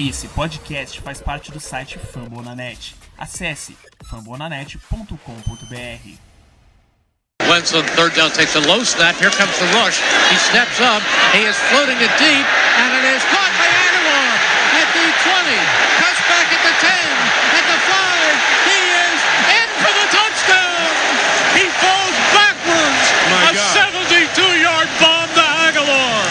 Esse 0.00 0.28
podcast 0.28 0.98
faz 1.02 1.20
parte 1.20 1.52
do 1.52 1.60
site 1.60 1.98
Fambonanet. 1.98 2.94
Acesse 3.18 3.76
fambonanet.com.br. 4.08 6.16
Wentz 7.46 7.74
on 7.74 7.84
third 7.84 8.14
down 8.14 8.30
takes 8.30 8.56
a 8.56 8.60
low 8.60 8.82
snap. 8.82 9.14
Here 9.20 9.28
comes 9.28 9.52
the 9.58 9.66
rush. 9.76 10.00
He 10.32 10.38
steps 10.40 10.80
up. 10.80 11.02
He 11.36 11.44
is 11.44 11.54
floating 11.68 12.00
it 12.00 12.08
deep, 12.16 12.46
and 12.80 12.96
it 12.96 13.04
is 13.12 13.20
caught 13.28 13.52
by 13.60 13.68
Aguilar 13.68 14.40
at 14.80 14.88
the 14.96 15.04
20. 15.04 15.12
Cuts 16.00 16.20
back 16.32 16.48
at 16.48 16.64
the 16.64 16.72
10, 16.80 17.60
at 17.60 17.68
the 17.68 17.76
5. 17.84 17.92
He 18.72 18.80
is 19.04 19.20
in 19.52 19.68
for 19.84 19.92
the 20.00 20.08
touchdown. 20.16 20.96
He 21.60 21.68
falls 21.76 22.16
backwards. 22.32 23.04
My 23.28 23.52
a 23.52 23.54
God. 23.54 23.92
72-yard 24.32 24.88
bomb 24.96 25.28
to 25.36 25.44
Aguilar. 25.44 26.24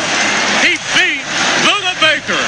He 0.65 0.73
beat 0.97 1.21
Buda 1.69 1.93
Baker. 2.01 2.41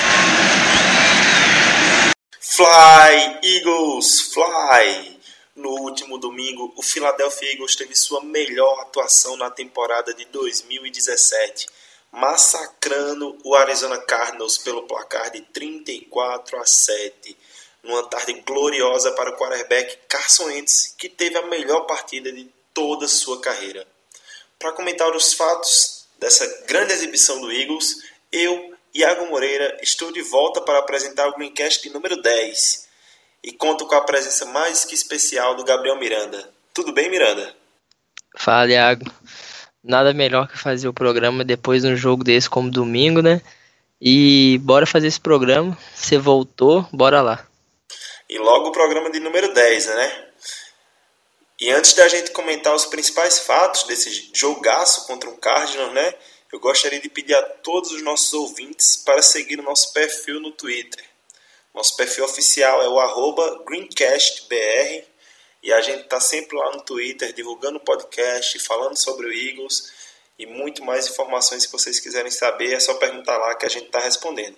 Fly, 2.62 3.40
Eagles, 3.42 4.22
fly! 4.34 5.20
No 5.56 5.70
último 5.82 6.20
domingo, 6.20 6.72
o 6.78 6.84
Philadelphia 6.84 7.54
Eagles 7.54 7.76
teve 7.76 7.96
sua 7.96 8.24
melhor 8.24 8.82
atuação 8.82 9.36
na 9.36 9.50
temporada 9.50 10.14
de 10.14 10.26
2017, 10.26 11.66
massacrando 12.12 13.36
o 13.44 13.56
Arizona 13.56 13.98
Cardinals 13.98 14.60
pelo 14.60 14.84
placar 14.84 15.32
de 15.32 15.42
34 15.42 16.60
a 16.60 16.64
7, 16.64 17.36
numa 17.82 18.04
tarde 18.04 18.34
gloriosa 18.46 19.12
para 19.14 19.32
o 19.32 19.38
quarterback 19.38 19.98
Carson 20.08 20.44
Wentz, 20.44 20.94
que 20.96 21.10
teve 21.10 21.40
a 21.40 21.48
melhor 21.48 21.88
partida 21.88 22.32
de 22.32 22.48
toda 22.76 23.08
sua 23.08 23.42
carreira. 23.42 23.88
Para 24.60 24.74
comentar 24.74 25.12
os 25.16 25.34
fatos 25.34 26.06
dessa 26.20 26.46
grande 26.68 26.94
exibição 26.94 27.42
do 27.42 27.52
Eagles, 27.52 28.04
eu, 28.32 28.71
Iago 28.94 29.28
Moreira, 29.28 29.78
estou 29.82 30.12
de 30.12 30.22
volta 30.22 30.60
para 30.62 30.80
apresentar 30.80 31.28
o 31.30 31.34
Greencast 31.34 31.90
número 31.90 32.22
10 32.22 32.90
e 33.42 33.54
conto 33.54 33.88
com 33.88 33.96
a 33.96 34.02
presença 34.02 34.46
mais 34.46 34.84
que 34.84 34.94
especial 34.94 35.56
do 35.56 35.64
Gabriel 35.64 35.98
Miranda. 35.98 36.50
Tudo 36.74 36.92
bem, 36.92 37.10
Miranda? 37.10 37.56
Fala, 38.38 38.70
Iago. 38.70 39.06
Nada 39.82 40.14
melhor 40.14 40.48
que 40.48 40.58
fazer 40.58 40.88
o 40.88 40.94
programa 40.94 41.44
depois 41.44 41.84
de 41.84 41.88
um 41.88 41.96
jogo 41.96 42.24
desse 42.24 42.50
como 42.50 42.70
domingo, 42.70 43.22
né? 43.22 43.42
E 44.00 44.60
bora 44.62 44.86
fazer 44.86 45.08
esse 45.08 45.20
programa. 45.20 45.78
Você 45.96 46.18
voltou, 46.18 46.86
bora 46.92 47.22
lá. 47.22 47.48
E 48.30 48.38
logo 48.38 48.70
o 48.70 48.72
programa 48.72 49.10
de 49.10 49.20
número 49.20 49.54
10, 49.54 49.86
né? 49.88 50.28
E 51.60 51.70
antes 51.72 51.94
da 51.94 52.08
gente 52.08 52.32
comentar 52.32 52.76
os 52.76 52.86
principais 52.88 53.40
fatos 53.40 53.84
desse 53.84 54.32
jogaço 54.34 55.08
contra 55.08 55.30
um 55.30 55.38
Cardinals, 55.38 55.94
né? 55.94 56.14
Eu 56.52 56.60
gostaria 56.60 57.00
de 57.00 57.08
pedir 57.08 57.34
a 57.34 57.42
todos 57.42 57.92
os 57.94 58.02
nossos 58.02 58.34
ouvintes 58.34 58.98
para 58.98 59.22
seguir 59.22 59.58
o 59.60 59.64
nosso 59.64 59.94
perfil 59.94 60.42
no 60.42 60.52
Twitter. 60.52 61.02
Nosso 61.74 61.96
perfil 61.96 62.26
oficial 62.26 62.82
é 62.82 62.90
o 62.90 63.64
GreencastBR 63.64 65.06
e 65.64 65.72
a 65.72 65.80
gente 65.80 66.02
está 66.02 66.20
sempre 66.20 66.58
lá 66.58 66.72
no 66.72 66.82
Twitter 66.82 67.32
divulgando 67.32 67.78
o 67.78 67.86
podcast, 67.86 68.60
falando 68.60 68.98
sobre 68.98 69.28
o 69.28 69.32
Eagles 69.32 69.94
e 70.38 70.46
muito 70.46 70.84
mais 70.84 71.08
informações 71.08 71.66
que 71.66 71.72
vocês 71.72 72.02
quiserem 72.02 72.32
saber, 72.32 72.74
é 72.74 72.80
só 72.82 72.96
perguntar 72.96 73.38
lá 73.38 73.56
que 73.56 73.66
a 73.66 73.70
gente 73.70 73.86
está 73.86 74.00
respondendo. 74.00 74.58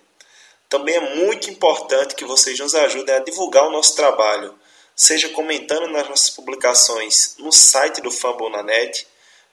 Também 0.67 0.95
é 0.95 1.15
muito 1.15 1.51
importante 1.51 2.15
que 2.15 2.25
vocês 2.25 2.57
nos 2.57 2.73
ajudem 2.73 3.13
a 3.13 3.19
divulgar 3.19 3.67
o 3.67 3.71
nosso 3.71 3.95
trabalho, 3.95 4.57
seja 4.95 5.29
comentando 5.29 5.87
nas 5.89 6.09
nossas 6.09 6.31
publicações 6.31 7.35
no 7.37 7.51
site 7.51 8.01
do 8.01 8.09
Fambonanet. 8.09 9.05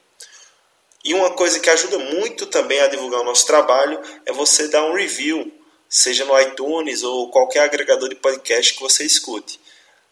E 1.03 1.15
uma 1.15 1.31
coisa 1.31 1.59
que 1.61 1.71
ajuda 1.71 1.99
muito 1.99 2.47
também 2.47 2.81
a 2.81 2.89
divulgar 2.89 3.21
o 3.21 3.25
nosso 3.25 3.47
trabalho 3.47 4.01
é 4.27 4.33
você 4.33 4.69
dar 4.69 4.85
um 4.85 4.95
review, 4.95 5.53
seja 5.89 6.25
no 6.25 6.41
iTunes 6.41 7.03
ou 7.03 7.31
qualquer 7.31 7.61
agregador 7.61 8.09
de 8.09 8.15
podcast 8.15 8.75
que 8.75 8.81
você 8.81 9.05
escute. 9.05 9.61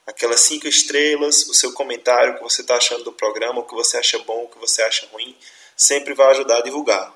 Aquelas 0.06 0.41
cinco 0.41 0.66
estrelas, 0.66 1.47
o 1.49 1.54
seu 1.54 1.72
comentário, 1.72 2.32
o 2.32 2.37
que 2.37 2.43
você 2.43 2.62
está 2.62 2.76
achando 2.76 3.04
do 3.04 3.12
programa, 3.12 3.60
o 3.60 3.64
que 3.64 3.75
você 3.75 3.99
acha 3.99 4.19
bom, 4.20 4.44
o 4.44 4.49
que 4.49 4.59
você 4.59 4.82
acha 4.82 5.06
ruim, 5.12 5.37
sempre 5.77 6.15
vai 6.15 6.28
ajudar 6.33 6.59
a 6.59 6.62
divulgar. 6.62 7.15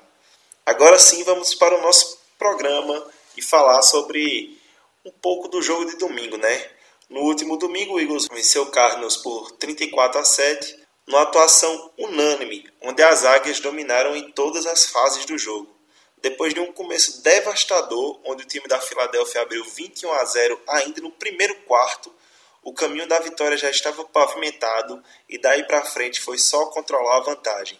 Agora 0.65 0.99
sim, 0.99 1.23
vamos 1.23 1.55
para 1.55 1.77
o 1.77 1.81
nosso 1.81 2.17
programa 2.37 3.05
e 3.35 3.41
falar 3.41 3.81
sobre 3.81 4.57
um 5.05 5.11
pouco 5.11 5.47
do 5.47 5.61
jogo 5.61 5.85
de 5.85 5.97
domingo, 5.97 6.37
né? 6.37 6.69
No 7.09 7.21
último 7.21 7.55
domingo, 7.55 7.93
o 7.93 7.99
Eagles 8.01 8.27
venceu 8.27 8.63
o 8.63 8.71
Cardinals 8.71 9.15
por 9.15 9.51
34 9.53 10.19
a 10.19 10.25
7, 10.25 10.77
numa 11.07 11.21
atuação 11.21 11.93
unânime, 11.97 12.69
onde 12.81 13.01
as 13.01 13.23
águias 13.23 13.61
dominaram 13.61 14.15
em 14.15 14.29
todas 14.31 14.65
as 14.65 14.87
fases 14.87 15.25
do 15.25 15.37
jogo. 15.37 15.73
Depois 16.17 16.53
de 16.53 16.59
um 16.59 16.73
começo 16.73 17.21
devastador, 17.21 18.19
onde 18.25 18.43
o 18.43 18.47
time 18.47 18.67
da 18.67 18.81
Filadélfia 18.81 19.41
abriu 19.41 19.63
21 19.63 20.11
a 20.11 20.25
0 20.25 20.59
ainda 20.67 20.99
no 20.99 21.11
primeiro 21.11 21.55
quarto, 21.61 22.13
o 22.61 22.73
caminho 22.73 23.07
da 23.07 23.19
vitória 23.19 23.55
já 23.55 23.69
estava 23.69 24.03
pavimentado 24.03 25.01
e 25.29 25.37
daí 25.37 25.63
para 25.63 25.85
frente 25.85 26.19
foi 26.19 26.37
só 26.37 26.65
controlar 26.65 27.17
a 27.17 27.23
vantagem. 27.23 27.79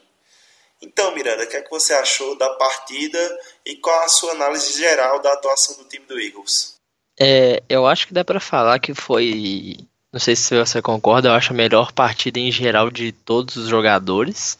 Então, 0.81 1.13
Miranda, 1.15 1.43
o 1.43 1.47
que, 1.47 1.57
é 1.57 1.61
que 1.61 1.69
você 1.69 1.93
achou 1.93 2.37
da 2.37 2.49
partida 2.51 3.19
e 3.65 3.75
qual 3.77 4.03
a 4.03 4.07
sua 4.07 4.31
análise 4.31 4.77
geral 4.77 5.19
da 5.21 5.33
atuação 5.33 5.77
do 5.77 5.89
time 5.89 6.05
do 6.05 6.19
Eagles? 6.19 6.75
É, 7.19 7.63
eu 7.67 7.87
acho 7.87 8.07
que 8.07 8.13
dá 8.13 8.23
pra 8.23 8.39
falar 8.39 8.79
que 8.79 8.93
foi. 8.93 9.77
Não 10.13 10.19
sei 10.19 10.35
se 10.35 10.55
você 10.55 10.81
concorda, 10.81 11.29
eu 11.29 11.33
acho 11.33 11.51
a 11.51 11.55
melhor 11.55 11.91
partida 11.91 12.39
em 12.39 12.51
geral 12.51 12.91
de 12.91 13.11
todos 13.11 13.55
os 13.55 13.67
jogadores. 13.67 14.57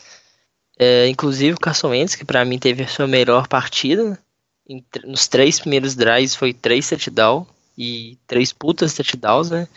É, 0.79 1.07
inclusive 1.07 1.53
o 1.53 1.59
Carson 1.59 1.89
Wentz, 1.89 2.15
que 2.15 2.25
pra 2.25 2.45
mim 2.45 2.59
teve 2.59 2.83
a 2.83 2.87
sua 2.87 3.07
melhor 3.07 3.47
partida. 3.47 4.19
Em 4.67 4.83
nos 5.05 5.27
três 5.27 5.59
primeiros 5.59 5.95
drives 5.95 6.35
foi 6.35 6.53
três 6.53 6.89
touchdowns 6.89 7.47
e 7.77 8.17
três 8.27 8.51
putas 8.51 8.93
touchdowns, 8.93 9.49
né? 9.49 9.67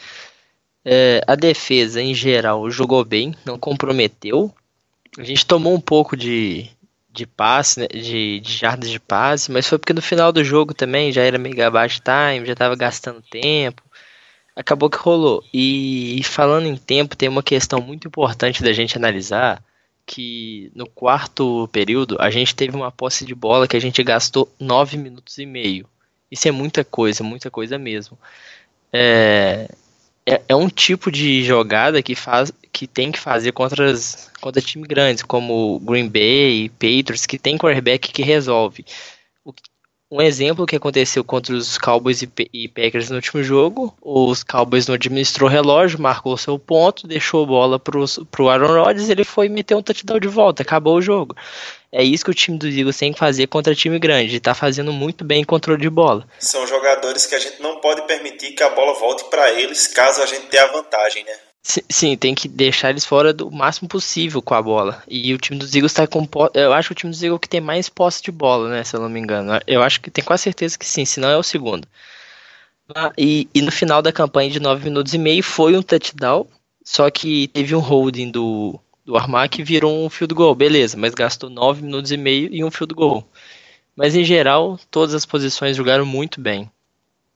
É, 0.84 1.22
a 1.26 1.34
defesa 1.34 2.00
em 2.00 2.14
geral 2.14 2.70
jogou 2.70 3.04
bem, 3.04 3.34
não 3.44 3.58
comprometeu. 3.58 4.52
A 5.18 5.22
gente 5.22 5.44
tomou 5.44 5.74
um 5.74 5.80
pouco 5.80 6.16
de, 6.16 6.70
de 7.12 7.26
passe, 7.26 7.80
né, 7.80 7.86
de, 7.88 8.40
de 8.40 8.52
jardas 8.52 8.90
de 8.90 9.00
passe, 9.00 9.50
mas 9.50 9.66
foi 9.66 9.78
porque 9.78 9.92
no 9.92 10.02
final 10.02 10.32
do 10.32 10.44
jogo 10.44 10.72
também 10.72 11.12
já 11.12 11.22
era 11.22 11.38
megabyte 11.38 12.00
time, 12.00 12.46
já 12.46 12.54
tava 12.54 12.76
gastando 12.76 13.22
tempo. 13.22 13.82
Acabou 14.54 14.90
que 14.90 14.98
rolou. 14.98 15.44
E, 15.52 16.18
e 16.20 16.22
falando 16.24 16.66
em 16.66 16.76
tempo, 16.76 17.16
tem 17.16 17.28
uma 17.28 17.42
questão 17.42 17.80
muito 17.80 18.06
importante 18.08 18.62
da 18.62 18.72
gente 18.72 18.96
analisar, 18.96 19.62
que 20.06 20.70
no 20.74 20.86
quarto 20.88 21.68
período 21.72 22.16
a 22.20 22.30
gente 22.30 22.54
teve 22.54 22.76
uma 22.76 22.90
posse 22.90 23.24
de 23.24 23.34
bola 23.34 23.68
que 23.68 23.76
a 23.76 23.80
gente 23.80 24.02
gastou 24.02 24.52
9 24.58 24.96
minutos 24.96 25.38
e 25.38 25.46
meio. 25.46 25.88
Isso 26.30 26.46
é 26.48 26.50
muita 26.50 26.84
coisa, 26.84 27.24
muita 27.24 27.50
coisa 27.50 27.78
mesmo. 27.78 28.18
É, 28.92 29.68
é, 30.26 30.40
é 30.48 30.56
um 30.56 30.68
tipo 30.68 31.10
de 31.10 31.42
jogada 31.42 32.02
que 32.02 32.14
faz 32.14 32.52
que 32.72 32.86
tem 32.86 33.10
que 33.10 33.18
fazer 33.18 33.52
contra, 33.52 33.90
as, 33.90 34.30
contra 34.40 34.62
time 34.62 34.86
grandes, 34.86 35.22
como 35.22 35.80
Green 35.80 36.08
Bay, 36.08 36.68
Patriots, 36.68 37.26
que 37.26 37.38
tem 37.38 37.58
quarterback 37.58 38.12
que 38.12 38.22
resolve. 38.22 38.84
O 39.44 39.52
um 40.10 40.20
exemplo 40.20 40.66
que 40.66 40.74
aconteceu 40.74 41.22
contra 41.22 41.54
os 41.54 41.78
Cowboys 41.78 42.22
e, 42.22 42.28
e 42.52 42.68
Packers 42.68 43.10
no 43.10 43.16
último 43.16 43.42
jogo, 43.44 43.94
os 44.02 44.42
Cowboys 44.42 44.88
não 44.88 44.96
administrou 44.96 45.48
o 45.48 45.52
relógio, 45.52 46.00
marcou 46.00 46.36
seu 46.36 46.58
ponto, 46.58 47.06
deixou 47.06 47.44
a 47.44 47.46
bola 47.46 47.78
pro, 47.78 48.04
pro 48.30 48.48
Aaron 48.48 48.82
Rodgers, 48.82 49.08
ele 49.08 49.24
foi 49.24 49.48
meter 49.48 49.76
um 49.76 49.82
touchdown 49.82 50.18
de 50.18 50.26
volta, 50.26 50.62
acabou 50.62 50.96
o 50.96 51.02
jogo. 51.02 51.36
É 51.92 52.04
isso 52.04 52.24
que 52.24 52.30
o 52.30 52.34
time 52.34 52.56
dos 52.56 52.74
Eagles 52.76 52.96
tem 52.96 53.12
que 53.12 53.18
fazer 53.18 53.46
contra 53.48 53.74
time 53.74 53.98
grande, 53.98 54.36
e 54.36 54.40
tá 54.40 54.54
fazendo 54.54 54.92
muito 54.92 55.24
bem 55.24 55.42
em 55.42 55.44
controle 55.44 55.80
de 55.82 55.90
bola. 55.90 56.24
São 56.38 56.66
jogadores 56.66 57.26
que 57.26 57.34
a 57.34 57.38
gente 57.38 57.60
não 57.60 57.80
pode 57.80 58.02
permitir 58.06 58.52
que 58.52 58.62
a 58.62 58.70
bola 58.70 58.94
volte 58.98 59.24
para 59.24 59.50
eles 59.52 59.88
caso 59.88 60.22
a 60.22 60.26
gente 60.26 60.46
tenha 60.46 60.64
a 60.64 60.72
vantagem, 60.72 61.24
né? 61.24 61.32
Si- 61.62 61.84
Sim, 61.90 62.16
tem 62.16 62.34
que 62.34 62.48
deixar 62.48 62.90
eles 62.90 63.04
fora 63.04 63.32
do 63.34 63.50
máximo 63.50 63.88
possível 63.88 64.40
com 64.40 64.54
a 64.54 64.62
bola. 64.62 65.02
E 65.08 65.34
o 65.34 65.38
time 65.38 65.58
dos 65.58 65.74
Eagles 65.74 65.92
tá 65.92 66.06
com. 66.06 66.26
Eu 66.54 66.72
acho 66.72 66.88
que 66.88 66.92
o 66.92 66.96
time 66.96 67.10
dos 67.10 67.22
Eagles 67.22 67.40
que 67.40 67.48
tem 67.48 67.60
mais 67.60 67.88
posse 67.88 68.22
de 68.22 68.30
bola, 68.30 68.70
né? 68.70 68.82
Se 68.84 68.94
eu 68.96 69.00
não 69.00 69.08
me 69.10 69.20
engano. 69.20 69.52
Eu 69.66 69.82
acho 69.82 70.00
que 70.00 70.10
tem 70.10 70.24
quase 70.24 70.44
certeza 70.44 70.78
que 70.78 70.86
sim, 70.86 71.04
senão 71.04 71.28
é 71.28 71.36
o 71.36 71.42
segundo. 71.42 71.86
Ah, 72.94 73.12
E, 73.16 73.48
e 73.54 73.62
no 73.62 73.70
final 73.70 74.00
da 74.02 74.12
campanha 74.12 74.50
de 74.50 74.60
9 74.60 74.84
minutos 74.84 75.12
e 75.14 75.18
meio 75.18 75.42
foi 75.42 75.76
um 75.76 75.82
touchdown. 75.82 76.46
Só 76.84 77.10
que 77.10 77.48
teve 77.48 77.74
um 77.74 77.78
holding 77.80 78.30
do, 78.30 78.80
do 79.04 79.16
Armar 79.16 79.48
que 79.48 79.62
virou 79.62 80.04
um 80.04 80.10
field 80.10 80.34
goal. 80.34 80.54
Beleza, 80.54 80.96
mas 80.96 81.14
gastou 81.14 81.50
9 81.50 81.82
minutos 81.82 82.12
e 82.12 82.16
meio 82.16 82.48
e 82.52 82.64
um 82.64 82.70
field 82.70 82.94
goal. 82.94 83.28
Mas 83.96 84.14
em 84.14 84.24
geral, 84.24 84.78
todas 84.90 85.14
as 85.14 85.26
posições 85.26 85.76
jogaram 85.76 86.06
muito 86.06 86.40
bem. 86.40 86.70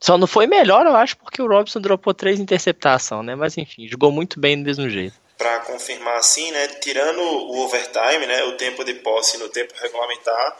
Só 0.01 0.19
não 0.19 0.27
foi 0.27 0.47
melhor, 0.47 0.85
eu 0.85 0.95
acho, 0.95 1.17
porque 1.17 1.41
o 1.41 1.49
Robson 1.49 1.81
dropou 1.81 2.13
três 2.13 2.39
interceptação, 2.39 3.23
né? 3.23 3.35
Mas 3.35 3.57
enfim, 3.57 3.89
jogou 3.89 4.13
muito 4.13 4.39
bem 4.39 4.57
do 4.59 4.65
mesmo 4.65 4.89
jeito. 4.89 5.15
Para 5.39 5.61
confirmar 5.61 6.19
assim, 6.19 6.51
né, 6.53 6.69
tirando 6.69 7.21
o 7.21 7.65
overtime, 7.65 8.27
né, 8.27 8.45
o 8.45 8.53
tempo 8.53 8.85
de 8.85 8.95
posse 8.95 9.37
no 9.39 9.49
tempo 9.49 9.75
regulamentar, 9.81 10.57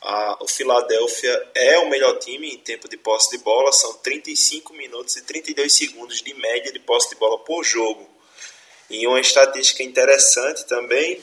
a, 0.00 0.38
o 0.40 0.46
Philadelphia 0.46 1.50
é 1.54 1.78
o 1.78 1.90
melhor 1.90 2.18
time 2.18 2.48
em 2.50 2.58
tempo 2.58 2.88
de 2.88 2.96
posse 2.96 3.36
de 3.36 3.42
bola, 3.42 3.72
são 3.72 3.94
35 3.94 4.72
minutos 4.74 5.16
e 5.16 5.24
32 5.24 5.72
segundos 5.72 6.22
de 6.22 6.34
média 6.34 6.72
de 6.72 6.78
posse 6.78 7.10
de 7.10 7.16
bola 7.16 7.38
por 7.38 7.64
jogo. 7.64 8.08
E 8.90 9.06
uma 9.06 9.20
estatística 9.20 9.82
interessante 9.82 10.64
também 10.66 11.20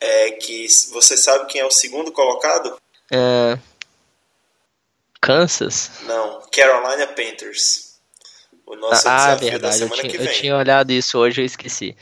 é 0.00 0.30
que 0.32 0.66
você 0.90 1.16
sabe 1.16 1.46
quem 1.46 1.60
é 1.60 1.66
o 1.66 1.70
segundo 1.70 2.12
colocado? 2.12 2.76
É... 3.10 3.58
Kansas? 5.20 5.90
Não, 6.02 6.42
Carolina 6.52 7.06
Panthers. 7.06 7.94
O 8.66 8.76
nosso 8.76 9.06
ah, 9.08 9.16
desafio 9.16 9.50
verdade. 9.50 9.60
da 9.60 9.72
semana 9.72 9.94
eu 9.94 10.00
tinha, 10.00 10.10
que 10.10 10.18
vem. 10.18 10.26
Eu 10.26 10.32
tinha 10.32 10.56
olhado 10.56 10.90
isso 10.90 11.18
hoje 11.18 11.42
e 11.42 11.44
esqueci. 11.44 11.96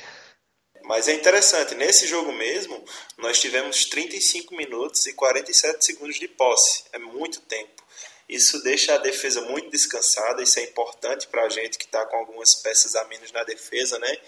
Mas 0.84 1.08
é 1.08 1.14
interessante, 1.14 1.74
nesse 1.74 2.06
jogo 2.06 2.32
mesmo, 2.32 2.84
nós 3.18 3.40
tivemos 3.40 3.84
35 3.86 4.54
minutos 4.54 5.06
e 5.06 5.12
47 5.12 5.84
segundos 5.84 6.18
de 6.18 6.28
posse. 6.28 6.84
É 6.92 6.98
muito 6.98 7.40
tempo. 7.42 7.82
Isso 8.28 8.62
deixa 8.62 8.94
a 8.94 8.98
defesa 8.98 9.40
muito 9.42 9.70
descansada, 9.70 10.42
isso 10.42 10.58
é 10.58 10.64
importante 10.64 11.26
para 11.28 11.44
a 11.44 11.48
gente 11.48 11.78
que 11.78 11.84
está 11.84 12.04
com 12.06 12.16
algumas 12.16 12.54
peças 12.54 12.96
a 12.96 13.04
menos 13.04 13.30
na 13.30 13.44
defesa, 13.44 13.98
né? 13.98 14.18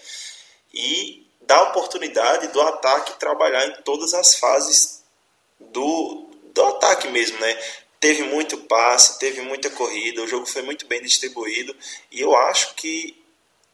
E 0.75 1.25
dá 1.41 1.63
oportunidade 1.63 2.49
do 2.49 2.61
ataque 2.61 3.19
trabalhar 3.19 3.65
em 3.67 3.81
todas 3.83 4.13
as 4.13 4.35
fases 4.35 5.03
do, 5.59 6.27
do 6.53 6.63
ataque 6.63 7.07
mesmo, 7.07 7.39
né? 7.39 7.57
Teve 7.99 8.23
muito 8.23 8.57
passe, 8.57 9.17
teve 9.17 9.41
muita 9.41 9.69
corrida, 9.69 10.21
o 10.21 10.27
jogo 10.27 10.45
foi 10.45 10.61
muito 10.61 10.85
bem 10.85 11.01
distribuído 11.01 11.75
e 12.11 12.19
eu 12.19 12.35
acho 12.35 12.75
que 12.75 13.23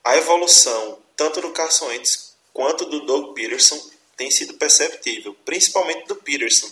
a 0.04 0.16
evolução 0.16 1.00
tanto 1.16 1.42
do 1.42 1.52
Carson 1.52 1.88
Wentz 1.88 2.36
quanto 2.54 2.86
do 2.86 3.06
Doug 3.06 3.34
Peterson 3.34 3.80
tem 4.16 4.30
sido 4.30 4.54
perceptível, 4.56 5.36
principalmente 5.46 6.08
do 6.08 6.16
Peterson. 6.16 6.72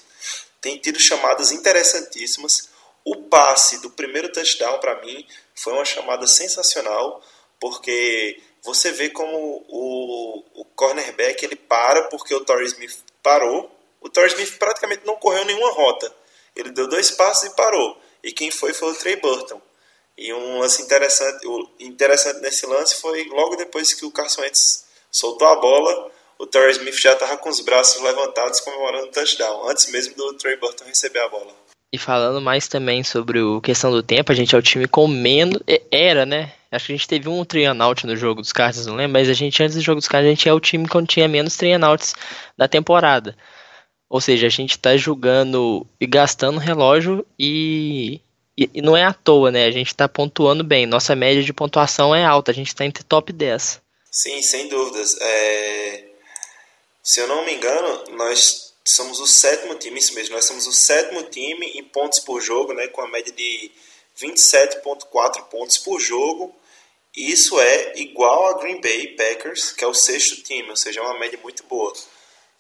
Tem 0.62 0.78
tido 0.78 1.00
chamadas 1.00 1.52
interessantíssimas. 1.52 2.70
O 3.04 3.16
passe 3.24 3.82
do 3.82 3.90
primeiro 3.90 4.32
touchdown 4.32 4.80
para 4.80 5.02
mim 5.04 5.26
foi 5.56 5.74
uma 5.74 5.86
chamada 5.86 6.28
sensacional, 6.28 7.24
porque 7.60 8.42
você 8.64 8.92
vê 8.92 9.10
como 9.10 9.66
o, 9.68 10.44
o 10.62 10.66
cornerback 10.76 11.44
ele 11.44 11.56
para 11.56 12.04
porque 12.04 12.34
o 12.34 12.44
Torrey 12.44 12.68
Smith 12.68 13.04
parou. 13.24 13.70
O 14.02 14.10
Torrey 14.10 14.30
Smith 14.30 14.58
praticamente 14.58 15.06
não 15.06 15.16
correu 15.16 15.46
nenhuma 15.46 15.72
rota. 15.72 16.14
Ele 16.56 16.72
deu 16.72 16.88
dois 16.88 17.12
passos 17.12 17.50
e 17.50 17.56
parou. 17.56 17.98
E 18.24 18.32
quem 18.32 18.52
foi 18.52 18.74
foi 18.74 18.92
o 18.92 18.96
Trey 18.96 19.16
Burton. 19.18 19.62
E 20.18 20.34
um 20.34 20.60
lance 20.60 20.82
interessante, 20.82 21.48
interessante 21.80 22.42
nesse 22.42 22.66
lance 22.66 22.96
foi 22.96 23.24
logo 23.30 23.56
depois 23.56 23.94
que 23.94 24.06
o 24.06 24.12
Carson 24.12 24.42
Wentz 24.42 24.86
soltou 25.10 25.48
a 25.48 25.56
bola, 25.56 26.12
o 26.38 26.46
Torrey 26.46 26.72
Smith 26.72 26.96
já 26.96 27.14
estava 27.14 27.38
com 27.38 27.50
os 27.50 27.62
braços 27.62 28.02
levantados 28.02 28.60
comemorando 28.60 29.08
o 29.08 29.12
touchdown, 29.12 29.70
antes 29.70 29.90
mesmo 29.92 30.16
do 30.16 30.34
Trey 30.34 30.58
Burton 30.58 30.84
receber 30.86 31.20
a 31.20 31.30
bola. 31.30 31.54
E 31.92 31.98
falando 31.98 32.40
mais 32.40 32.68
também 32.68 33.04
sobre 33.04 33.40
a 33.40 33.62
questão 33.62 33.92
do 33.92 34.04
tempo, 34.04 34.32
a 34.32 34.36
gente 34.36 34.54
é 34.54 34.58
o 34.58 34.62
time 34.62 34.88
com 34.88 35.08
menos. 35.08 35.60
Era, 35.92 36.26
né? 36.26 36.54
Acho 36.72 36.88
que 36.88 36.92
a 36.94 36.96
gente 36.96 37.08
teve 37.08 37.28
um 37.28 37.44
trianout 37.44 38.06
no 38.06 38.16
jogo 38.16 38.42
dos 38.42 38.54
Cardinals, 38.54 38.86
não 38.86 38.96
lembro, 38.96 39.14
mas 39.14 39.28
a 39.28 39.34
gente, 39.34 39.62
antes 39.64 39.76
do 39.76 39.82
jogo 39.82 40.00
dos 40.00 40.08
Cardinals, 40.08 40.34
a 40.34 40.36
gente 40.36 40.50
é 40.50 40.54
o 40.54 40.60
time 40.60 40.88
que 40.88 41.06
tinha 41.08 41.28
menos 41.28 41.56
trianouts 41.56 42.14
da 42.56 42.68
temporada. 42.68 43.36
Ou 44.08 44.22
seja, 44.22 44.48
a 44.48 44.50
gente 44.50 44.72
está 44.72 44.96
jogando 44.96 45.86
e 46.00 46.06
gastando 46.06 46.60
relógio 46.60 47.26
e, 47.38 48.22
e, 48.58 48.70
e, 48.74 48.82
não 48.82 48.96
é 48.96 49.04
à 49.04 49.14
toa, 49.14 49.52
né? 49.52 49.66
A 49.66 49.72
gente 49.72 49.88
está 49.88 50.08
pontuando 50.08 50.64
bem. 50.64 50.86
Nossa 50.86 51.16
média 51.16 51.44
de 51.44 51.54
pontuação 51.54 52.14
é 52.14 52.24
alta, 52.24 52.52
a 52.52 52.54
gente 52.54 52.68
está 52.68 52.86
entre 52.86 53.04
top 53.04 53.32
10. 53.32 53.82
Sim, 54.12 54.42
sem 54.42 54.68
dúvidas. 54.68 55.16
É... 55.22 56.06
Se 57.04 57.20
eu 57.20 57.28
não 57.28 57.46
me 57.46 57.54
engano, 57.54 58.04
nós 58.18 58.74
somos 58.88 59.20
o 59.20 59.28
sétimo 59.28 59.76
time, 59.76 60.00
isso 60.00 60.14
mesmo, 60.16 60.36
nós 60.36 60.46
somos 60.46 60.66
o 60.66 60.72
sétimo 60.72 61.24
time 61.24 61.68
em 61.76 61.84
pontos 61.84 62.20
por 62.20 62.42
jogo, 62.42 62.74
né, 62.74 62.88
com 62.88 63.02
a 63.02 63.08
média 63.08 63.32
de 63.32 63.72
27,4 64.20 65.44
pontos 65.50 65.78
por 65.78 66.00
jogo. 66.00 66.56
Isso 67.16 67.60
é 67.60 68.00
igual 68.00 68.48
a 68.48 68.60
Green 68.60 68.80
Bay 68.82 69.16
Packers, 69.16 69.72
que 69.72 69.84
é 69.84 69.88
o 69.88 69.94
sexto 69.94 70.44
time, 70.44 70.70
ou 70.70 70.76
seja, 70.78 71.00
é 71.00 71.04
uma 71.04 71.18
média 71.18 71.40
muito 71.42 71.64
boa. 71.64 71.94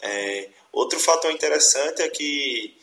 É... 0.01 0.49
Outro 0.71 0.99
fator 0.99 1.31
interessante 1.31 2.01
é 2.01 2.09
que 2.09 2.77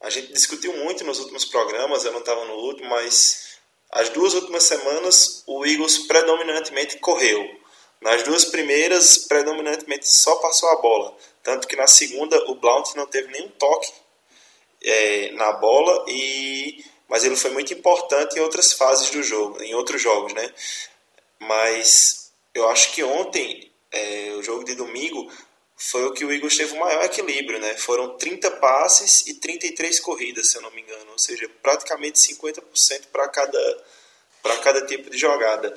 a 0.00 0.10
gente 0.10 0.32
discutiu 0.32 0.76
muito 0.76 1.04
nos 1.04 1.18
últimos 1.18 1.44
programas, 1.44 2.04
eu 2.04 2.12
não 2.12 2.20
estava 2.20 2.44
no 2.44 2.54
último, 2.54 2.88
mas 2.88 3.50
as 3.90 4.08
duas 4.08 4.34
últimas 4.34 4.64
semanas 4.64 5.42
o 5.46 5.66
Eagles 5.66 5.98
predominantemente 6.06 6.98
correu. 6.98 7.58
Nas 8.00 8.22
duas 8.22 8.46
primeiras, 8.46 9.18
predominantemente 9.18 10.08
só 10.08 10.36
passou 10.36 10.70
a 10.70 10.76
bola. 10.76 11.14
Tanto 11.42 11.68
que 11.68 11.76
na 11.76 11.86
segunda 11.86 12.36
o 12.50 12.54
Blount 12.54 12.94
não 12.94 13.06
teve 13.06 13.30
nenhum 13.30 13.48
toque 13.50 13.92
é, 14.82 15.32
na 15.32 15.52
bola, 15.52 16.04
e 16.08 16.82
mas 17.08 17.24
ele 17.24 17.36
foi 17.36 17.50
muito 17.50 17.74
importante 17.74 18.38
em 18.38 18.40
outras 18.40 18.72
fases 18.72 19.10
do 19.10 19.22
jogo, 19.22 19.60
em 19.60 19.74
outros 19.74 20.00
jogos, 20.00 20.32
né? 20.32 20.54
Mas 21.40 22.32
eu 22.54 22.68
acho 22.68 22.92
que 22.92 23.02
ontem, 23.02 23.70
é, 23.90 24.32
o 24.38 24.42
jogo 24.42 24.64
de 24.64 24.74
domingo, 24.74 25.30
foi 25.76 26.04
o 26.04 26.12
que 26.12 26.24
o 26.24 26.32
Eagles 26.32 26.56
teve 26.56 26.74
o 26.74 26.80
maior 26.80 27.04
equilíbrio, 27.04 27.58
né? 27.58 27.74
Foram 27.76 28.16
30 28.18 28.50
passes 28.52 29.26
e 29.26 29.34
33 29.34 29.98
corridas, 30.00 30.48
se 30.48 30.58
eu 30.58 30.62
não 30.62 30.70
me 30.72 30.82
engano, 30.82 31.12
ou 31.12 31.18
seja, 31.18 31.48
praticamente 31.62 32.18
50% 32.18 33.06
para 33.10 33.28
cada 33.28 33.84
para 34.42 34.56
cada 34.58 34.86
tipo 34.86 35.10
de 35.10 35.18
jogada. 35.18 35.74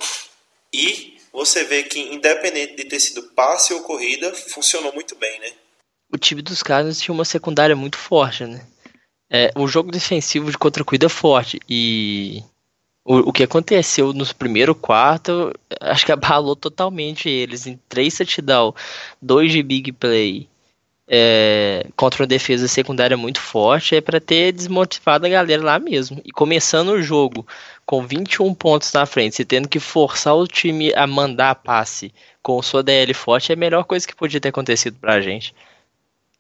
E 0.73 1.17
você 1.31 1.63
vê 1.63 1.83
que, 1.83 1.99
independente 1.99 2.75
de 2.75 2.85
ter 2.85 2.99
sido 2.99 3.23
passe 3.29 3.73
ou 3.73 3.81
corrida, 3.81 4.33
funcionou 4.33 4.93
muito 4.93 5.15
bem, 5.15 5.39
né? 5.39 5.51
O 6.11 6.17
time 6.17 6.41
dos 6.41 6.63
Cardinals 6.63 6.99
tinha 6.99 7.13
uma 7.13 7.25
secundária 7.25 7.75
muito 7.75 7.97
forte, 7.97 8.45
né? 8.45 8.65
É, 9.31 9.51
o 9.55 9.67
jogo 9.67 9.91
defensivo 9.91 10.51
de 10.51 10.57
contra 10.57 10.83
é 10.83 11.09
forte 11.09 11.59
e 11.67 12.43
o, 13.05 13.29
o, 13.29 13.33
que 13.33 13.43
aconteceu 13.43 14.13
no 14.13 14.25
primeiro 14.35 14.73
quarto, 14.73 15.53
acho 15.81 16.05
que 16.05 16.11
abalou 16.11 16.55
totalmente 16.55 17.29
eles 17.29 17.67
em 17.67 17.79
três 17.89 18.17
touchdowns, 18.17 18.75
dois 19.21 19.51
de 19.51 19.61
big 19.61 19.91
play 19.91 20.47
é, 21.07 21.85
contra 21.95 22.23
uma 22.23 22.27
defesa 22.27 22.67
secundária 22.67 23.17
muito 23.17 23.39
forte, 23.41 23.95
é 23.95 24.01
para 24.01 24.21
ter 24.21 24.53
desmotivado 24.53 25.25
a 25.25 25.29
galera 25.29 25.63
lá 25.63 25.79
mesmo. 25.79 26.21
E 26.23 26.31
começando 26.31 26.89
o 26.89 27.01
jogo 27.01 27.45
com 27.85 28.05
21 28.07 28.53
pontos 28.53 28.91
na 28.93 29.05
frente, 29.05 29.41
e 29.41 29.45
tendo 29.45 29.67
que 29.67 29.79
forçar 29.79 30.35
o 30.35 30.47
time 30.47 30.93
a 30.95 31.05
mandar 31.05 31.55
passe 31.55 32.13
com 32.41 32.61
sua 32.61 32.81
DL 32.81 33.13
forte, 33.13 33.51
é 33.51 33.55
a 33.55 33.57
melhor 33.57 33.83
coisa 33.83 34.07
que 34.07 34.15
podia 34.15 34.39
ter 34.39 34.49
acontecido 34.49 34.97
pra 34.99 35.21
gente. 35.21 35.53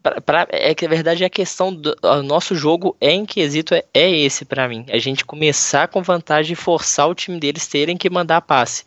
Pra, 0.03 0.19
pra, 0.19 0.47
é 0.51 0.75
que 0.75 0.85
a 0.85 0.89
verdade 0.89 1.23
é 1.23 1.27
a 1.27 1.29
questão 1.29 1.73
do 1.73 1.95
nosso 2.23 2.53
jogo 2.55 2.95
é 2.99 3.11
em 3.11 3.25
quesito 3.25 3.73
é, 3.73 3.85
é 3.93 4.11
esse 4.11 4.43
para 4.43 4.67
mim. 4.67 4.85
A 4.89 4.97
gente 4.97 5.23
começar 5.23 5.87
com 5.87 6.03
vantagem 6.03 6.51
e 6.51 6.57
forçar 6.57 7.07
o 7.07 7.15
time 7.15 7.39
deles 7.39 7.65
terem 7.65 7.95
que 7.95 8.09
mandar 8.09 8.41
passe. 8.41 8.83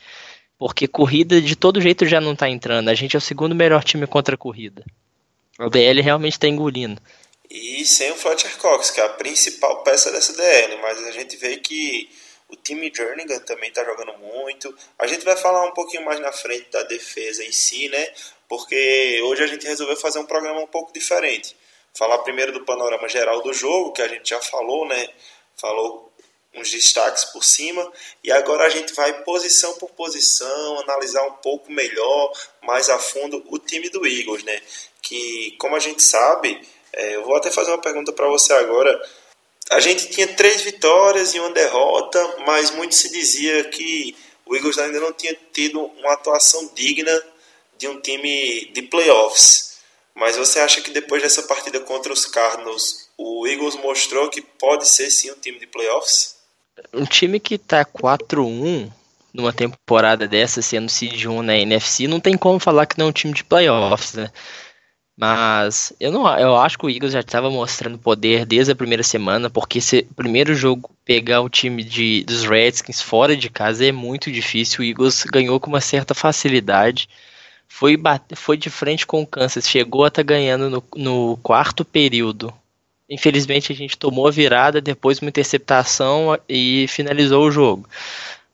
Porque 0.59 0.87
corrida 0.87 1.41
de 1.41 1.57
todo 1.57 1.81
jeito 1.81 2.05
já 2.05 2.21
não 2.21 2.37
tá 2.37 2.51
entrando. 2.51 2.91
A 2.91 2.95
gente 2.95 3.17
é 3.17 3.19
o 3.19 3.23
segundo 3.23 3.55
melhor 3.55 3.83
time 3.83 4.07
contra 4.07 4.35
a 4.35 4.39
corrida. 4.39 4.85
O 5.59 5.71
DL 5.71 6.03
realmente 6.03 6.35
está 6.35 6.49
engolindo. 6.49 7.01
E 7.51 7.85
sem 7.87 8.11
o 8.11 8.15
Fletcher 8.15 8.59
Cox, 8.59 8.91
que 8.91 9.01
é 9.01 9.05
a 9.05 9.11
principal 9.11 9.83
peça 9.83 10.13
dessa 10.13 10.35
DL, 10.35 10.77
mas 10.83 10.99
a 11.07 11.13
gente 11.13 11.37
vê 11.39 11.57
que 11.57 12.11
o 12.49 12.57
time 12.57 12.93
Jernigan 12.95 13.39
também 13.41 13.71
está 13.71 13.85
jogando 13.85 14.19
muito. 14.19 14.75
A 14.99 15.07
gente 15.07 15.25
vai 15.25 15.37
falar 15.37 15.67
um 15.67 15.73
pouquinho 15.73 16.05
mais 16.05 16.21
na 16.21 16.33
frente 16.33 16.71
da 16.71 16.83
defesa 16.83 17.43
em 17.43 17.53
si, 17.53 17.89
né? 17.89 18.07
Porque 18.49 19.21
hoje 19.25 19.43
a 19.43 19.47
gente 19.47 19.67
resolveu 19.67 19.97
fazer 19.97 20.19
um 20.19 20.27
programa 20.27 20.61
um 20.61 20.67
pouco 20.67 20.93
diferente. 20.93 21.57
Falar 21.97 22.19
primeiro 22.19 22.53
do 22.53 22.65
panorama 22.65 23.09
geral 23.09 23.43
do 23.43 23.53
jogo, 23.53 23.93
que 23.93 24.03
a 24.03 24.09
gente 24.09 24.29
já 24.29 24.41
falou, 24.41 24.87
né? 24.87 25.09
Falou 25.57 26.13
uns 26.55 26.71
destaques 26.71 27.25
por 27.27 27.45
cima. 27.45 27.91
E 28.23 28.31
agora 28.31 28.65
a 28.65 28.69
gente 28.69 28.93
vai 28.95 29.23
posição 29.23 29.75
por 29.75 29.91
posição, 29.91 30.81
analisar 30.81 31.23
um 31.27 31.33
pouco 31.33 31.71
melhor, 31.73 32.33
mais 32.63 32.89
a 32.89 32.99
fundo, 32.99 33.43
o 33.49 33.59
time 33.59 33.89
do 33.89 34.07
Eagles, 34.07 34.45
né? 34.45 34.63
Que, 35.03 35.55
como 35.59 35.77
a 35.77 35.81
gente 35.81 36.03
sabe, 36.03 36.61
é, 36.93 37.17
eu 37.17 37.25
vou 37.25 37.37
até 37.37 37.51
fazer 37.51 37.71
uma 37.71 37.81
pergunta 37.81 38.13
para 38.13 38.29
você 38.29 38.53
agora 38.53 39.01
a 39.71 39.81
gente 39.81 40.09
tinha 40.09 40.29
três 40.29 40.63
vitórias 40.63 41.35
e 41.35 41.41
uma 41.41 41.51
derrota, 41.51 42.37
mas 42.47 42.71
muito 42.71 42.95
se 42.95 43.11
dizia 43.11 43.65
que 43.65 44.17
o 44.45 44.55
Eagles 44.55 44.79
ainda 44.79 45.01
não 45.01 45.13
tinha 45.13 45.37
tido 45.53 45.81
uma 45.81 46.13
atuação 46.13 46.71
digna 46.73 47.23
de 47.79 47.89
um 47.89 48.01
time 48.01 48.71
de 48.73 48.83
playoffs. 48.83 49.77
Mas 50.15 50.37
você 50.37 50.61
acha 50.61 50.81
que 50.81 50.91
depois 50.91 51.23
dessa 51.23 51.43
partida 51.43 51.79
contra 51.81 52.13
os 52.13 52.25
Cardinals, 52.25 53.11
o 53.19 53.47
Eagles 53.47 53.77
mostrou 53.77 54.31
que 54.31 54.41
pode 54.41 54.89
ser 54.89 55.11
sim 55.11 55.31
um 55.31 55.39
time 55.39 55.59
de 55.59 55.67
playoffs? 55.67 56.37
Um 56.93 57.05
time 57.05 57.39
que 57.39 57.57
está 57.57 57.85
4-1 57.85 58.91
numa 59.33 59.53
temporada 59.53 60.27
dessa, 60.27 60.63
sendo 60.63 60.89
seed 60.89 61.27
1 61.27 61.43
na 61.43 61.59
NFC, 61.59 62.09
não 62.09 62.19
tem 62.19 62.37
como 62.39 62.59
falar 62.59 62.87
que 62.87 62.99
não 62.99 63.07
é 63.07 63.09
um 63.11 63.13
time 63.13 63.35
de 63.35 63.45
playoffs, 63.45 64.15
né? 64.15 64.31
Mas 65.19 65.95
eu 65.99 66.13
não, 66.13 66.29
eu 66.39 66.57
acho 66.57 66.79
que 66.79 66.85
o 66.85 66.91
Eagles 66.91 67.13
já 67.13 67.21
estava 67.21 67.51
mostrando 67.51 67.99
poder 67.99 68.45
desde 68.45 68.73
a 68.73 68.77
primeira 68.77 69.03
semana, 69.03 69.49
porque 69.49 69.81
se 69.81 70.03
primeiro 70.15 70.55
jogo 70.55 70.91
pegar 71.07 71.41
o 71.41 71.49
time 71.49 71.83
de, 71.83 72.23
dos 72.25 72.45
Redskins 72.45 73.01
fora 73.01 73.35
de 73.35 73.49
casa 73.49 73.87
é 73.87 73.93
muito 73.93 74.31
difícil. 74.31 74.81
O 74.81 74.85
Eagles 74.85 75.25
ganhou 75.25 75.59
com 75.59 75.69
uma 75.69 75.81
certa 75.81 76.15
facilidade. 76.15 77.09
Foi, 77.69 77.97
foi 78.35 78.57
de 78.57 78.71
frente 78.71 79.07
com 79.07 79.23
o 79.23 79.27
Kansas, 79.27 79.69
chegou 79.69 80.05
a 80.05 80.09
estar 80.09 80.23
tá 80.23 80.27
ganhando 80.27 80.71
no, 80.71 80.85
no 80.97 81.37
quarto 81.43 81.85
período 81.85 82.53
Infelizmente 83.09 83.73
a 83.73 83.77
gente 83.77 83.97
tomou 83.97 84.27
a 84.27 84.33
virada, 84.33 84.81
depois 84.81 85.21
uma 85.21 85.29
interceptação 85.29 86.39
e 86.49 86.87
finalizou 86.89 87.47
o 87.47 87.51
jogo. 87.51 87.89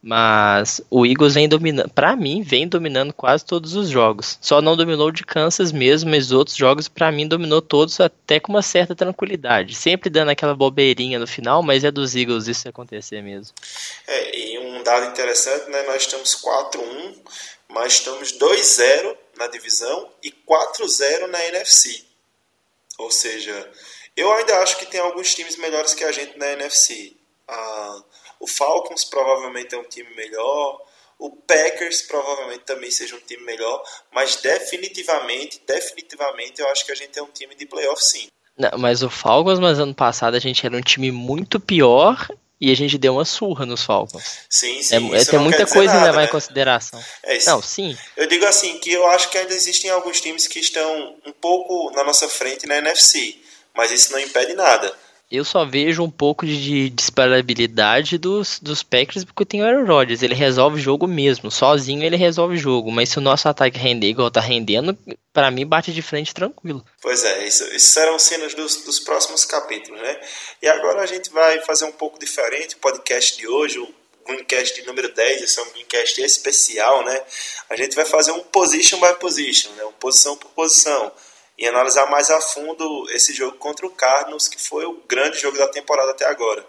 Mas 0.04 0.81
o 0.90 1.07
Eagles 1.07 1.35
vem 1.35 1.49
dominando, 1.49 1.88
para 1.88 2.16
mim, 2.16 2.42
vem 2.42 2.66
dominando 2.66 3.12
quase 3.12 3.45
todos 3.45 3.76
os 3.76 3.88
jogos. 3.88 4.37
Só 4.40 4.61
não 4.61 4.76
dominou 4.76 5.12
de 5.12 5.25
Kansas 5.25 5.71
mesmo, 5.71 6.11
mas 6.11 6.33
outros 6.33 6.57
jogos 6.57 6.88
para 6.88 7.12
mim 7.12 7.28
dominou 7.28 7.62
todos 7.62 8.00
até 8.00 8.40
com 8.40 8.52
uma 8.52 8.62
certa 8.62 8.97
tranquilidade. 8.97 9.76
Sempre 9.76 10.11
dando 10.11 10.31
aquela 10.31 10.57
bobeirinha 10.57 11.21
no 11.21 11.26
final, 11.26 11.62
mas 11.62 11.85
é 11.85 11.90
dos 11.90 12.16
Eagles 12.16 12.49
isso 12.49 12.69
acontecer 12.69 13.23
mesmo. 13.23 13.54
É, 14.09 14.37
e 14.37 14.59
um 14.59 14.83
dado 14.83 15.07
interessante, 15.07 15.71
né, 15.71 15.85
nós 15.85 16.02
estamos 16.02 16.35
4-1, 16.35 17.14
mas 17.72 17.94
estamos 17.94 18.32
2-0 18.38 19.16
na 19.36 19.46
divisão 19.46 20.10
e 20.22 20.30
4-0 20.30 21.26
na 21.26 21.44
NFC. 21.46 22.04
Ou 22.98 23.10
seja, 23.10 23.70
eu 24.16 24.32
ainda 24.32 24.58
acho 24.58 24.78
que 24.78 24.86
tem 24.86 25.00
alguns 25.00 25.34
times 25.34 25.56
melhores 25.56 25.94
que 25.94 26.04
a 26.04 26.12
gente 26.12 26.38
na 26.38 26.52
NFC. 26.52 27.16
Ah, 27.48 28.02
o 28.38 28.46
Falcons 28.46 29.04
provavelmente 29.04 29.74
é 29.74 29.78
um 29.78 29.84
time 29.84 30.14
melhor. 30.14 30.80
O 31.18 31.30
Packers 31.30 32.02
provavelmente 32.02 32.64
também 32.64 32.90
seja 32.90 33.16
um 33.16 33.20
time 33.20 33.42
melhor. 33.44 33.82
Mas 34.12 34.36
definitivamente, 34.36 35.62
definitivamente, 35.66 36.60
eu 36.60 36.68
acho 36.68 36.84
que 36.84 36.92
a 36.92 36.96
gente 36.96 37.18
é 37.18 37.22
um 37.22 37.30
time 37.30 37.54
de 37.54 37.66
playoff 37.66 38.04
sim. 38.04 38.26
Não, 38.56 38.78
mas 38.78 39.02
o 39.02 39.08
Falcons, 39.08 39.58
mas 39.58 39.78
ano 39.78 39.94
passado 39.94 40.36
a 40.36 40.40
gente 40.40 40.64
era 40.66 40.76
um 40.76 40.80
time 40.82 41.10
muito 41.10 41.58
pior 41.58 42.28
e 42.62 42.71
a 42.71 42.76
gente 42.76 42.97
deu 42.97 43.14
uma 43.14 43.25
surra 43.25 43.66
nos 43.66 43.83
Falcons. 43.83 44.23
Sim, 44.49 44.81
sim. 44.85 45.12
É, 45.12 45.23
é 45.23 45.25
tem 45.25 45.40
muita 45.40 45.66
coisa 45.66 45.95
nada, 45.95 46.04
a 46.04 46.11
levar 46.11 46.21
né? 46.21 46.26
em 46.26 46.31
consideração. 46.31 47.04
É 47.25 47.37
isso. 47.37 47.50
Não, 47.50 47.61
sim. 47.61 47.99
Eu 48.16 48.28
digo 48.28 48.47
assim, 48.47 48.78
que 48.78 48.92
eu 48.92 49.04
acho 49.09 49.31
que 49.31 49.37
ainda 49.37 49.52
existem 49.52 49.90
alguns 49.90 50.21
times 50.21 50.47
que 50.47 50.61
estão 50.61 51.16
um 51.26 51.33
pouco 51.33 51.90
na 51.90 52.04
nossa 52.04 52.28
frente 52.28 52.64
na 52.69 52.76
NFC. 52.76 53.35
Mas 53.75 53.90
isso 53.90 54.12
não 54.12 54.21
impede 54.21 54.54
nada. 54.54 54.95
Eu 55.32 55.46
só 55.46 55.64
vejo 55.64 56.02
um 56.02 56.10
pouco 56.10 56.44
de 56.44 56.90
disparabilidade 56.90 58.18
dos, 58.18 58.58
dos 58.60 58.82
Packers 58.82 59.24
porque 59.24 59.46
tem 59.46 59.62
o 59.62 59.64
Aaron 59.64 59.86
Rodgers. 59.86 60.22
Ele 60.22 60.34
resolve 60.34 60.76
o 60.76 60.82
jogo 60.82 61.06
mesmo. 61.06 61.50
Sozinho 61.50 62.04
ele 62.04 62.16
resolve 62.16 62.56
o 62.56 62.58
jogo. 62.58 62.92
Mas 62.92 63.08
se 63.08 63.16
o 63.16 63.22
nosso 63.22 63.48
ataque 63.48 63.78
render 63.78 64.08
igual 64.08 64.30
tá 64.30 64.42
rendendo, 64.42 64.94
para 65.32 65.50
mim 65.50 65.66
bate 65.66 65.90
de 65.90 66.02
frente 66.02 66.34
tranquilo. 66.34 66.84
Pois 67.00 67.24
é, 67.24 67.46
isso, 67.46 67.64
isso 67.74 67.92
serão 67.92 68.18
cenas 68.18 68.52
dos, 68.52 68.84
dos 68.84 69.00
próximos 69.00 69.46
capítulos, 69.46 70.02
né? 70.02 70.20
E 70.60 70.68
agora 70.68 71.00
a 71.00 71.06
gente 71.06 71.30
vai 71.30 71.60
fazer 71.60 71.86
um 71.86 71.92
pouco 71.92 72.18
diferente 72.18 72.74
o 72.74 72.78
podcast 72.78 73.38
de 73.38 73.48
hoje, 73.48 73.78
o 73.78 73.88
Greencast 74.26 74.82
número 74.82 75.14
10, 75.14 75.42
esse 75.42 75.58
é 75.58 75.62
um 75.62 75.70
Greencast 75.70 76.20
especial, 76.20 77.06
né? 77.06 77.22
A 77.70 77.76
gente 77.76 77.96
vai 77.96 78.04
fazer 78.04 78.32
um 78.32 78.40
position 78.40 79.00
by 79.00 79.14
position, 79.18 79.70
né? 79.78 79.84
Um 79.86 79.92
posição 79.92 80.36
por 80.36 80.50
posição 80.50 81.10
e 81.62 81.69
analisar 81.69 82.11
mais 82.11 82.28
a 82.28 82.40
fundo 82.40 83.09
esse 83.12 83.33
jogo 83.33 83.57
contra 83.57 83.87
o 83.87 83.90
Cardinals, 83.90 84.49
que 84.49 84.61
foi 84.61 84.85
o 84.85 85.00
grande 85.07 85.38
jogo 85.38 85.57
da 85.57 85.69
temporada 85.69 86.11
até 86.11 86.26
agora. 86.26 86.66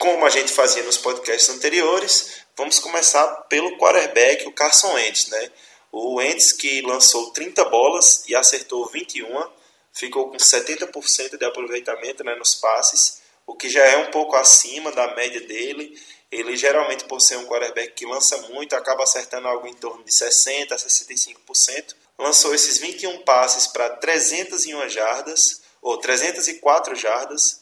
Como 0.00 0.26
a 0.26 0.30
gente 0.30 0.52
fazia 0.52 0.82
nos 0.82 0.98
podcasts 0.98 1.48
anteriores, 1.48 2.38
vamos 2.56 2.80
começar 2.80 3.24
pelo 3.48 3.78
quarterback, 3.78 4.44
o 4.48 4.50
Carson 4.50 4.92
Wentz, 4.94 5.28
né? 5.28 5.52
O 5.92 6.16
Wentz 6.16 6.50
que 6.50 6.82
lançou 6.82 7.30
30 7.30 7.66
bolas 7.66 8.24
e 8.26 8.34
acertou 8.34 8.88
21, 8.88 9.48
ficou 9.92 10.28
com 10.28 10.36
70% 10.36 11.38
de 11.38 11.44
aproveitamento 11.44 12.24
né, 12.24 12.34
nos 12.34 12.56
passes, 12.56 13.22
o 13.46 13.54
que 13.54 13.68
já 13.68 13.84
é 13.84 13.96
um 13.96 14.10
pouco 14.10 14.34
acima 14.34 14.90
da 14.90 15.14
média 15.14 15.40
dele. 15.42 15.96
Ele 16.32 16.56
geralmente, 16.56 17.04
por 17.04 17.20
ser 17.20 17.36
um 17.36 17.46
quarterback 17.46 17.92
que 17.92 18.04
lança 18.04 18.36
muito, 18.48 18.74
acaba 18.74 19.04
acertando 19.04 19.46
algo 19.46 19.68
em 19.68 19.74
torno 19.74 20.02
de 20.02 20.10
60% 20.10 20.72
a 20.72 20.76
65% 20.76 21.94
lançou 22.18 22.54
esses 22.54 22.78
21 22.78 23.22
passes 23.22 23.66
para 23.66 23.90
301 23.90 24.88
jardas, 24.88 25.60
ou 25.82 25.98
304 25.98 26.94
jardas, 26.94 27.60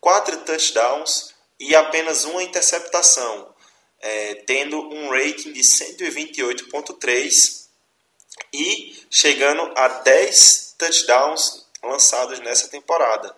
4 0.00 0.38
touchdowns 0.38 1.32
e 1.58 1.74
apenas 1.74 2.24
uma 2.24 2.42
interceptação, 2.42 3.54
é, 4.00 4.34
tendo 4.46 4.78
um 4.92 5.08
rating 5.10 5.52
de 5.52 5.60
128.3 5.60 7.64
e 8.52 9.02
chegando 9.10 9.72
a 9.76 9.88
10 9.88 10.74
touchdowns 10.78 11.66
lançados 11.82 12.38
nessa 12.40 12.68
temporada. 12.68 13.34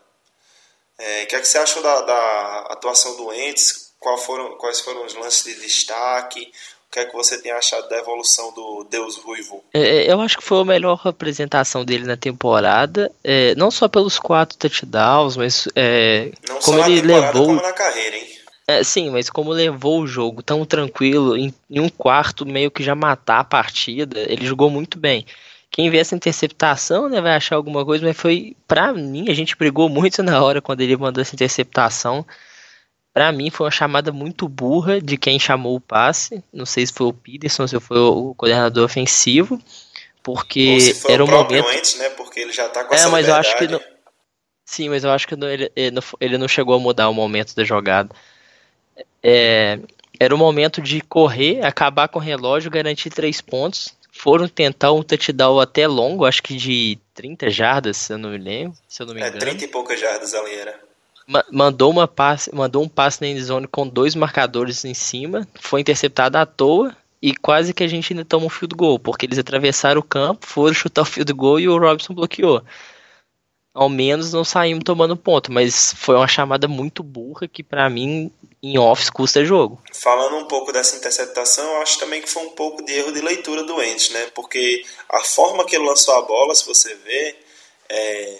É, 0.99 1.25
o 1.25 1.27
que, 1.27 1.37
é 1.37 1.41
que 1.41 1.47
você 1.47 1.59
achou 1.59 1.83
da, 1.83 2.01
da 2.03 2.59
atuação 2.71 3.17
do 3.17 3.33
Entes? 3.33 3.87
Foram, 4.25 4.57
quais 4.59 4.81
foram 4.81 5.05
os 5.05 5.15
lances 5.15 5.45
de 5.45 5.55
destaque? 5.61 6.53
O 6.89 6.93
que 6.93 7.01
é 7.01 7.05
que 7.05 7.15
você 7.15 7.41
tem 7.43 7.53
achado 7.53 7.89
da 7.89 7.99
evolução 7.99 8.53
do 8.55 8.87
Deus 8.91 9.17
Ruivo? 9.17 9.63
É, 9.75 10.11
eu 10.11 10.21
acho 10.21 10.39
que 10.39 10.45
foi 10.45 10.61
a 10.61 10.65
melhor 10.65 11.01
apresentação 11.05 11.85
dele 11.85 12.05
na 12.05 12.17
temporada, 12.17 13.11
é, 13.23 13.55
não 13.55 13.71
só 13.71 13.87
pelos 13.89 14.19
quatro 14.19 14.57
touchdowns, 14.57 15.37
mas 15.37 15.69
é, 15.75 16.31
Não 16.49 16.59
como 16.61 16.79
ele 16.85 17.03
levou. 17.03 17.47
como 17.47 17.61
na 17.63 17.73
carreira, 17.73 18.17
hein? 18.17 18.27
É, 18.69 18.83
sim, 18.83 19.11
mas 19.11 19.31
como 19.31 19.53
levou 19.53 20.01
o 20.01 20.07
jogo 20.07 20.43
tão 20.43 20.65
tranquilo, 20.65 21.37
em, 21.37 21.55
em 21.71 21.81
um 21.81 21.89
quarto 21.89 22.45
meio 22.47 22.71
que 22.71 22.83
já 22.83 22.95
matar 22.95 23.41
a 23.41 23.45
partida, 23.45 24.19
ele 24.21 24.45
jogou 24.47 24.71
muito 24.71 24.99
bem. 24.99 25.25
Quem 25.71 25.91
vê 25.91 25.99
essa 25.99 26.15
interceptação, 26.17 27.09
né, 27.09 27.21
vai 27.21 27.37
achar 27.37 27.57
alguma 27.57 27.85
coisa, 27.85 28.05
mas 28.07 28.17
foi, 28.17 28.57
pra 28.67 28.93
mim, 28.93 29.29
a 29.29 29.35
gente 29.35 29.57
brigou 29.57 29.89
muito 29.89 30.23
na 30.25 30.43
hora 30.43 30.63
quando 30.63 30.81
ele 30.81 30.97
mandou 30.97 31.21
essa 31.21 31.35
interceptação. 31.35 32.25
Pra 33.17 33.33
mim 33.33 33.49
foi 33.49 33.65
uma 33.65 33.71
chamada 33.71 34.13
muito 34.13 34.47
burra 34.47 35.01
de 35.01 35.17
quem 35.17 35.39
chamou 35.39 35.75
o 35.75 35.81
passe. 35.81 36.45
Não 36.53 36.67
sei 36.67 36.87
se 36.87 36.93
foi 36.93 37.07
o 37.07 37.15
Peterson, 37.15 37.67
se 37.67 37.81
foi 37.81 37.99
o 37.99 38.35
coordenador 38.35 38.85
ofensivo, 38.85 39.59
porque 40.23 40.93
era 41.09 41.25
o 41.25 41.27
um 41.27 41.31
momento. 41.31 41.65
Wentz, 41.67 41.97
né? 41.97 42.11
Porque 42.11 42.41
ele 42.41 42.53
já 42.53 42.69
tá 42.69 42.85
com 42.85 42.93
É, 42.93 42.99
essa 42.99 43.09
mas 43.09 43.27
eu 43.27 43.35
acho 43.35 43.57
que 43.57 43.65
liberdade. 43.65 43.91
não- 43.91 43.97
Sim, 44.67 44.91
mas 44.91 45.03
eu 45.03 45.11
acho 45.11 45.27
que 45.27 45.35
não- 45.35 45.49
ele, 45.49 45.73
ele 46.21 46.37
não, 46.37 46.47
chegou 46.47 46.75
a 46.75 46.79
mudar 46.79 47.09
o 47.09 47.15
momento 47.15 47.57
da 47.57 47.65
jogada. 47.65 48.15
É, 49.23 49.79
era 50.21 50.35
o 50.35 50.39
momento 50.39 50.83
de 50.83 51.01
correr, 51.01 51.65
acabar 51.65 52.09
com 52.09 52.19
o 52.19 52.23
relógio, 52.23 52.71
garantir 52.71 53.09
três 53.09 53.41
pontos. 53.41 53.95
Foram 54.13 54.47
tentar 54.47 54.93
um 54.93 55.03
touchdown 55.03 55.59
até 55.59 55.87
longo, 55.87 56.27
acho 56.27 56.43
que 56.43 56.55
de 56.55 56.99
30 57.15 57.49
jardas, 57.49 57.97
se 57.97 58.13
eu 58.13 58.19
não 58.19 58.29
me 58.29 58.37
lembro, 58.37 58.77
se 58.87 59.03
eu 59.03 59.07
não 59.07 59.15
me 59.15 59.23
É, 59.23 59.29
engano. 59.29 59.41
30 59.41 59.65
e 59.65 59.69
poucas 59.69 59.99
jardas 59.99 60.35
ali 60.35 60.55
era. 60.55 60.86
Ma- 61.27 61.45
mandou 61.51 61.91
uma 61.91 62.07
passe, 62.07 62.55
mandou 62.55 62.83
um 62.83 62.89
passe 62.89 63.21
na 63.21 63.27
endzone 63.27 63.67
com 63.67 63.87
dois 63.87 64.15
marcadores 64.15 64.85
em 64.85 64.95
cima, 64.95 65.47
foi 65.61 65.81
interceptado 65.81 66.39
à 66.39 66.47
toa 66.47 66.97
e 67.21 67.35
quase 67.35 67.75
que 67.75 67.83
a 67.83 67.89
gente 67.89 68.13
ainda 68.13 68.25
toma 68.25 68.47
um 68.47 68.51
field 68.51 68.75
goal, 68.77 68.99
porque 68.99 69.27
eles 69.27 69.39
atravessaram 69.39 70.01
o 70.01 70.05
campo, 70.05 70.47
foram 70.47 70.73
chutar 70.73 71.03
o 71.03 71.07
field 71.07 71.33
goal 71.33 71.59
e 71.59 71.69
o 71.69 71.79
Robson 71.79 72.15
bloqueou. 72.15 72.63
Ao 73.75 73.89
menos 73.89 74.33
não 74.33 74.45
saímos 74.45 74.85
tomando 74.85 75.17
ponto, 75.17 75.53
mas 75.53 75.93
foi 75.97 76.15
uma 76.17 76.29
chamada 76.29 76.67
muito 76.67 77.03
burra 77.03 77.47
que 77.47 77.63
pra 77.63 77.91
mim 77.91 78.31
em 78.63 78.79
office 78.79 79.11
custa 79.11 79.45
jogo. 79.45 79.83
Falando 79.93 80.37
um 80.37 80.47
pouco 80.47 80.73
dessa 80.73 80.97
interceptação, 80.97 81.65
eu 81.65 81.83
acho 81.83 81.99
também 81.99 82.23
que 82.23 82.29
foi 82.29 82.43
um 82.45 82.51
pouco 82.51 82.83
de 82.85 82.93
erro 82.93 83.13
de 83.13 83.21
leitura 83.21 83.65
do 83.65 83.77
Wentz, 83.77 84.11
né? 84.11 84.29
Porque 84.35 84.83
a 85.11 85.21
forma 85.21 85.67
que 85.67 85.77
ele 85.77 85.87
lançou 85.87 86.15
a 86.15 86.23
bola, 86.23 86.55
se 86.55 86.67
você 86.67 86.95
ver, 86.95 87.39
é, 87.89 88.39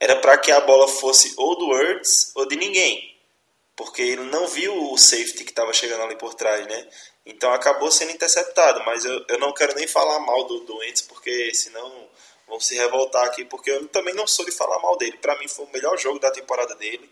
era 0.00 0.16
para 0.16 0.38
que 0.38 0.50
a 0.50 0.60
bola 0.60 0.88
fosse 0.88 1.34
ou 1.36 1.56
do 1.58 1.76
Ertz 1.76 2.32
ou 2.34 2.48
de 2.48 2.56
ninguém. 2.56 3.14
Porque 3.76 4.00
ele 4.00 4.24
não 4.24 4.48
viu 4.48 4.92
o 4.92 4.98
safety 4.98 5.44
que 5.44 5.50
estava 5.50 5.72
chegando 5.72 6.02
ali 6.02 6.16
por 6.16 6.34
trás, 6.34 6.66
né? 6.66 6.88
Então 7.24 7.52
acabou 7.52 7.90
sendo 7.90 8.10
interceptado. 8.10 8.82
Mas 8.84 9.04
eu, 9.04 9.24
eu 9.28 9.38
não 9.38 9.52
quero 9.52 9.74
nem 9.74 9.86
falar 9.86 10.18
mal 10.20 10.44
do, 10.44 10.60
do 10.60 10.78
Wentz, 10.78 11.02
porque 11.02 11.54
senão 11.54 12.08
vão 12.48 12.58
se 12.58 12.74
revoltar 12.74 13.26
aqui. 13.26 13.44
Porque 13.44 13.70
eu 13.70 13.86
também 13.88 14.14
não 14.14 14.26
sou 14.26 14.44
de 14.44 14.52
falar 14.52 14.78
mal 14.80 14.96
dele. 14.96 15.18
Para 15.18 15.38
mim 15.38 15.48
foi 15.48 15.66
o 15.66 15.72
melhor 15.72 15.98
jogo 15.98 16.18
da 16.18 16.30
temporada 16.30 16.74
dele. 16.74 17.08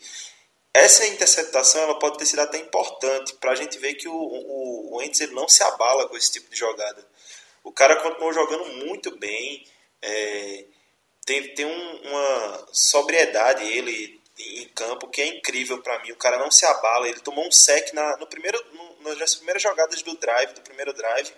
Essa 0.72 1.06
interceptação 1.06 1.82
ela 1.82 1.98
pode 1.98 2.18
ter 2.18 2.26
sido 2.26 2.40
até 2.40 2.58
importante 2.58 3.34
para 3.34 3.52
a 3.52 3.54
gente 3.54 3.78
ver 3.78 3.94
que 3.94 4.08
o, 4.08 4.14
o, 4.14 4.96
Wentz 4.96 5.20
ele 5.20 5.34
não 5.34 5.48
se 5.48 5.62
abala 5.62 6.08
com 6.08 6.16
esse 6.16 6.32
tipo 6.32 6.50
de 6.50 6.56
jogada. 6.56 7.06
O 7.64 7.72
cara 7.72 7.96
continuou 7.96 8.32
jogando 8.32 8.64
muito 8.84 9.16
bem. 9.18 9.66
É, 10.00 10.64
tem, 11.28 11.42
tem 11.54 11.66
um, 11.66 12.08
uma 12.08 12.66
sobriedade 12.72 13.62
ele 13.62 14.18
em 14.38 14.68
campo 14.68 15.08
que 15.08 15.20
é 15.20 15.26
incrível 15.26 15.82
para 15.82 15.98
mim. 16.02 16.10
O 16.10 16.16
cara 16.16 16.38
não 16.38 16.50
se 16.50 16.64
abala. 16.64 17.06
Ele 17.06 17.20
tomou 17.20 17.46
um 17.46 17.50
sec 17.50 17.92
na, 17.92 18.16
no 18.16 18.26
primeiro, 18.26 18.58
no, 18.72 19.14
nas 19.16 19.34
primeiras 19.34 19.62
jogadas 19.62 20.00
do 20.00 20.16
drive, 20.16 20.54
do 20.54 20.62
primeiro 20.62 20.94
drive. 20.94 21.30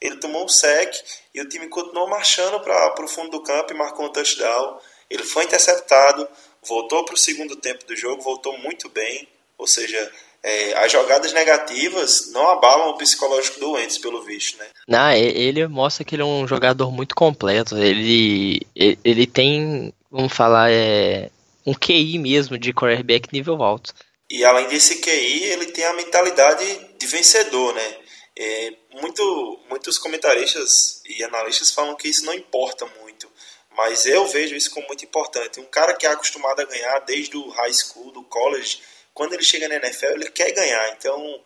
Ele 0.00 0.16
tomou 0.18 0.44
um 0.44 0.48
sec 0.48 0.94
e 1.34 1.40
o 1.40 1.48
time 1.48 1.68
continuou 1.68 2.08
marchando 2.08 2.60
para 2.60 3.04
o 3.04 3.08
fundo 3.08 3.30
do 3.30 3.42
campo 3.42 3.72
e 3.72 3.76
marcou 3.76 4.06
um 4.06 4.12
touchdown. 4.12 4.78
Ele 5.10 5.24
foi 5.24 5.42
interceptado, 5.42 6.28
voltou 6.62 7.04
para 7.04 7.14
o 7.14 7.18
segundo 7.18 7.56
tempo 7.56 7.84
do 7.84 7.96
jogo, 7.96 8.22
voltou 8.22 8.56
muito 8.58 8.88
bem. 8.90 9.28
Ou 9.58 9.66
seja, 9.66 10.12
é, 10.44 10.74
as 10.84 10.90
jogadas 10.90 11.32
negativas 11.32 12.32
não 12.32 12.48
abalam 12.50 12.90
o 12.90 12.98
psicológico 12.98 13.60
do 13.60 13.72
Wentz, 13.72 13.98
pelo 13.98 14.22
visto, 14.22 14.58
né? 14.58 14.66
Não, 14.88 15.12
ele 15.12 15.66
mostra 15.68 16.04
que 16.04 16.14
ele 16.14 16.22
é 16.22 16.26
um 16.26 16.46
jogador 16.48 16.90
muito 16.90 17.14
completo. 17.14 17.78
Ele, 17.78 18.60
ele, 18.74 18.98
ele 19.04 19.26
tem, 19.26 19.92
vamos 20.10 20.32
falar, 20.32 20.70
é, 20.70 21.30
um 21.64 21.74
QI 21.74 22.18
mesmo 22.18 22.58
de 22.58 22.72
quarterback 22.72 23.28
nível 23.32 23.62
alto. 23.62 23.94
E 24.28 24.44
além 24.44 24.66
desse 24.66 24.96
QI, 24.96 25.44
ele 25.44 25.66
tem 25.66 25.84
a 25.84 25.92
mentalidade 25.92 26.64
de 26.98 27.06
vencedor, 27.06 27.74
né? 27.74 27.96
É, 28.36 28.72
muito, 29.00 29.60
muitos 29.68 29.98
comentaristas 29.98 31.02
e 31.06 31.22
analistas 31.22 31.70
falam 31.70 31.94
que 31.94 32.08
isso 32.08 32.24
não 32.24 32.32
importa 32.32 32.86
muito, 33.02 33.30
Mas 33.76 34.06
eu 34.06 34.26
vejo 34.26 34.54
isso 34.54 34.70
como 34.70 34.86
muito 34.86 35.04
importante. 35.04 35.60
Um 35.60 35.66
cara 35.66 35.94
que 35.94 36.06
é 36.06 36.10
acostumado 36.10 36.60
a 36.60 36.64
ganhar 36.64 36.98
desde 37.00 37.36
o 37.36 37.48
high 37.50 37.72
school, 37.72 38.10
do 38.10 38.22
college, 38.24 38.80
quando 39.14 39.34
ele 39.34 39.44
chega 39.44 39.68
na 39.68 39.76
NFL, 39.76 40.12
ele 40.12 40.30
quer 40.30 40.52
ganhar. 40.52 40.92
Então, 40.92 41.42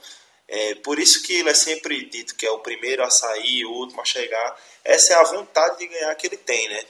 é 0.49 0.75
por 0.77 0.99
isso 0.99 1.23
que 1.23 1.35
ele 1.35 1.51
é 1.51 1.55
sempre 1.55 2.05
dito 2.07 2.37
que 2.37 2.47
é 2.47 2.51
o 2.51 2.61
primeiro 2.61 3.03
a 3.03 3.11
sair, 3.11 3.65
o 3.65 3.73
último 3.73 4.01
a 4.01 4.05
chegar. 4.05 4.61
Essa 4.85 5.15
é 5.15 5.17
a 5.17 5.25
vontade 5.25 5.79
de 5.79 5.89
ganhar 5.89 6.15
que 6.15 6.27
ele 6.27 6.37
tem, 6.37 6.69
né? 6.69 6.85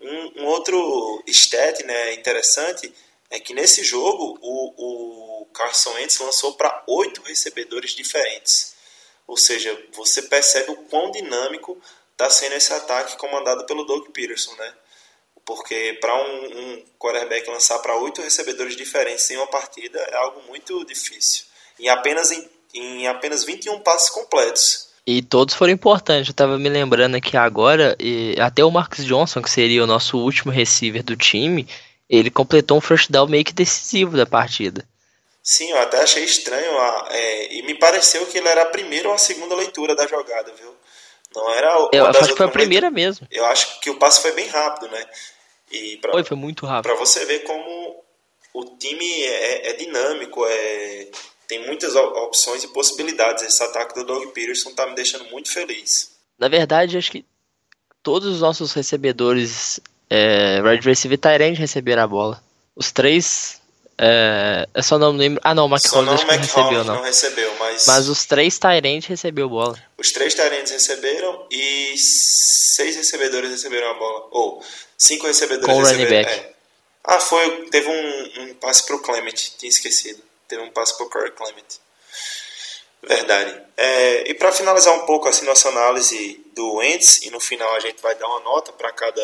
Um, 0.00 0.42
um 0.42 0.46
outro 0.46 1.22
stat 1.26 1.82
né, 1.84 2.14
interessante 2.14 2.92
é 3.30 3.40
que 3.40 3.54
nesse 3.54 3.82
jogo 3.82 4.38
o, 4.40 5.42
o 5.42 5.46
Carson 5.46 5.94
Wentz 5.94 6.18
lançou 6.18 6.54
para 6.54 6.84
oito 6.86 7.22
recebedores 7.22 7.92
diferentes. 7.92 8.74
Ou 9.26 9.36
seja, 9.36 9.78
você 9.92 10.22
percebe 10.22 10.70
o 10.70 10.76
quão 10.84 11.10
dinâmico 11.10 11.80
está 12.12 12.30
sendo 12.30 12.54
esse 12.54 12.72
ataque 12.72 13.16
comandado 13.16 13.66
pelo 13.66 13.84
Doug 13.84 14.08
Peterson, 14.10 14.54
né? 14.54 14.74
Porque 15.46 15.96
para 16.00 16.14
um, 16.14 16.44
um 16.44 16.84
quarterback 16.98 17.48
lançar 17.48 17.78
para 17.78 17.96
oito 17.96 18.20
recebedores 18.20 18.76
diferentes 18.76 19.30
em 19.30 19.36
uma 19.36 19.46
partida 19.46 19.98
é 19.98 20.16
algo 20.16 20.42
muito 20.48 20.84
difícil. 20.84 21.44
Em 21.78 21.88
apenas, 21.88 22.32
em, 22.32 22.48
em 22.74 23.06
apenas 23.06 23.44
21 23.44 23.78
passes 23.80 24.10
completos. 24.10 24.88
E 25.06 25.22
todos 25.22 25.54
foram 25.54 25.72
importantes. 25.72 26.28
Eu 26.28 26.32
estava 26.32 26.58
me 26.58 26.68
lembrando 26.68 27.14
aqui 27.14 27.36
agora, 27.36 27.96
até 28.44 28.64
o 28.64 28.70
Marcus 28.72 29.04
Johnson, 29.04 29.40
que 29.40 29.48
seria 29.48 29.84
o 29.84 29.86
nosso 29.86 30.18
último 30.18 30.50
receiver 30.50 31.04
do 31.04 31.16
time, 31.16 31.68
ele 32.10 32.28
completou 32.28 32.76
um 32.76 32.80
first 32.80 33.10
down 33.10 33.28
meio 33.28 33.44
que 33.44 33.52
decisivo 33.52 34.16
da 34.16 34.26
partida. 34.26 34.84
Sim, 35.40 35.70
eu 35.70 35.78
até 35.78 36.02
achei 36.02 36.24
estranho. 36.24 36.72
É, 37.08 37.54
e 37.54 37.62
me 37.62 37.78
pareceu 37.78 38.26
que 38.26 38.38
ele 38.38 38.48
era 38.48 38.62
a 38.62 38.66
primeira 38.66 39.08
ou 39.08 39.14
a 39.14 39.18
segunda 39.18 39.54
leitura 39.54 39.94
da 39.94 40.08
jogada, 40.08 40.52
viu? 40.58 40.74
Não 41.36 41.50
era 41.50 41.88
Eu 41.92 42.06
acho 42.06 42.30
que 42.30 42.36
foi 42.36 42.46
a 42.46 42.50
primeira 42.50 42.90
mesmo. 42.90 43.28
Eu 43.30 43.44
acho 43.46 43.78
que 43.80 43.90
o 43.90 43.98
passe 43.98 44.22
foi 44.22 44.32
bem 44.32 44.48
rápido, 44.48 44.90
né? 44.90 45.06
E 45.70 45.96
pra, 45.98 46.12
foi, 46.12 46.24
foi 46.24 46.36
muito 46.36 46.64
rápido. 46.66 46.92
Para 46.92 46.98
você 46.98 47.24
ver 47.24 47.40
como 47.40 48.04
o 48.54 48.64
time 48.76 49.22
é, 49.22 49.70
é, 49.70 49.72
dinâmico, 49.74 50.44
é, 50.46 51.08
tem 51.46 51.66
muitas 51.66 51.94
opções 51.94 52.64
e 52.64 52.68
possibilidades. 52.68 53.44
Esse 53.44 53.62
ataque 53.62 53.94
do 53.94 54.04
Doug 54.04 54.28
Peterson 54.32 54.72
tá 54.72 54.86
me 54.86 54.94
deixando 54.94 55.24
muito 55.30 55.50
feliz. 55.52 56.16
Na 56.38 56.48
verdade, 56.48 56.96
acho 56.96 57.10
que 57.10 57.24
todos 58.02 58.34
os 58.34 58.40
nossos 58.40 58.72
recebedores 58.72 59.80
é, 60.08 60.60
Red 60.62 60.80
Receiver 60.80 61.16
e 61.16 61.20
Tyrande 61.20 61.60
receberam 61.60 62.02
a 62.02 62.06
bola. 62.06 62.42
Os 62.74 62.92
três. 62.92 63.60
É, 63.98 64.68
eu 64.74 64.82
só 64.82 64.98
não 64.98 65.12
lembro. 65.12 65.40
Ah, 65.42 65.54
não, 65.54 65.66
o 65.66 65.68
McCollum 65.68 66.04
não, 66.04 66.16
recebeu, 66.16 66.84
não. 66.84 66.96
não 66.96 67.02
recebeu, 67.02 67.54
mas. 67.58 67.86
Mas 67.86 68.08
os 68.08 68.26
três 68.26 68.58
Tyrande 68.58 69.08
recebeu 69.08 69.48
bola. 69.48 69.82
Os 69.96 70.12
três 70.12 70.34
Tyrands 70.34 70.70
receberam 70.70 71.46
e 71.50 71.94
seis 71.96 72.96
recebedores 72.96 73.50
receberam 73.50 73.90
a 73.90 73.94
bola. 73.94 74.28
Ou 74.32 74.62
cinco 74.98 75.26
recebedores 75.26 75.74
Com 75.74 75.82
receberam. 75.82 76.28
É. 76.28 76.52
Ah, 77.04 77.20
foi. 77.20 77.68
Teve 77.70 77.88
um, 77.88 78.42
um 78.42 78.54
passe 78.54 78.84
pro 78.84 79.00
Clement, 79.00 79.32
tinha 79.58 79.70
esquecido. 79.70 80.22
Teve 80.46 80.62
um 80.62 80.70
passe 80.70 80.96
pro 80.96 81.08
Corey 81.08 81.32
Clement. 81.32 81.80
Verdade. 83.02 83.62
É, 83.76 84.30
e 84.30 84.34
para 84.34 84.52
finalizar 84.52 84.94
um 84.94 85.06
pouco 85.06 85.28
assim 85.28 85.46
nossa 85.46 85.68
análise 85.68 86.44
do 86.54 86.74
Wentz, 86.74 87.22
e 87.22 87.30
no 87.30 87.38
final 87.38 87.74
a 87.74 87.80
gente 87.80 88.02
vai 88.02 88.14
dar 88.16 88.26
uma 88.26 88.40
nota 88.40 88.72
para 88.72 88.92
cada 88.92 89.22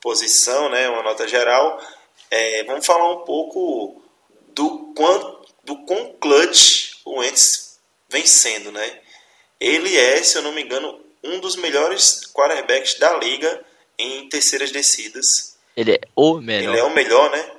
posição, 0.00 0.68
né, 0.68 0.88
uma 0.88 1.02
nota 1.02 1.26
geral, 1.28 1.80
é, 2.30 2.64
vamos 2.64 2.86
falar 2.86 3.12
um 3.12 3.24
pouco 3.24 4.02
do 4.48 4.92
quanto 4.94 5.46
do 5.64 5.76
quão 5.84 6.14
clutch 6.20 6.92
o 7.04 7.18
Wentz 7.18 7.78
vem 8.08 8.24
sendo, 8.24 8.70
né? 8.70 9.00
Ele 9.58 9.96
é, 9.96 10.22
se 10.22 10.38
eu 10.38 10.42
não 10.42 10.52
me 10.52 10.62
engano, 10.62 11.00
um 11.24 11.40
dos 11.40 11.56
melhores 11.56 12.20
quarterbacks 12.32 12.98
da 12.98 13.16
liga 13.16 13.64
em 13.98 14.28
terceiras 14.28 14.70
descidas. 14.70 15.56
Ele 15.76 15.92
é 15.92 16.00
o 16.14 16.40
melhor. 16.40 16.70
Ele 16.70 16.80
é 16.80 16.84
o 16.84 16.94
melhor, 16.94 17.30
né? 17.30 17.52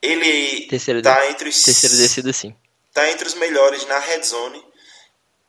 Ele 0.00 0.66
terceira 0.66 1.02
tá 1.02 1.30
entre 1.30 1.48
os 1.48 1.62
terceira 1.62 1.94
descida 1.94 2.32
sim. 2.32 2.56
Tá 2.92 3.10
entre 3.10 3.26
os 3.26 3.34
melhores 3.34 3.86
na 3.86 3.98
red 3.98 4.22
zone. 4.22 4.64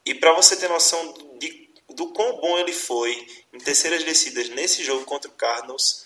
E 0.06 0.14
para 0.14 0.34
você 0.34 0.56
ter 0.56 0.70
noção 0.70 1.14
de, 1.40 1.70
do 1.90 2.12
quão 2.14 2.40
bom 2.40 2.58
ele 2.60 2.74
foi 2.74 3.26
em 3.54 3.58
terceiras 3.60 4.04
descidas 4.04 4.50
nesse 4.50 4.84
jogo 4.84 5.06
contra 5.06 5.30
o 5.30 5.34
Cardinals, 5.34 6.06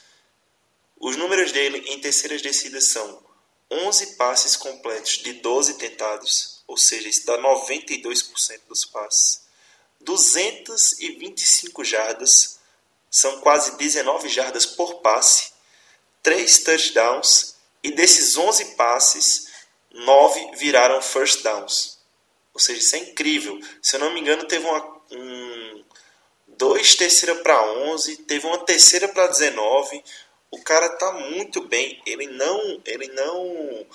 os 0.99 1.15
números 1.15 1.51
dele 1.51 1.83
em 1.87 1.99
terceiras 1.99 2.41
descidas 2.41 2.85
são 2.85 3.25
11 3.69 4.15
passes 4.15 4.55
completos 4.55 5.17
de 5.17 5.33
12 5.33 5.75
tentados, 5.75 6.63
ou 6.67 6.77
seja, 6.77 7.07
isso 7.07 7.25
dá 7.25 7.37
92% 7.37 8.61
dos 8.67 8.85
passes. 8.85 9.45
225 9.99 11.83
jardas, 11.83 12.59
são 13.09 13.39
quase 13.41 13.77
19 13.77 14.29
jardas 14.29 14.65
por 14.65 15.01
passe, 15.01 15.51
3 16.23 16.63
touchdowns 16.63 17.55
e 17.83 17.91
desses 17.91 18.37
11 18.37 18.75
passes, 18.75 19.47
9 19.91 20.55
viraram 20.55 21.01
first 21.01 21.41
downs. 21.41 21.97
Ou 22.53 22.59
seja, 22.59 22.79
isso 22.79 22.95
é 22.95 22.99
incrível. 22.99 23.59
Se 23.81 23.95
eu 23.95 23.99
não 23.99 24.13
me 24.13 24.19
engano, 24.19 24.45
teve 24.45 24.65
uma, 24.65 25.01
um, 25.11 25.83
dois 26.47 26.95
terceira 26.95 27.35
para 27.35 27.71
11, 27.71 28.17
teve 28.23 28.45
uma 28.45 28.57
terceira 28.59 29.07
para 29.07 29.27
19, 29.27 30.03
o 30.51 30.61
cara 30.61 30.89
tá 30.89 31.11
muito 31.11 31.67
bem. 31.67 32.01
Ele 32.05 32.27
não, 32.27 32.81
ele 32.85 33.07
não 33.09 33.85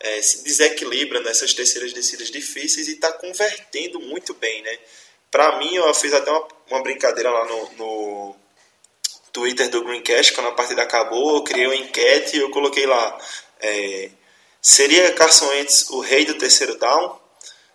é, 0.00 0.22
se 0.22 0.42
desequilibra 0.44 1.20
nessas 1.20 1.54
terceiras 1.54 1.92
descidas 1.92 2.30
difíceis 2.30 2.88
e 2.88 2.92
está 2.92 3.12
convertendo 3.12 4.00
muito 4.00 4.34
bem, 4.34 4.62
né? 4.62 4.78
Para 5.30 5.58
mim, 5.58 5.74
eu 5.74 5.94
fiz 5.94 6.12
até 6.12 6.30
uma, 6.30 6.48
uma 6.70 6.82
brincadeira 6.82 7.30
lá 7.30 7.44
no, 7.44 7.70
no, 7.76 8.36
Twitter 9.32 9.68
do 9.70 9.84
Greencast, 9.84 10.32
quando 10.32 10.48
a 10.48 10.52
partida 10.52 10.82
acabou, 10.82 11.36
eu 11.36 11.44
criei 11.44 11.66
uma 11.66 11.76
enquete 11.76 12.36
e 12.36 12.40
eu 12.40 12.50
coloquei 12.50 12.86
lá, 12.86 13.18
é, 13.60 14.10
seria 14.60 15.12
Carson 15.12 15.48
Wentz 15.48 15.88
o 15.90 16.00
rei 16.00 16.24
do 16.24 16.34
terceiro 16.34 16.76
down? 16.78 17.18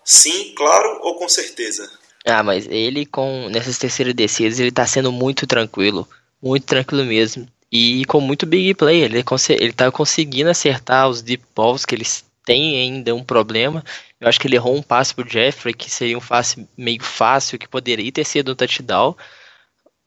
Sim, 0.03 0.53
claro 0.55 0.99
ou 1.01 1.15
com 1.15 1.27
certeza? 1.27 1.89
Ah, 2.25 2.43
mas 2.43 2.67
ele 2.67 3.05
com 3.05 3.49
nessas 3.49 3.77
terceiras 3.77 4.13
descidas 4.13 4.59
ele 4.59 4.71
tá 4.71 4.85
sendo 4.85 5.11
muito 5.11 5.47
tranquilo, 5.47 6.07
muito 6.41 6.65
tranquilo 6.65 7.05
mesmo. 7.05 7.47
E 7.75 8.05
com 8.05 8.21
muito 8.21 8.45
big 8.45 8.73
play, 8.73 9.01
ele, 9.01 9.21
ele 9.49 9.73
tá 9.73 9.91
conseguindo 9.91 10.49
acertar 10.49 11.09
os 11.09 11.21
deep 11.21 11.43
balls 11.53 11.85
que 11.85 11.93
eles 11.93 12.23
têm 12.45 12.79
ainda 12.79 13.13
um 13.13 13.23
problema. 13.23 13.83
Eu 14.19 14.29
acho 14.29 14.39
que 14.39 14.47
ele 14.47 14.55
errou 14.55 14.77
um 14.77 14.81
passe 14.81 15.13
pro 15.13 15.27
Jeffrey, 15.27 15.73
que 15.73 15.91
seria 15.91 16.17
um 16.17 16.21
passe 16.21 16.67
meio 16.77 17.03
fácil, 17.03 17.59
que 17.59 17.67
poderia 17.67 18.11
ter 18.11 18.23
sido 18.23 18.53
um 18.53 18.55
touchdown. 18.55 19.15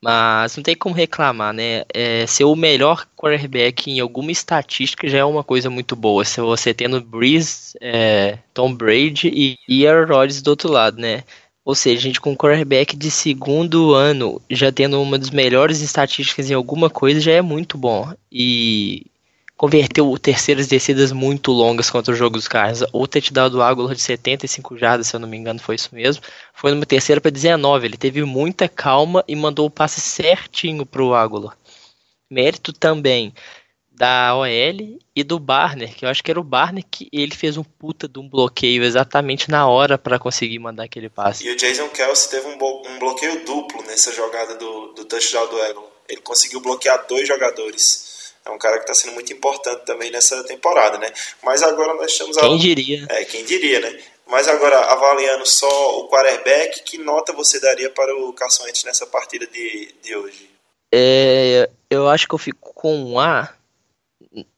Mas 0.02 0.56
não 0.56 0.62
tem 0.62 0.76
como 0.76 0.94
reclamar, 0.94 1.52
né? 1.52 1.84
É, 1.92 2.26
ser 2.26 2.44
o 2.44 2.54
melhor 2.56 3.06
quarterback 3.16 3.90
em 3.90 4.00
alguma 4.00 4.30
estatística 4.30 5.08
já 5.08 5.18
é 5.18 5.24
uma 5.24 5.44
coisa 5.44 5.68
muito 5.68 5.94
boa. 5.96 6.24
Se 6.24 6.40
você 6.40 6.72
tendo 6.72 7.02
Breeze, 7.02 7.76
é, 7.82 8.38
Tom 8.54 8.72
Brady 8.74 9.58
e, 9.68 9.86
Aaron 9.86 10.06
Rodgers 10.06 10.40
do 10.40 10.48
outro 10.48 10.70
lado, 10.70 10.98
né? 10.98 11.24
Ou 11.68 11.74
seja, 11.74 11.98
a 11.98 12.02
gente 12.02 12.18
com 12.18 12.30
um 12.30 12.34
quarterback 12.34 12.96
de 12.96 13.10
segundo 13.10 13.92
ano 13.92 14.40
já 14.48 14.72
tendo 14.72 15.02
uma 15.02 15.18
das 15.18 15.28
melhores 15.28 15.82
estatísticas 15.82 16.50
em 16.50 16.54
alguma 16.54 16.88
coisa 16.88 17.20
já 17.20 17.32
é 17.32 17.42
muito 17.42 17.76
bom. 17.76 18.10
E 18.32 19.04
converteu 19.54 20.16
terceiras 20.18 20.66
descidas 20.66 21.12
muito 21.12 21.52
longas 21.52 21.90
contra 21.90 22.14
o 22.14 22.16
jogo 22.16 22.38
dos 22.38 22.48
caras. 22.48 22.82
Ou 22.90 23.06
ter 23.06 23.20
te 23.20 23.34
dado 23.34 23.58
o 23.58 23.62
Águila 23.62 23.94
de 23.94 24.00
75 24.00 24.78
jardas, 24.78 25.08
se 25.08 25.16
eu 25.16 25.20
não 25.20 25.28
me 25.28 25.36
engano, 25.36 25.60
foi 25.60 25.74
isso 25.74 25.94
mesmo. 25.94 26.22
Foi 26.54 26.70
numa 26.70 26.86
terceira 26.86 27.20
para 27.20 27.30
19. 27.30 27.86
Ele 27.86 27.98
teve 27.98 28.24
muita 28.24 28.66
calma 28.66 29.22
e 29.28 29.36
mandou 29.36 29.66
o 29.66 29.70
passe 29.70 30.00
certinho 30.00 30.86
pro 30.86 31.12
Águila. 31.12 31.52
Mérito 32.30 32.72
também 32.72 33.34
da 33.98 34.36
OL 34.36 34.98
e 35.14 35.24
do 35.24 35.38
Barner, 35.40 35.94
que 35.94 36.04
eu 36.04 36.08
acho 36.08 36.22
que 36.22 36.30
era 36.30 36.38
o 36.38 36.44
Barner 36.44 36.84
que 36.88 37.08
ele 37.12 37.34
fez 37.34 37.56
um 37.56 37.64
puta 37.64 38.06
de 38.06 38.18
um 38.20 38.28
bloqueio 38.28 38.84
exatamente 38.84 39.50
na 39.50 39.68
hora 39.68 39.98
para 39.98 40.18
conseguir 40.18 40.60
mandar 40.60 40.84
aquele 40.84 41.10
passe. 41.10 41.44
E 41.44 41.50
o 41.50 41.56
Jason 41.56 41.88
Kelsey 41.88 42.30
teve 42.30 42.46
um, 42.46 42.54
um 42.54 42.98
bloqueio 43.00 43.44
duplo 43.44 43.82
nessa 43.82 44.12
jogada 44.12 44.54
do, 44.54 44.92
do 44.92 45.04
touchdown 45.04 45.48
do 45.48 45.58
Egon. 45.64 45.90
Ele 46.08 46.20
conseguiu 46.20 46.60
bloquear 46.60 47.04
dois 47.08 47.26
jogadores. 47.26 48.32
É 48.46 48.50
um 48.50 48.58
cara 48.58 48.76
que 48.76 48.84
está 48.84 48.94
sendo 48.94 49.14
muito 49.14 49.32
importante 49.32 49.84
também 49.84 50.10
nessa 50.10 50.42
temporada, 50.44 50.96
né? 50.96 51.08
Mas 51.42 51.62
agora 51.62 51.92
nós 51.94 52.12
estamos... 52.12 52.36
Quem 52.36 52.56
diria? 52.56 53.04
É, 53.10 53.24
quem 53.24 53.44
diria, 53.44 53.80
né? 53.80 53.98
Mas 54.26 54.46
agora, 54.46 54.78
avaliando 54.92 55.44
só 55.44 56.00
o 56.00 56.08
quarterback, 56.08 56.82
que 56.82 56.98
nota 56.98 57.32
você 57.32 57.58
daria 57.58 57.90
para 57.90 58.14
o 58.14 58.32
Carson 58.32 58.64
Wentz 58.64 58.84
nessa 58.84 59.06
partida 59.06 59.46
de, 59.46 59.94
de 60.02 60.14
hoje? 60.14 60.50
É, 60.94 61.68
eu 61.90 62.08
acho 62.08 62.28
que 62.28 62.34
eu 62.34 62.38
fico 62.38 62.72
com 62.74 62.94
um 62.94 63.18
A, 63.18 63.54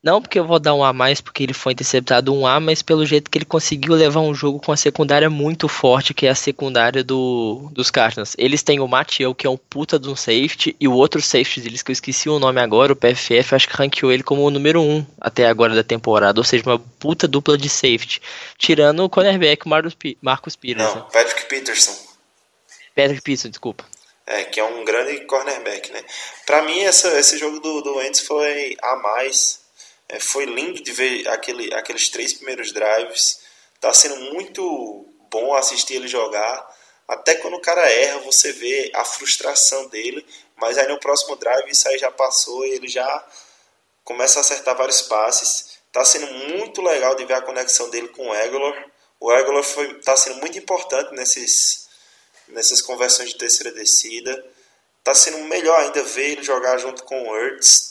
não 0.02 0.20
porque 0.20 0.38
eu 0.38 0.46
vou 0.46 0.58
dar 0.58 0.74
um 0.74 0.82
A 0.82 0.92
mais 0.92 1.20
porque 1.20 1.42
ele 1.42 1.52
foi 1.52 1.72
interceptado 1.72 2.34
um 2.34 2.46
A, 2.46 2.58
mas 2.58 2.82
pelo 2.82 3.06
jeito 3.06 3.30
que 3.30 3.38
ele 3.38 3.44
conseguiu 3.44 3.94
levar 3.94 4.20
um 4.20 4.34
jogo 4.34 4.60
com 4.60 4.72
a 4.72 4.76
secundária 4.76 5.30
muito 5.30 5.68
forte, 5.68 6.12
que 6.12 6.26
é 6.26 6.30
a 6.30 6.34
secundária 6.34 7.04
do, 7.04 7.70
dos 7.72 7.90
Cardinals. 7.90 8.34
Eles 8.36 8.62
têm 8.62 8.80
o 8.80 8.88
Matiel, 8.88 9.34
que 9.34 9.46
é 9.46 9.50
um 9.50 9.56
puta 9.56 9.98
de 9.98 10.08
um 10.08 10.16
safety, 10.16 10.74
e 10.80 10.88
o 10.88 10.92
outro 10.92 11.22
safety 11.22 11.60
deles, 11.60 11.82
que 11.82 11.90
eu 11.90 11.94
esqueci 11.94 12.28
o 12.28 12.38
nome 12.38 12.60
agora, 12.60 12.92
o 12.92 12.96
PFF, 12.96 13.54
acho 13.54 13.68
que 13.68 13.76
ranqueou 13.76 14.10
ele 14.10 14.22
como 14.22 14.42
o 14.42 14.50
número 14.50 14.80
1 14.80 14.90
um 14.90 15.06
até 15.20 15.46
agora 15.46 15.74
da 15.74 15.84
temporada, 15.84 16.40
ou 16.40 16.44
seja, 16.44 16.64
uma 16.66 16.78
puta 16.78 17.28
dupla 17.28 17.56
de 17.56 17.68
safety. 17.68 18.20
Tirando 18.58 19.04
o 19.04 19.08
cornerback, 19.08 19.66
o 19.66 19.68
Marcus, 19.68 19.96
Marcus 20.20 20.56
Peters. 20.56 20.94
Não, 20.94 21.02
Patrick 21.02 21.46
Peterson. 21.46 21.92
Patrick 22.94 23.22
Peterson, 23.22 23.48
desculpa. 23.48 23.84
é, 24.26 24.44
que 24.44 24.60
é 24.60 24.64
um 24.64 24.84
grande 24.84 25.20
cornerback, 25.26 25.92
né? 25.92 26.04
Para 26.46 26.62
mim, 26.62 26.80
essa, 26.80 27.18
esse 27.18 27.38
jogo 27.38 27.60
do, 27.60 27.80
do 27.82 27.96
Wentz 27.96 28.20
foi 28.20 28.76
a 28.82 28.96
mais. 28.96 29.59
É, 30.10 30.18
foi 30.18 30.44
lindo 30.44 30.82
de 30.82 30.90
ver 30.90 31.28
aquele, 31.28 31.72
aqueles 31.72 32.08
três 32.08 32.32
primeiros 32.32 32.72
drives. 32.72 33.42
Tá 33.80 33.92
sendo 33.94 34.16
muito 34.32 35.06
bom 35.30 35.54
assistir 35.54 35.94
ele 35.94 36.08
jogar. 36.08 36.68
Até 37.06 37.36
quando 37.36 37.54
o 37.54 37.60
cara 37.60 37.88
erra, 37.88 38.18
você 38.18 38.52
vê 38.52 38.90
a 38.92 39.04
frustração 39.04 39.86
dele. 39.86 40.26
Mas 40.56 40.76
aí 40.76 40.88
no 40.88 40.98
próximo 40.98 41.36
drive, 41.36 41.70
isso 41.70 41.88
aí 41.88 41.96
já 41.96 42.10
passou 42.10 42.66
e 42.66 42.70
ele 42.70 42.88
já 42.88 43.26
começa 44.02 44.40
a 44.40 44.42
acertar 44.42 44.76
vários 44.76 45.02
passes. 45.02 45.78
Tá 45.92 46.04
sendo 46.04 46.26
muito 46.54 46.82
legal 46.82 47.14
de 47.14 47.24
ver 47.24 47.34
a 47.34 47.42
conexão 47.42 47.88
dele 47.88 48.08
com 48.08 48.26
o 48.26 48.32
Aguilar. 48.32 48.86
O 49.20 49.30
Aguilar 49.30 49.62
está 49.96 50.16
sendo 50.16 50.40
muito 50.40 50.58
importante 50.58 51.14
nesses, 51.14 51.88
nessas 52.48 52.82
conversões 52.82 53.28
de 53.28 53.38
terceira 53.38 53.70
descida. 53.70 54.44
Está 54.98 55.14
sendo 55.14 55.38
melhor 55.44 55.78
ainda 55.78 56.02
ver 56.02 56.32
ele 56.32 56.42
jogar 56.42 56.78
junto 56.78 57.04
com 57.04 57.28
o 57.28 57.36
Ertz. 57.36 57.89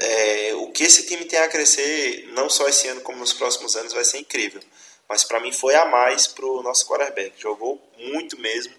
É, 0.00 0.54
o 0.54 0.70
que 0.72 0.82
esse 0.82 1.06
time 1.06 1.24
tem 1.24 1.38
a 1.38 1.48
crescer, 1.48 2.28
não 2.32 2.48
só 2.48 2.68
esse 2.68 2.88
ano 2.88 3.02
como 3.02 3.18
nos 3.18 3.32
próximos 3.32 3.76
anos, 3.76 3.92
vai 3.92 4.04
ser 4.04 4.18
incrível. 4.18 4.60
Mas 5.08 5.24
para 5.24 5.40
mim 5.40 5.52
foi 5.52 5.74
a 5.74 5.84
mais 5.84 6.26
para 6.26 6.46
o 6.46 6.62
nosso 6.62 6.86
quarterback. 6.86 7.40
Jogou 7.40 7.80
muito 7.98 8.38
mesmo. 8.40 8.72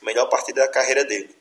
Melhor 0.00 0.26
partida 0.26 0.62
da 0.62 0.68
carreira 0.68 1.04
dele. 1.04 1.34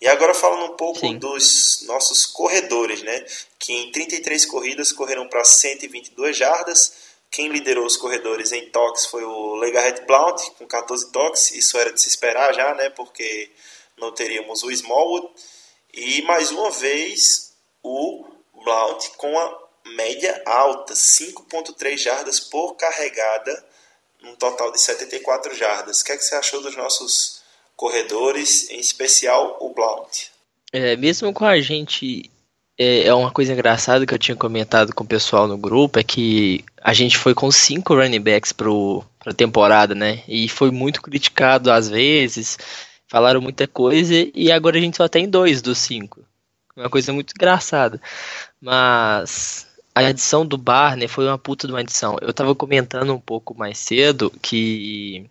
E 0.00 0.08
agora 0.08 0.34
falando 0.34 0.72
um 0.72 0.76
pouco 0.76 1.00
Sim. 1.00 1.18
dos 1.18 1.82
nossos 1.82 2.26
corredores, 2.26 3.02
né? 3.02 3.24
Que 3.58 3.72
em 3.72 3.92
33 3.92 4.46
corridas 4.46 4.92
correram 4.92 5.28
para 5.28 5.44
122 5.44 6.36
jardas 6.36 7.12
quem 7.32 7.48
liderou 7.48 7.86
os 7.86 7.96
corredores 7.96 8.52
em 8.52 8.68
toques 8.68 9.06
foi 9.06 9.24
o 9.24 9.54
Legarrette 9.54 10.02
Blount, 10.02 10.38
com 10.58 10.66
14 10.66 11.10
toques. 11.10 11.50
Isso 11.52 11.78
era 11.78 11.90
de 11.90 11.98
se 11.98 12.10
esperar 12.10 12.52
já, 12.52 12.74
né? 12.74 12.90
Porque 12.90 13.50
não 13.96 14.12
teríamos 14.12 14.62
o 14.62 14.70
Smallwood. 14.70 15.28
E 15.94 16.20
mais 16.22 16.50
uma 16.50 16.70
vez 16.70 17.54
o 17.82 18.22
Blount 18.62 19.08
com 19.16 19.38
a 19.38 19.58
média 19.96 20.42
alta, 20.46 20.94
5.3 20.94 21.96
jardas 21.96 22.40
por 22.40 22.74
carregada, 22.74 23.64
um 24.24 24.34
total 24.36 24.70
de 24.70 24.80
74 24.80 25.54
jardas. 25.54 26.00
O 26.00 26.04
que, 26.04 26.12
é 26.12 26.16
que 26.16 26.24
você 26.24 26.34
achou 26.34 26.62
dos 26.62 26.76
nossos 26.76 27.42
corredores, 27.76 28.70
em 28.70 28.78
especial 28.78 29.56
o 29.60 29.74
Blount? 29.74 30.30
É, 30.72 30.96
mesmo 30.96 31.32
com 31.32 31.44
a 31.44 31.60
gente 31.60 32.30
é, 32.78 33.06
é 33.06 33.14
uma 33.14 33.30
coisa 33.30 33.52
engraçada 33.52 34.06
que 34.06 34.14
eu 34.14 34.18
tinha 34.18 34.36
comentado 34.36 34.94
com 34.94 35.04
o 35.04 35.06
pessoal 35.06 35.46
no 35.46 35.58
grupo, 35.58 35.98
é 35.98 36.02
que 36.02 36.64
a 36.82 36.92
gente 36.92 37.18
foi 37.18 37.34
com 37.34 37.50
cinco 37.50 37.94
running 37.94 38.20
backs 38.20 38.52
pro, 38.52 39.04
pra 39.18 39.34
temporada, 39.34 39.94
né? 39.94 40.22
E 40.26 40.48
foi 40.48 40.70
muito 40.70 41.02
criticado 41.02 41.70
às 41.70 41.88
vezes, 41.88 42.58
falaram 43.06 43.40
muita 43.40 43.66
coisa, 43.66 44.14
e 44.34 44.50
agora 44.50 44.78
a 44.78 44.80
gente 44.80 44.96
só 44.96 45.08
tem 45.08 45.28
dois 45.28 45.60
dos 45.60 45.78
cinco. 45.78 46.24
Uma 46.74 46.88
coisa 46.88 47.12
muito 47.12 47.32
engraçada. 47.36 48.00
Mas 48.62 49.66
a 49.92 50.04
edição 50.04 50.46
do 50.46 50.56
Barney 50.56 51.08
foi 51.08 51.26
uma 51.26 51.36
puta 51.36 51.66
de 51.66 51.72
uma 51.72 51.80
edição. 51.80 52.16
Eu 52.22 52.32
tava 52.32 52.54
comentando 52.54 53.12
um 53.12 53.18
pouco 53.18 53.58
mais 53.58 53.76
cedo 53.76 54.30
que 54.40 55.28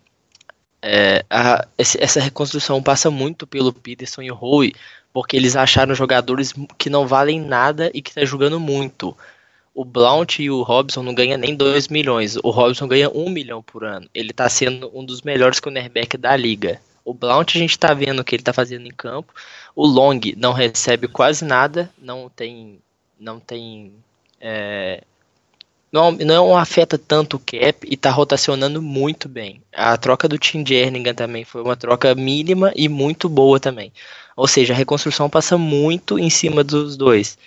é, 0.82 1.24
a, 1.30 1.66
essa 1.78 2.20
reconstrução 2.20 2.82
passa 2.82 3.10
muito 3.10 3.46
pelo 3.46 3.72
Peterson 3.72 4.20
e 4.20 4.30
o 4.30 4.36
Howe, 4.36 4.74
porque 5.14 5.34
eles 5.34 5.56
acharam 5.56 5.94
jogadores 5.94 6.52
que 6.76 6.90
não 6.90 7.06
valem 7.06 7.40
nada 7.40 7.90
e 7.94 8.02
que 8.02 8.12
tá 8.12 8.22
jogando 8.24 8.60
muito. 8.60 9.16
O 9.74 9.82
Blount 9.82 10.38
e 10.38 10.50
o 10.50 10.62
Robson 10.62 11.02
não 11.02 11.14
ganham 11.14 11.38
nem 11.38 11.56
2 11.56 11.88
milhões. 11.88 12.36
O 12.36 12.50
Robson 12.50 12.86
ganha 12.86 13.08
1 13.08 13.18
um 13.18 13.30
milhão 13.30 13.62
por 13.62 13.84
ano. 13.84 14.06
Ele 14.14 14.30
está 14.30 14.46
sendo 14.48 14.90
um 14.92 15.02
dos 15.02 15.22
melhores 15.22 15.58
cornerback 15.58 16.18
da 16.18 16.36
liga. 16.36 16.78
O 17.02 17.14
Blount 17.14 17.56
a 17.56 17.58
gente 17.58 17.70
está 17.70 17.94
vendo 17.94 18.20
o 18.20 18.24
que 18.24 18.34
ele 18.34 18.42
está 18.42 18.52
fazendo 18.52 18.86
em 18.86 18.90
campo. 18.90 19.32
O 19.74 19.86
Long 19.86 20.20
não 20.36 20.52
recebe 20.52 21.08
quase 21.08 21.44
nada, 21.44 21.90
não 21.98 22.28
tem, 22.28 22.78
não 23.22 23.38
tem, 23.38 23.92
é, 24.40 25.02
não, 25.92 26.10
não 26.12 26.56
afeta 26.56 26.98
tanto 26.98 27.36
o 27.36 27.40
cap 27.40 27.86
e 27.86 27.94
está 27.94 28.10
rotacionando 28.10 28.82
muito 28.82 29.28
bem. 29.28 29.62
A 29.72 29.96
troca 29.96 30.28
do 30.28 30.38
Tim 30.38 30.66
Jerningham 30.66 31.14
também 31.14 31.44
foi 31.44 31.62
uma 31.62 31.76
troca 31.76 32.14
mínima 32.14 32.72
e 32.74 32.88
muito 32.88 33.28
boa 33.28 33.60
também. 33.60 33.92
Ou 34.36 34.48
seja, 34.48 34.72
a 34.74 34.76
reconstrução 34.76 35.30
passa 35.30 35.56
muito 35.56 36.18
em 36.18 36.28
cima 36.28 36.64
dos 36.64 36.96
dois. 36.96 37.38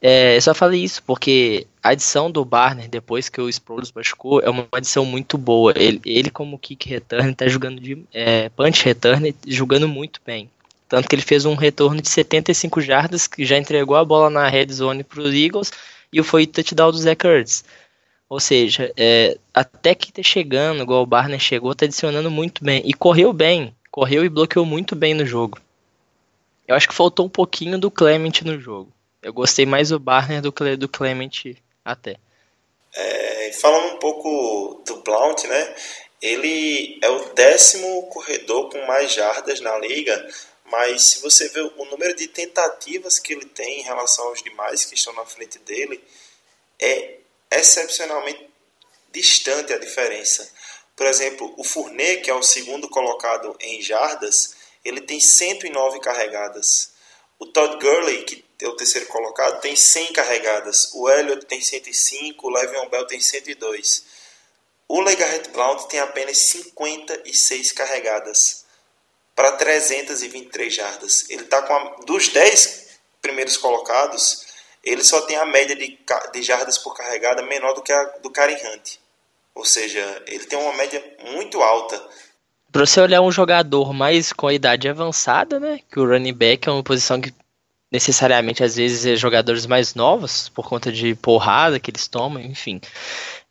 É, 0.00 0.36
eu 0.36 0.42
só 0.42 0.54
falei 0.54 0.84
isso 0.84 1.02
porque 1.02 1.66
a 1.82 1.88
adição 1.88 2.30
do 2.30 2.44
Barner, 2.44 2.88
depois 2.88 3.28
que 3.28 3.40
o 3.40 3.48
Sproles 3.48 3.90
machucou, 3.90 4.40
é 4.40 4.48
uma 4.48 4.68
adição 4.70 5.04
muito 5.04 5.36
boa. 5.36 5.72
Ele, 5.74 6.00
ele 6.04 6.30
como 6.30 6.58
kick 6.58 6.88
return, 6.88 7.34
tá 7.34 7.48
jogando 7.48 7.80
de 7.80 8.04
é, 8.12 8.48
punch 8.50 8.84
return, 8.84 9.34
jogando 9.46 9.88
muito 9.88 10.20
bem. 10.24 10.48
Tanto 10.88 11.08
que 11.08 11.14
ele 11.14 11.22
fez 11.22 11.44
um 11.44 11.54
retorno 11.54 12.00
de 12.00 12.08
75 12.08 12.80
jardas, 12.80 13.26
que 13.26 13.44
já 13.44 13.58
entregou 13.58 13.96
a 13.96 14.04
bola 14.04 14.30
na 14.30 14.48
red 14.48 14.72
zone 14.72 15.04
para 15.04 15.20
os 15.20 15.34
Eagles, 15.34 15.70
e 16.12 16.22
foi 16.22 16.46
touchdown 16.46 16.90
do 16.90 16.98
Zach 16.98 17.26
Ertz. 17.26 17.64
Ou 18.28 18.40
seja, 18.40 18.92
é, 18.96 19.38
até 19.54 19.94
que 19.94 20.12
tá 20.12 20.22
chegando, 20.22 20.82
igual 20.82 21.02
o 21.02 21.06
Barner 21.06 21.40
chegou, 21.40 21.74
tá 21.74 21.84
adicionando 21.84 22.30
muito 22.30 22.62
bem. 22.62 22.82
E 22.84 22.92
correu 22.92 23.32
bem, 23.32 23.74
correu 23.90 24.24
e 24.24 24.28
bloqueou 24.28 24.66
muito 24.66 24.94
bem 24.94 25.14
no 25.14 25.24
jogo. 25.24 25.58
Eu 26.66 26.74
acho 26.74 26.88
que 26.88 26.94
faltou 26.94 27.24
um 27.26 27.30
pouquinho 27.30 27.78
do 27.78 27.90
Clement 27.90 28.42
no 28.44 28.60
jogo. 28.60 28.92
Eu 29.22 29.32
gostei 29.32 29.64
mais 29.64 29.88
do 29.88 29.98
Barner 29.98 30.42
do 30.42 30.52
que 30.52 30.76
do 30.76 30.88
Clement 30.88 31.56
até. 31.84 32.16
É, 32.94 33.52
falando 33.52 33.94
um 33.94 33.98
pouco 33.98 34.82
do 34.86 35.02
Blount, 35.02 35.44
né? 35.44 35.74
Ele 36.20 36.98
é 37.02 37.08
o 37.08 37.32
décimo 37.32 38.02
corredor 38.08 38.70
com 38.70 38.86
mais 38.86 39.12
jardas 39.12 39.60
na 39.60 39.78
liga, 39.78 40.28
mas 40.70 41.02
se 41.02 41.20
você 41.20 41.48
ver 41.48 41.62
o 41.76 41.84
número 41.86 42.14
de 42.14 42.28
tentativas 42.28 43.18
que 43.18 43.32
ele 43.32 43.46
tem 43.46 43.80
em 43.80 43.84
relação 43.84 44.26
aos 44.28 44.42
demais 44.42 44.84
que 44.84 44.94
estão 44.94 45.12
na 45.14 45.24
frente 45.24 45.58
dele, 45.60 46.02
é 46.80 47.18
excepcionalmente 47.50 48.48
distante 49.10 49.72
a 49.72 49.78
diferença. 49.78 50.50
Por 50.94 51.06
exemplo, 51.06 51.54
o 51.56 51.64
Fournet, 51.64 52.22
que 52.22 52.30
é 52.30 52.34
o 52.34 52.42
segundo 52.42 52.88
colocado 52.88 53.56
em 53.60 53.80
jardas, 53.80 54.56
ele 54.84 55.00
tem 55.00 55.20
109 55.20 56.00
carregadas. 56.00 56.92
O 57.38 57.46
Todd 57.46 57.78
Gurley, 57.78 58.24
que 58.24 58.44
é 58.60 58.68
o 58.68 58.76
terceiro 58.76 59.06
colocado, 59.06 59.60
tem 59.60 59.76
100 59.76 60.12
carregadas. 60.12 60.90
O 60.94 61.08
Elliott 61.08 61.46
tem 61.46 61.60
105, 61.60 62.46
o 62.46 62.50
Le'Veon 62.50 62.88
Bell 62.88 63.06
tem 63.06 63.20
102. 63.20 64.04
O 64.88 65.00
Legarrette 65.00 65.50
Blount 65.50 65.86
tem 65.88 66.00
apenas 66.00 66.38
56 66.38 67.72
carregadas 67.72 68.64
para 69.38 69.52
323 69.52 70.74
jardas. 70.74 71.30
Ele 71.30 71.42
está 71.42 71.62
com 71.62 71.72
a, 71.72 71.96
dos 72.04 72.26
10 72.26 72.98
primeiros 73.22 73.56
colocados, 73.56 74.44
ele 74.82 75.04
só 75.04 75.20
tem 75.20 75.36
a 75.36 75.46
média 75.46 75.76
de, 75.76 75.96
de 76.32 76.42
jardas 76.42 76.76
por 76.76 76.92
carregada 76.92 77.40
menor 77.44 77.72
do 77.72 77.80
que 77.80 77.92
a 77.92 78.02
do 78.20 78.32
Karen 78.32 78.56
Hunt. 78.56 78.96
Ou 79.54 79.64
seja, 79.64 80.24
ele 80.26 80.44
tem 80.44 80.58
uma 80.58 80.72
média 80.72 81.00
muito 81.30 81.62
alta. 81.62 82.04
Para 82.72 82.84
você 82.84 83.00
olhar 83.00 83.20
um 83.20 83.30
jogador 83.30 83.92
mais 83.92 84.32
com 84.32 84.48
a 84.48 84.52
idade 84.52 84.88
avançada, 84.88 85.60
né? 85.60 85.78
Que 85.88 86.00
o 86.00 86.08
running 86.08 86.34
back 86.34 86.68
é 86.68 86.72
uma 86.72 86.82
posição 86.82 87.20
que 87.20 87.32
necessariamente 87.92 88.64
às 88.64 88.74
vezes 88.74 89.06
é 89.06 89.14
jogadores 89.14 89.66
mais 89.66 89.94
novos 89.94 90.48
por 90.48 90.68
conta 90.68 90.90
de 90.90 91.14
porrada 91.14 91.78
que 91.78 91.92
eles 91.92 92.08
tomam, 92.08 92.42
enfim. 92.42 92.80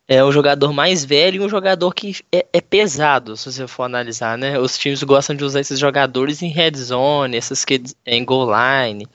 É 0.08 0.24
um 0.24 0.32
jogador 0.32 0.72
mais 0.72 1.04
velho 1.04 1.42
e 1.42 1.46
um 1.46 1.50
jogador 1.50 1.94
que 1.94 2.16
é, 2.32 2.46
é, 2.54 2.62
pesado, 2.62 3.36
se 3.36 3.52
você 3.52 3.68
for 3.68 3.84
analisar, 3.84 4.38
né? 4.38 4.58
Os 4.58 4.78
times 4.78 5.04
gostam 5.04 5.36
de 5.36 5.44
usar 5.44 5.60
esses 5.60 5.78
jogadores 5.78 6.42
em 6.42 6.48
red 6.48 6.72
zone, 6.78 7.36
essas 7.36 7.66
que 7.66 7.82
em 8.06 8.24
goal 8.24 8.50
line. 8.50 9.06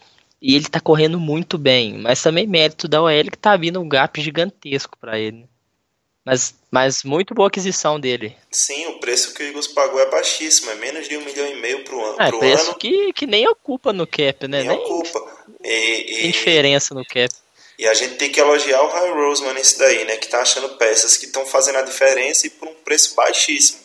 E 0.40 0.54
ele 0.54 0.66
tá 0.66 0.80
correndo 0.80 1.18
muito 1.18 1.56
bem, 1.56 1.96
mas 1.96 2.20
também 2.20 2.46
mérito 2.46 2.88
da 2.88 3.00
OL 3.00 3.24
que 3.30 3.38
tá 3.38 3.56
vindo 3.56 3.80
um 3.80 3.88
gap 3.88 4.20
gigantesco 4.20 4.98
para 4.98 5.18
ele. 5.18 5.46
Mas, 6.24 6.54
mas 6.70 7.02
muito 7.02 7.34
boa 7.34 7.48
aquisição 7.48 7.98
dele. 7.98 8.36
Sim, 8.50 8.86
o 8.86 9.00
preço 9.00 9.34
que 9.34 9.42
o 9.42 9.46
Eagles 9.46 9.66
pagou 9.68 9.98
é 10.00 10.08
baixíssimo, 10.10 10.70
é 10.70 10.74
menos 10.76 11.08
de 11.08 11.16
um 11.16 11.24
milhão 11.24 11.48
e 11.48 11.60
meio 11.60 11.84
pro, 11.84 11.98
an 12.04 12.14
é, 12.18 12.28
pro 12.28 12.38
preço 12.38 12.70
ano. 12.70 12.78
Que, 12.78 13.12
que 13.12 13.26
nem 13.26 13.48
ocupa 13.48 13.92
no 13.92 14.06
cap, 14.06 14.46
né? 14.46 14.58
Nem, 14.62 14.68
nem 14.68 14.78
ocupa. 14.78 15.20
E, 15.64 16.04
tem 16.20 16.30
diferença 16.30 16.94
no 16.94 17.04
cap. 17.04 17.34
E 17.82 17.88
a 17.88 17.94
gente 17.94 18.14
tem 18.14 18.30
que 18.30 18.38
elogiar 18.38 18.80
o 18.80 18.86
High 18.86 19.10
Roseman 19.10 19.54
nesse 19.54 19.76
daí, 19.76 20.04
né? 20.04 20.16
Que 20.16 20.28
tá 20.28 20.40
achando 20.40 20.76
peças 20.76 21.16
que 21.16 21.26
estão 21.26 21.44
fazendo 21.44 21.78
a 21.78 21.82
diferença 21.82 22.46
e 22.46 22.50
por 22.50 22.68
um 22.68 22.74
preço 22.74 23.12
baixíssimo. 23.16 23.80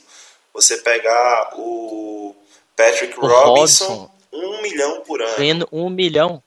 Você 0.53 0.77
pegar 0.77 1.55
o 1.57 2.35
Patrick 2.75 3.17
o 3.17 3.25
Robinson, 3.25 3.85
Robson, 3.87 4.11
um 4.31 4.61
milhão 4.61 5.01
por 5.01 5.19
ano. 5.19 5.35
Ganhando 5.35 5.67
um 5.71 5.89
milhão. 5.89 6.43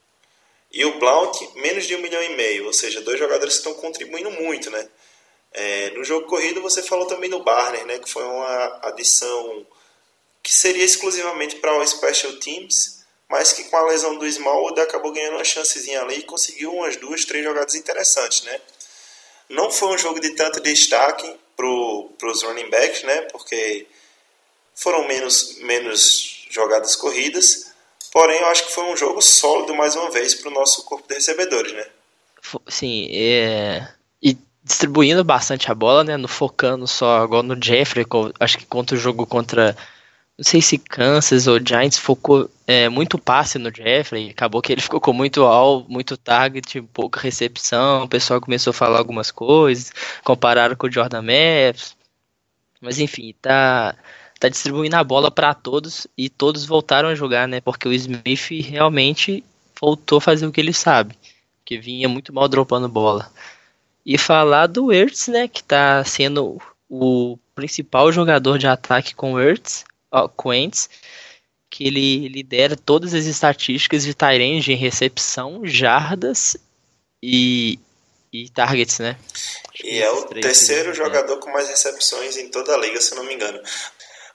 E 0.71 0.85
o 0.85 0.97
Blount, 0.97 1.41
menos 1.55 1.85
de 1.85 1.93
um 1.93 2.01
milhão 2.01 2.23
e 2.23 2.37
meio. 2.37 2.67
Ou 2.67 2.71
seja, 2.71 3.01
dois 3.01 3.19
jogadores 3.19 3.55
que 3.55 3.67
estão 3.67 3.73
contribuindo 3.81 4.31
muito, 4.31 4.69
né? 4.69 4.87
É, 5.51 5.89
no 5.89 6.05
jogo 6.05 6.27
corrido 6.27 6.61
você 6.61 6.81
falou 6.81 7.05
também 7.05 7.29
do 7.29 7.43
Barner, 7.43 7.85
né, 7.85 7.99
que 7.99 8.09
foi 8.09 8.23
uma 8.23 8.79
adição 8.83 9.67
que 10.41 10.55
seria 10.55 10.85
exclusivamente 10.85 11.57
para 11.57 11.77
o 11.77 11.85
Special 11.85 12.31
Teams, 12.37 13.00
mas 13.31 13.53
que 13.53 13.63
com 13.63 13.77
a 13.77 13.85
lesão 13.85 14.17
do 14.17 14.27
Smallwood 14.27 14.81
acabou 14.81 15.13
ganhando 15.13 15.35
uma 15.35 15.43
chancezinha 15.45 16.01
ali 16.01 16.19
e 16.19 16.23
conseguiu 16.23 16.73
umas 16.73 16.97
duas, 16.97 17.23
três 17.23 17.45
jogadas 17.45 17.75
interessantes, 17.75 18.43
né? 18.43 18.59
Não 19.49 19.71
foi 19.71 19.95
um 19.95 19.97
jogo 19.97 20.19
de 20.19 20.31
tanto 20.31 20.59
destaque 20.59 21.33
para 21.55 21.65
os 21.65 22.43
running 22.43 22.69
backs, 22.69 23.03
né? 23.03 23.21
Porque 23.31 23.87
foram 24.75 25.07
menos, 25.07 25.57
menos 25.59 26.45
jogadas 26.49 26.97
corridas. 26.97 27.71
Porém, 28.11 28.37
eu 28.41 28.47
acho 28.47 28.65
que 28.65 28.73
foi 28.73 28.83
um 28.83 28.97
jogo 28.97 29.21
sólido 29.21 29.73
mais 29.73 29.95
uma 29.95 30.11
vez 30.11 30.35
para 30.35 30.49
o 30.49 30.53
nosso 30.53 30.83
corpo 30.83 31.07
de 31.07 31.15
recebedores, 31.15 31.71
né? 31.71 31.87
Sim, 32.67 33.07
é... 33.13 33.87
e 34.21 34.37
distribuindo 34.61 35.23
bastante 35.23 35.71
a 35.71 35.75
bola, 35.75 36.03
né? 36.03 36.17
No 36.17 36.27
focando 36.27 36.85
só 36.85 37.19
agora 37.19 37.43
no 37.43 37.63
Jeffrey, 37.63 38.05
acho 38.41 38.57
que 38.57 38.65
contra 38.65 38.97
o 38.97 38.99
jogo 38.99 39.25
contra 39.25 39.77
não 40.41 40.43
sei 40.43 40.59
se 40.59 40.79
Kansas 40.79 41.45
ou 41.45 41.59
Giants 41.59 41.99
focou 41.99 42.49
é, 42.65 42.89
muito 42.89 43.19
passe 43.19 43.59
no 43.59 43.69
Jeffrey, 43.71 44.31
acabou 44.31 44.59
que 44.59 44.71
ele 44.71 44.81
ficou 44.81 44.99
com 44.99 45.13
muito 45.13 45.43
all, 45.43 45.85
muito 45.87 46.17
target, 46.17 46.81
pouca 46.91 47.19
recepção, 47.21 48.05
o 48.05 48.07
pessoal 48.07 48.41
começou 48.41 48.71
a 48.71 48.73
falar 48.73 48.97
algumas 48.97 49.29
coisas, 49.29 49.93
compararam 50.23 50.75
com 50.75 50.87
o 50.87 50.91
Jordan 50.91 51.21
Maps, 51.21 51.95
mas 52.81 52.97
enfim, 52.97 53.35
tá 53.39 53.95
tá 54.39 54.49
distribuindo 54.49 54.95
a 54.95 55.03
bola 55.03 55.29
para 55.29 55.53
todos 55.53 56.07
e 56.17 56.27
todos 56.27 56.65
voltaram 56.65 57.09
a 57.09 57.13
jogar, 57.13 57.47
né? 57.47 57.61
Porque 57.61 57.87
o 57.87 57.93
Smith 57.93 58.49
realmente 58.65 59.43
voltou 59.79 60.17
a 60.17 60.21
fazer 60.21 60.47
o 60.47 60.51
que 60.51 60.59
ele 60.59 60.73
sabe, 60.73 61.15
que 61.63 61.77
vinha 61.77 62.09
muito 62.09 62.33
mal 62.33 62.47
dropando 62.47 62.89
bola. 62.89 63.31
E 64.03 64.17
falar 64.17 64.65
do 64.65 64.91
Ertz, 64.91 65.27
né, 65.27 65.47
que 65.47 65.63
tá 65.63 66.03
sendo 66.03 66.59
o 66.89 67.37
principal 67.53 68.11
jogador 68.11 68.57
de 68.57 68.65
ataque 68.65 69.13
com 69.13 69.33
o 69.33 69.39
Ertz, 69.39 69.85
ó, 70.11 70.27
Quentes, 70.27 70.89
que 71.69 71.87
ele 71.87 72.27
lidera 72.27 72.75
todas 72.75 73.13
as 73.13 73.25
estatísticas 73.25 74.03
de 74.03 74.13
Tyrande 74.13 74.73
em 74.73 74.75
recepção, 74.75 75.61
jardas 75.63 76.57
e, 77.23 77.79
e 78.31 78.49
targets, 78.49 78.99
né? 78.99 79.17
E 79.83 79.99
é 79.99 80.11
o 80.11 80.25
terceiro 80.25 80.93
jogador 80.93 81.37
com 81.37 81.49
mais 81.51 81.69
recepções 81.69 82.35
em 82.35 82.49
toda 82.49 82.73
a 82.73 82.77
liga, 82.77 82.99
se 82.99 83.15
não 83.15 83.23
me 83.23 83.33
engano. 83.33 83.59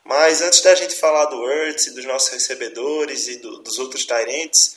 Mas 0.02 0.40
antes 0.40 0.62
da 0.62 0.74
gente 0.74 0.94
falar 0.94 1.26
do 1.26 1.50
Ertz 1.50 1.88
e 1.88 1.94
dos 1.94 2.04
nossos 2.04 2.30
recebedores 2.30 3.28
e 3.28 3.38
do, 3.38 3.58
dos 3.58 3.78
outros 3.78 4.06
Tyrants, 4.06 4.76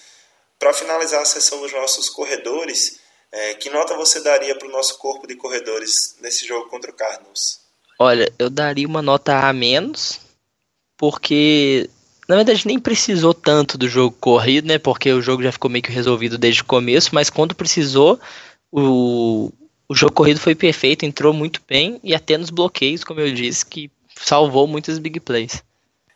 para 0.58 0.74
finalizar 0.74 1.22
a 1.22 1.26
sessão 1.26 1.62
dos 1.62 1.72
nossos 1.72 2.10
corredores, 2.10 3.00
é, 3.32 3.54
que 3.54 3.70
nota 3.70 3.96
você 3.96 4.22
daria 4.22 4.56
para 4.56 4.68
o 4.68 4.72
nosso 4.72 4.98
corpo 4.98 5.28
de 5.28 5.36
corredores 5.36 6.16
nesse 6.20 6.46
jogo 6.46 6.68
contra 6.68 6.92
o 6.92 6.94
Cardinals? 6.94 7.60
Olha, 7.98 8.32
eu 8.38 8.50
daria 8.50 8.88
uma 8.88 9.02
nota 9.02 9.48
A 9.48 9.54
menos, 9.54 10.20
porque 11.00 11.90
na 12.28 12.36
verdade 12.36 12.68
nem 12.68 12.78
precisou 12.78 13.34
tanto 13.34 13.78
do 13.78 13.88
jogo 13.88 14.16
corrido, 14.20 14.68
né? 14.68 14.78
Porque 14.78 15.12
o 15.12 15.22
jogo 15.22 15.42
já 15.42 15.52
ficou 15.52 15.72
meio 15.72 15.82
que 15.82 15.92
resolvido 15.92 16.38
desde 16.38 16.62
o 16.62 16.66
começo, 16.66 17.10
mas 17.14 17.30
quando 17.30 17.56
precisou, 17.56 18.20
o, 18.70 19.50
o 19.88 19.96
jogo 19.96 20.14
corrido 20.14 20.42
foi 20.42 20.54
perfeito, 20.54 21.06
entrou 21.06 21.34
muito 21.34 21.62
bem 21.66 22.02
e 22.04 22.14
até 22.14 22.38
nos 22.38 22.50
bloqueios, 22.50 23.06
como 23.06 23.22
eu 23.22 23.34
disse, 23.34 23.66
que 23.66 23.90
salvou 24.22 24.68
muitas 24.68 25.00
big 25.00 25.22
plays. 25.22 25.64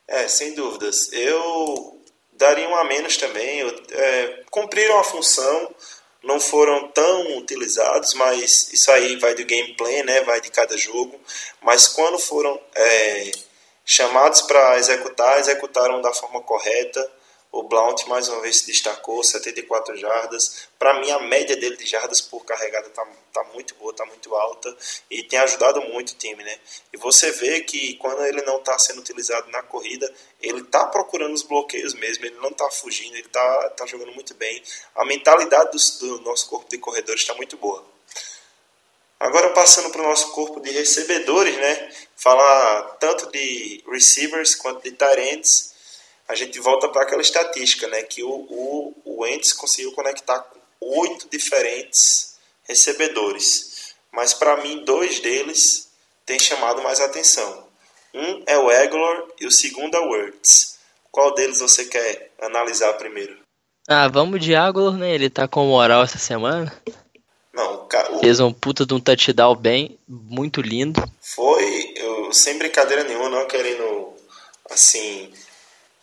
É, 0.06 0.28
sem 0.28 0.54
dúvidas. 0.54 1.12
Eu 1.14 2.02
daria 2.34 2.68
um 2.68 2.76
a 2.76 2.84
menos 2.84 3.16
também. 3.16 3.60
Eu, 3.60 3.70
é, 3.90 4.44
cumpriram 4.52 5.00
a 5.00 5.04
função, 5.06 5.74
não 6.22 6.42
foram 6.42 6.90
tão 6.90 7.38
utilizados, 7.38 8.14
mas 8.16 8.72
isso 8.74 8.92
aí 8.92 9.16
vai 9.16 9.34
do 9.34 9.46
gameplay, 9.46 10.04
né? 10.04 10.22
Vai 10.24 10.42
de 10.42 10.52
cada 10.52 10.78
jogo. 10.78 11.18
Mas 11.62 11.88
quando 11.88 12.20
foram 12.20 12.60
é, 12.76 13.32
chamados 13.86 14.42
para 14.42 14.78
executar, 14.78 15.40
executaram 15.40 16.02
da 16.02 16.14
forma 16.14 16.42
correta. 16.42 17.12
O 17.52 17.62
Blount 17.62 18.08
mais 18.08 18.28
uma 18.28 18.42
vez 18.42 18.58
se 18.58 18.66
destacou, 18.66 19.24
74 19.24 19.96
jardas. 19.96 20.68
Para 20.80 21.00
mim, 21.00 21.12
a 21.12 21.20
média 21.20 21.56
dele 21.56 21.78
de 21.78 21.86
jardas 21.86 22.20
por 22.20 22.44
carregada 22.44 22.90
tá, 22.90 23.06
tá 23.32 23.44
muito 23.54 23.76
boa, 23.76 23.94
tá 23.94 24.04
muito 24.08 24.34
alta 24.34 24.76
e 25.08 25.22
tem 25.22 25.38
ajudado 25.38 25.80
muito 25.82 26.14
o 26.14 26.16
time, 26.16 26.44
né? 26.44 26.58
E 26.92 26.98
você 26.98 27.30
vê 27.30 27.62
que 27.62 27.94
quando 27.98 28.26
ele 28.26 28.42
não 28.42 28.58
está 28.58 28.80
sendo 28.80 29.02
utilizado 29.02 29.52
na 29.52 29.62
corrida, 29.62 30.12
ele 30.42 30.64
tá 30.64 30.88
procurando 30.88 31.36
os 31.36 31.44
bloqueios 31.44 31.94
mesmo, 31.94 32.26
ele 32.26 32.38
não 32.38 32.52
tá 32.52 32.68
fugindo, 32.72 33.16
ele 33.16 33.30
tá, 33.30 33.70
tá 33.78 33.86
jogando 33.86 34.14
muito 34.14 34.34
bem. 34.34 34.64
A 34.96 35.06
mentalidade 35.06 35.78
do, 35.78 36.18
do 36.18 36.22
nosso 36.22 36.50
corpo 36.50 36.68
de 36.68 36.80
corredores 36.80 37.22
está 37.22 37.36
muito 37.36 37.56
boa. 37.58 37.93
Agora 39.24 39.52
passando 39.52 39.90
para 39.90 40.02
o 40.02 40.08
nosso 40.10 40.34
corpo 40.34 40.60
de 40.60 40.70
recebedores, 40.72 41.56
né? 41.56 41.90
Falar 42.14 42.98
tanto 43.00 43.32
de 43.32 43.82
receivers 43.90 44.54
quanto 44.54 44.84
de 44.84 44.92
tight 44.92 45.72
a 46.28 46.36
gente 46.36 46.60
volta 46.60 46.90
para 46.90 47.04
aquela 47.04 47.22
estatística, 47.22 47.88
né? 47.88 48.04
Que 48.04 48.22
o, 48.22 48.30
o, 48.30 48.94
o 49.06 49.26
Ents 49.26 49.54
conseguiu 49.54 49.94
conectar 49.94 50.40
com 50.40 50.60
oito 51.00 51.30
diferentes 51.30 52.36
recebedores. 52.68 53.94
Mas 54.12 54.34
para 54.34 54.58
mim, 54.58 54.84
dois 54.84 55.22
deles 55.22 55.90
têm 56.26 56.38
chamado 56.38 56.84
mais 56.84 57.00
atenção. 57.00 57.66
Um 58.14 58.44
é 58.46 58.58
o 58.58 58.70
Aguilar 58.70 59.24
e 59.40 59.48
o 59.48 59.52
segundo 59.52 59.96
é 59.96 60.02
o 60.02 60.10
Words. 60.10 60.78
Qual 61.10 61.34
deles 61.34 61.60
você 61.60 61.86
quer 61.86 62.30
analisar 62.42 62.92
primeiro? 62.96 63.38
Ah, 63.88 64.10
vamos 64.10 64.42
de 64.42 64.54
Aguilar, 64.54 64.98
né? 64.98 65.16
Ele 65.16 65.30
tá 65.30 65.48
com 65.48 65.66
moral 65.66 66.04
essa 66.04 66.18
semana. 66.18 66.74
Não, 67.54 67.88
o... 68.10 68.20
Fez 68.20 68.40
um 68.40 68.52
puta 68.52 68.86
de 68.86 68.94
um 68.94 69.00
touchdown 69.00 69.56
bem, 69.56 70.00
muito 70.08 70.60
lindo. 70.60 71.04
Foi, 71.22 71.94
eu, 71.96 72.34
sem 72.34 72.58
brincadeira 72.58 73.04
nenhuma, 73.04 73.30
não 73.30 73.48
querendo, 73.48 74.14
assim, 74.72 75.32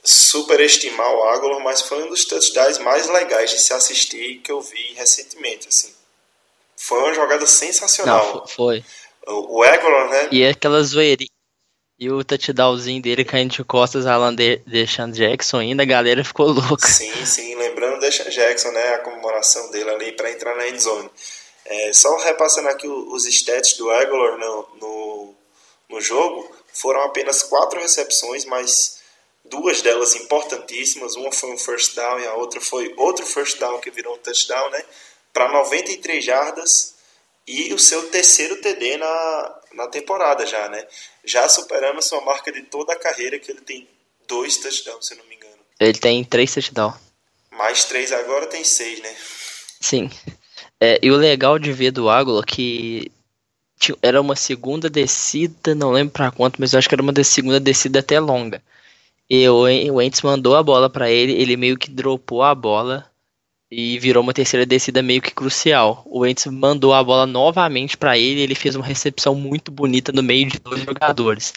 superestimar 0.05 1.13
o 1.13 1.25
Aguilar, 1.25 1.61
mas 1.61 1.83
foi 1.83 2.05
um 2.05 2.09
dos 2.09 2.25
touchdowns 2.25 2.79
mais 2.79 3.09
legais 3.09 3.51
de 3.51 3.59
se 3.59 3.73
assistir 3.73 4.41
que 4.45 4.53
eu 4.53 4.61
vi 4.61 4.95
recentemente, 4.95 5.67
assim. 5.69 5.93
Foi 6.77 6.99
uma 7.01 7.15
jogada 7.15 7.45
sensacional. 7.47 8.35
Não, 8.35 8.47
foi. 8.47 8.85
O, 9.27 9.59
o 9.59 9.63
Aguilar, 9.65 10.09
né? 10.09 10.29
E 10.31 10.47
aquela 10.47 10.83
zoeirinha. 10.83 11.29
E 11.99 12.09
o 12.11 12.25
touchdownzinho 12.25 13.03
dele 13.03 13.27
caindo 13.27 13.51
de 13.51 13.63
costas, 13.63 14.07
Alan 14.07 14.35
de 14.35 14.57
Deshaun 14.67 15.11
Jackson 15.11 15.59
ainda, 15.59 15.83
a 15.83 15.87
galera 15.87 16.25
ficou 16.25 16.47
louca. 16.47 16.87
Sim, 16.87 17.27
sim, 17.27 17.55
lembrando 17.57 18.01
Deshaun 18.01 18.31
Jackson, 18.31 18.71
né, 18.71 18.95
a 18.95 18.99
comemoração 19.01 19.71
dele 19.71 19.91
ali 19.91 20.13
para 20.13 20.31
entrar 20.31 20.57
na 20.57 20.67
endzone. 20.69 21.11
É, 21.71 21.93
só 21.93 22.17
repassando 22.17 22.69
aqui 22.69 22.89
os 22.89 23.25
stats 23.27 23.75
do 23.75 23.89
Aguilar 23.91 24.37
no, 24.39 24.69
no, 24.81 25.35
no 25.89 26.01
jogo, 26.01 26.51
foram 26.75 27.01
apenas 27.03 27.45
quatro 27.45 27.79
recepções, 27.81 28.45
mas 28.45 28.99
duas 29.45 29.81
delas 29.81 30.17
importantíssimas. 30.17 31.15
Uma 31.15 31.31
foi 31.31 31.53
um 31.53 31.57
first 31.57 31.95
down 31.95 32.19
e 32.19 32.27
a 32.27 32.35
outra 32.35 32.61
foi 32.61 32.93
outro 32.97 33.25
first 33.25 33.61
down 33.61 33.79
que 33.79 33.89
virou 33.89 34.17
um 34.17 34.19
touchdown, 34.19 34.69
né? 34.71 34.85
Para 35.33 35.53
93 35.53 36.25
jardas 36.25 36.97
e 37.47 37.73
o 37.73 37.79
seu 37.79 38.11
terceiro 38.11 38.61
TD 38.61 38.97
na, 38.97 39.61
na 39.75 39.87
temporada 39.87 40.45
já, 40.45 40.69
né? 40.69 40.85
Já 41.23 41.49
superando 41.49 42.01
a 42.01 42.03
sua 42.03 42.21
marca 42.21 42.51
de 42.51 42.63
toda 42.63 42.95
a 42.95 42.99
carreira, 42.99 43.39
que 43.39 43.49
ele 43.49 43.61
tem 43.61 43.89
dois 44.27 44.57
touchdowns, 44.57 45.07
se 45.07 45.15
não 45.15 45.25
me 45.27 45.37
engano. 45.37 45.59
Ele 45.79 45.97
tem 45.97 46.25
três 46.25 46.53
touchdowns. 46.53 46.97
Mais 47.53 47.85
três 47.85 48.11
agora 48.11 48.49
tem 48.49 48.65
seis, 48.65 49.01
né? 49.01 49.17
Sim. 49.81 50.11
É, 50.81 50.99
e 51.03 51.11
o 51.11 51.17
legal 51.17 51.59
de 51.59 51.73
ver 51.73 51.91
do 51.91 52.09
Águila 52.09 52.43
que 52.45 53.11
era 54.03 54.21
uma 54.21 54.37
segunda 54.37 54.91
descida, 54.91 55.75
não 55.75 55.91
lembro 55.91 56.13
para 56.13 56.31
quanto, 56.31 56.61
mas 56.61 56.73
eu 56.73 56.79
acho 56.79 56.89
que 56.89 56.95
era 56.95 57.03
uma 57.03 57.25
segunda 57.25 57.61
descida 57.61 58.01
até 58.01 58.21
longa. 58.21 58.63
E 59.29 59.49
o, 59.49 59.63
o 59.63 60.03
Ents 60.03 60.23
mandou 60.23 60.57
a 60.57 60.63
bola 60.63 60.91
para 60.91 61.11
ele, 61.11 61.33
ele 61.33 61.57
meio 61.57 61.79
que 61.79 61.91
dropou 61.91 62.43
a 62.43 62.55
bola 62.55 63.07
e 63.71 63.99
virou 63.99 64.23
uma 64.23 64.35
terceira 64.35 64.67
descida 64.67 65.03
meio 65.03 65.23
que 65.23 65.33
crucial. 65.33 66.03
O 66.07 66.27
Ents 66.27 66.47
mandou 66.47 66.93
a 66.93 67.03
bola 67.03 67.27
novamente 67.27 67.97
para 67.97 68.19
ele, 68.19 68.41
ele 68.41 68.55
fez 68.55 68.75
uma 68.75 68.85
recepção 68.85 69.35
muito 69.35 69.71
bonita 69.71 70.11
no 70.13 70.23
meio 70.23 70.49
de 70.49 70.59
dois 70.59 70.83
jogadores. 70.83 71.55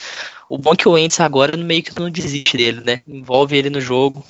O 0.48 0.58
bom 0.58 0.74
é 0.74 0.76
que 0.76 0.88
o 0.88 0.98
Ents 0.98 1.20
agora 1.20 1.58
meio 1.58 1.82
que 1.82 2.00
não 2.00 2.12
desiste 2.12 2.56
dele, 2.56 2.82
né? 2.82 3.02
Envolve 3.08 3.58
ele 3.58 3.72
no 3.72 3.82
jogo, 3.82 4.24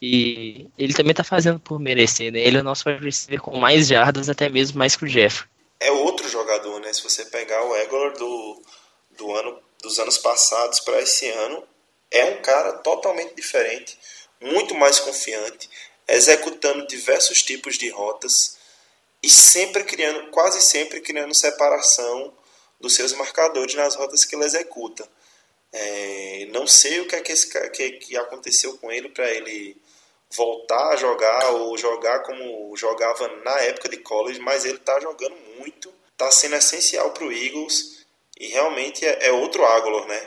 e 0.00 0.68
ele 0.78 0.94
também 0.94 1.14
tá 1.14 1.24
fazendo 1.24 1.58
por 1.58 1.80
merecer, 1.80 2.32
né? 2.32 2.40
Ele 2.40 2.58
é 2.58 2.60
o 2.60 2.64
nosso 2.64 2.88
receiver 2.88 3.40
com 3.40 3.56
mais 3.56 3.88
jardas, 3.88 4.28
até 4.28 4.48
mesmo 4.48 4.78
mais 4.78 4.94
que 4.94 5.04
o 5.04 5.08
Jeff. 5.08 5.44
É 5.80 5.90
outro 5.90 6.28
jogador, 6.28 6.80
né? 6.80 6.92
Se 6.92 7.02
você 7.02 7.24
pegar 7.24 7.64
o 7.64 7.76
Egor 7.76 8.12
do, 8.16 8.62
do 9.16 9.34
ano, 9.34 9.60
dos 9.82 9.98
anos 9.98 10.18
passados 10.18 10.80
para 10.80 11.00
esse 11.00 11.28
ano, 11.28 11.64
é 12.10 12.24
um 12.26 12.42
cara 12.42 12.74
totalmente 12.74 13.34
diferente, 13.34 13.98
muito 14.40 14.74
mais 14.74 15.00
confiante, 15.00 15.68
executando 16.06 16.86
diversos 16.86 17.42
tipos 17.42 17.76
de 17.76 17.88
rotas 17.90 18.56
e 19.22 19.28
sempre 19.28 19.82
criando, 19.84 20.30
quase 20.30 20.60
sempre 20.62 21.00
criando 21.00 21.34
separação 21.34 22.32
dos 22.80 22.94
seus 22.94 23.12
marcadores 23.12 23.74
nas 23.74 23.96
rotas 23.96 24.24
que 24.24 24.36
ele 24.36 24.44
executa. 24.44 25.08
É, 25.72 26.48
não 26.50 26.66
sei 26.66 27.00
o 27.00 27.06
que, 27.06 27.16
é 27.16 27.20
que, 27.20 27.32
esse, 27.32 27.48
que, 27.70 27.90
que 27.92 28.16
aconteceu 28.16 28.78
com 28.78 28.90
ele 28.90 29.08
para 29.08 29.30
ele 29.30 29.76
voltar 30.36 30.90
a 30.92 30.96
jogar 30.96 31.50
ou 31.52 31.76
jogar 31.78 32.20
como 32.20 32.76
jogava 32.76 33.28
na 33.44 33.58
época 33.62 33.88
de 33.88 33.96
college, 33.98 34.40
mas 34.40 34.64
ele 34.64 34.76
está 34.76 34.98
jogando 35.00 35.34
muito, 35.58 35.90
está 36.12 36.30
sendo 36.30 36.56
essencial 36.56 37.10
para 37.10 37.24
o 37.24 37.32
Eagles 37.32 38.04
e 38.38 38.48
realmente 38.48 39.04
é, 39.04 39.28
é 39.28 39.32
outro 39.32 39.64
Agolor, 39.64 40.06
né? 40.06 40.20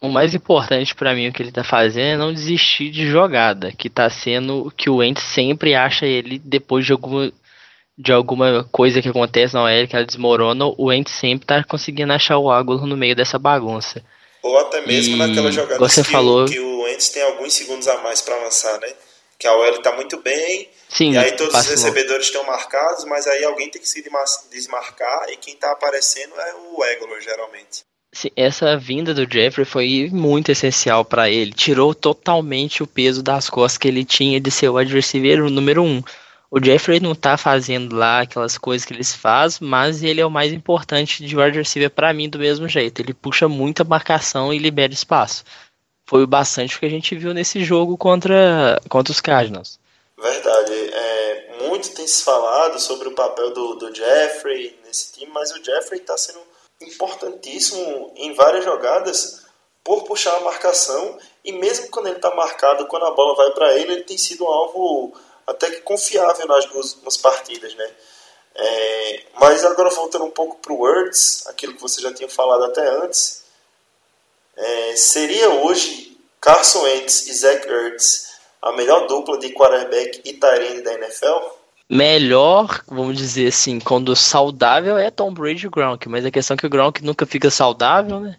O 0.00 0.08
mais 0.08 0.34
importante 0.34 0.94
para 0.94 1.14
mim 1.14 1.28
o 1.28 1.32
que 1.32 1.42
ele 1.42 1.50
está 1.50 1.62
fazendo 1.62 2.14
é 2.14 2.16
não 2.16 2.32
desistir 2.32 2.90
de 2.90 3.06
jogada, 3.06 3.70
que 3.72 3.86
está 3.86 4.10
sendo 4.10 4.72
que 4.76 4.90
o 4.90 4.96
Wentz 4.96 5.22
sempre 5.22 5.74
acha 5.74 6.06
ele 6.06 6.38
depois 6.40 6.84
de 6.84 6.92
alguma 6.92 7.32
de 7.96 8.10
alguma 8.10 8.64
coisa 8.72 9.02
que 9.02 9.08
acontece 9.10 9.54
na 9.54 9.62
OL 9.64 9.86
que 9.86 9.94
ela 9.94 10.04
desmorona, 10.04 10.64
o 10.64 10.86
Wentz 10.86 11.12
sempre 11.12 11.44
está 11.44 11.62
conseguindo 11.62 12.12
achar 12.12 12.38
o 12.38 12.50
Agolor 12.50 12.86
no 12.86 12.96
meio 12.96 13.14
dessa 13.14 13.38
bagunça. 13.38 14.02
Ou 14.42 14.58
até 14.58 14.84
mesmo 14.84 15.14
E 15.14 15.18
naquela 15.18 15.52
jogada 15.52 15.78
você 15.78 16.02
que, 16.02 16.10
falou- 16.10 16.44
o, 16.44 16.48
que 16.48 16.58
o 16.58 16.80
Wentz 16.82 17.10
tem 17.10 17.22
alguns 17.22 17.52
segundos 17.52 17.86
a 17.86 17.98
mais 17.98 18.20
para 18.22 18.36
lançar, 18.42 18.80
né? 18.80 18.92
Que 19.42 19.48
a 19.48 19.56
OL 19.56 19.82
tá 19.82 19.90
muito 19.96 20.22
bem, 20.22 20.68
Sim, 20.88 21.14
e 21.14 21.18
aí 21.18 21.32
todos 21.32 21.52
os 21.52 21.66
recebedores 21.66 22.26
estão 22.26 22.46
marcados, 22.46 23.04
mas 23.06 23.26
aí 23.26 23.42
alguém 23.42 23.68
tem 23.68 23.82
que 23.82 23.88
se 23.88 24.00
desmarcar, 24.52 25.26
e 25.30 25.36
quem 25.36 25.56
tá 25.56 25.72
aparecendo 25.72 26.32
é 26.38 26.54
o 26.54 26.84
Eglor, 26.84 27.20
geralmente. 27.20 27.80
Sim, 28.14 28.28
essa 28.36 28.76
vinda 28.76 29.12
do 29.12 29.28
Jeffrey 29.28 29.64
foi 29.64 30.08
muito 30.12 30.52
essencial 30.52 31.04
pra 31.04 31.28
ele. 31.28 31.52
Tirou 31.52 31.92
totalmente 31.92 32.84
o 32.84 32.86
peso 32.86 33.20
das 33.20 33.50
costas 33.50 33.78
que 33.78 33.88
ele 33.88 34.04
tinha 34.04 34.38
de 34.38 34.52
ser 34.52 34.68
o 34.68 34.78
adversário 34.78 35.50
número 35.50 35.82
um. 35.82 36.00
O 36.48 36.64
Jeffrey 36.64 37.00
não 37.00 37.12
tá 37.12 37.36
fazendo 37.36 37.96
lá 37.96 38.20
aquelas 38.20 38.56
coisas 38.56 38.86
que 38.86 38.94
eles 38.94 39.12
fazem, 39.12 39.66
mas 39.66 40.04
ele 40.04 40.20
é 40.20 40.26
o 40.26 40.30
mais 40.30 40.52
importante 40.52 41.26
de 41.26 41.36
wide 41.36 41.58
receiver 41.58 41.90
pra 41.90 42.12
mim 42.12 42.28
do 42.28 42.38
mesmo 42.38 42.68
jeito. 42.68 43.00
Ele 43.00 43.12
puxa 43.12 43.48
muita 43.48 43.82
marcação 43.82 44.54
e 44.54 44.58
libera 44.58 44.92
espaço. 44.92 45.42
Foi 46.06 46.22
o 46.22 46.26
bastante 46.26 46.78
que 46.78 46.86
a 46.86 46.90
gente 46.90 47.14
viu 47.14 47.32
nesse 47.32 47.64
jogo 47.64 47.96
contra, 47.96 48.80
contra 48.88 49.12
os 49.12 49.20
Cardinals. 49.20 49.78
Verdade. 50.18 50.72
É, 50.72 51.56
muito 51.68 51.94
tem 51.94 52.06
se 52.06 52.22
falado 52.22 52.78
sobre 52.78 53.08
o 53.08 53.14
papel 53.14 53.52
do, 53.52 53.74
do 53.74 53.94
Jeffrey 53.94 54.78
nesse 54.84 55.12
time, 55.12 55.30
mas 55.32 55.52
o 55.52 55.64
Jeffrey 55.64 56.00
está 56.00 56.16
sendo 56.16 56.40
importantíssimo 56.80 58.12
em 58.16 58.34
várias 58.34 58.64
jogadas 58.64 59.42
por 59.84 60.04
puxar 60.04 60.36
a 60.36 60.40
marcação 60.40 61.18
e 61.44 61.52
mesmo 61.52 61.88
quando 61.88 62.06
ele 62.06 62.16
está 62.16 62.34
marcado, 62.34 62.86
quando 62.86 63.06
a 63.06 63.10
bola 63.10 63.34
vai 63.34 63.50
para 63.50 63.76
ele, 63.76 63.92
ele 63.92 64.04
tem 64.04 64.18
sido 64.18 64.44
um 64.44 64.48
alvo 64.48 65.12
até 65.46 65.70
que 65.70 65.80
confiável 65.80 66.46
nas 66.46 66.66
duas 66.66 67.16
partidas, 67.16 67.74
né? 67.74 67.90
É, 68.54 69.24
mas 69.40 69.64
agora 69.64 69.88
voltando 69.90 70.24
um 70.24 70.30
pouco 70.30 70.58
para 70.58 70.72
o 70.72 70.78
Words, 70.78 71.46
aquilo 71.46 71.74
que 71.74 71.80
você 71.80 72.00
já 72.00 72.12
tinha 72.12 72.28
falado 72.28 72.64
até 72.64 72.86
antes, 72.88 73.41
é, 74.56 74.96
seria 74.96 75.50
hoje 75.50 76.16
Carson 76.40 76.82
Wentz 76.82 77.26
e 77.26 77.34
Zach 77.34 77.66
Ertz 77.68 78.32
a 78.60 78.72
melhor 78.72 79.06
dupla 79.06 79.38
de 79.38 79.50
quarterback 79.50 80.20
e 80.24 80.32
tight 80.34 80.82
da 80.82 80.94
NFL? 80.94 81.60
Melhor, 81.88 82.82
vamos 82.88 83.18
dizer 83.18 83.48
assim, 83.48 83.78
quando 83.78 84.16
saudável 84.16 84.96
é 84.96 85.10
Tom 85.10 85.32
Brady 85.34 85.66
e 85.66 85.68
Gronk, 85.70 86.08
mas 86.08 86.24
a 86.24 86.30
questão 86.30 86.54
é 86.54 86.58
que 86.58 86.66
o 86.66 86.70
Gronk 86.70 87.04
nunca 87.04 87.26
fica 87.26 87.50
saudável, 87.50 88.18
né? 88.20 88.36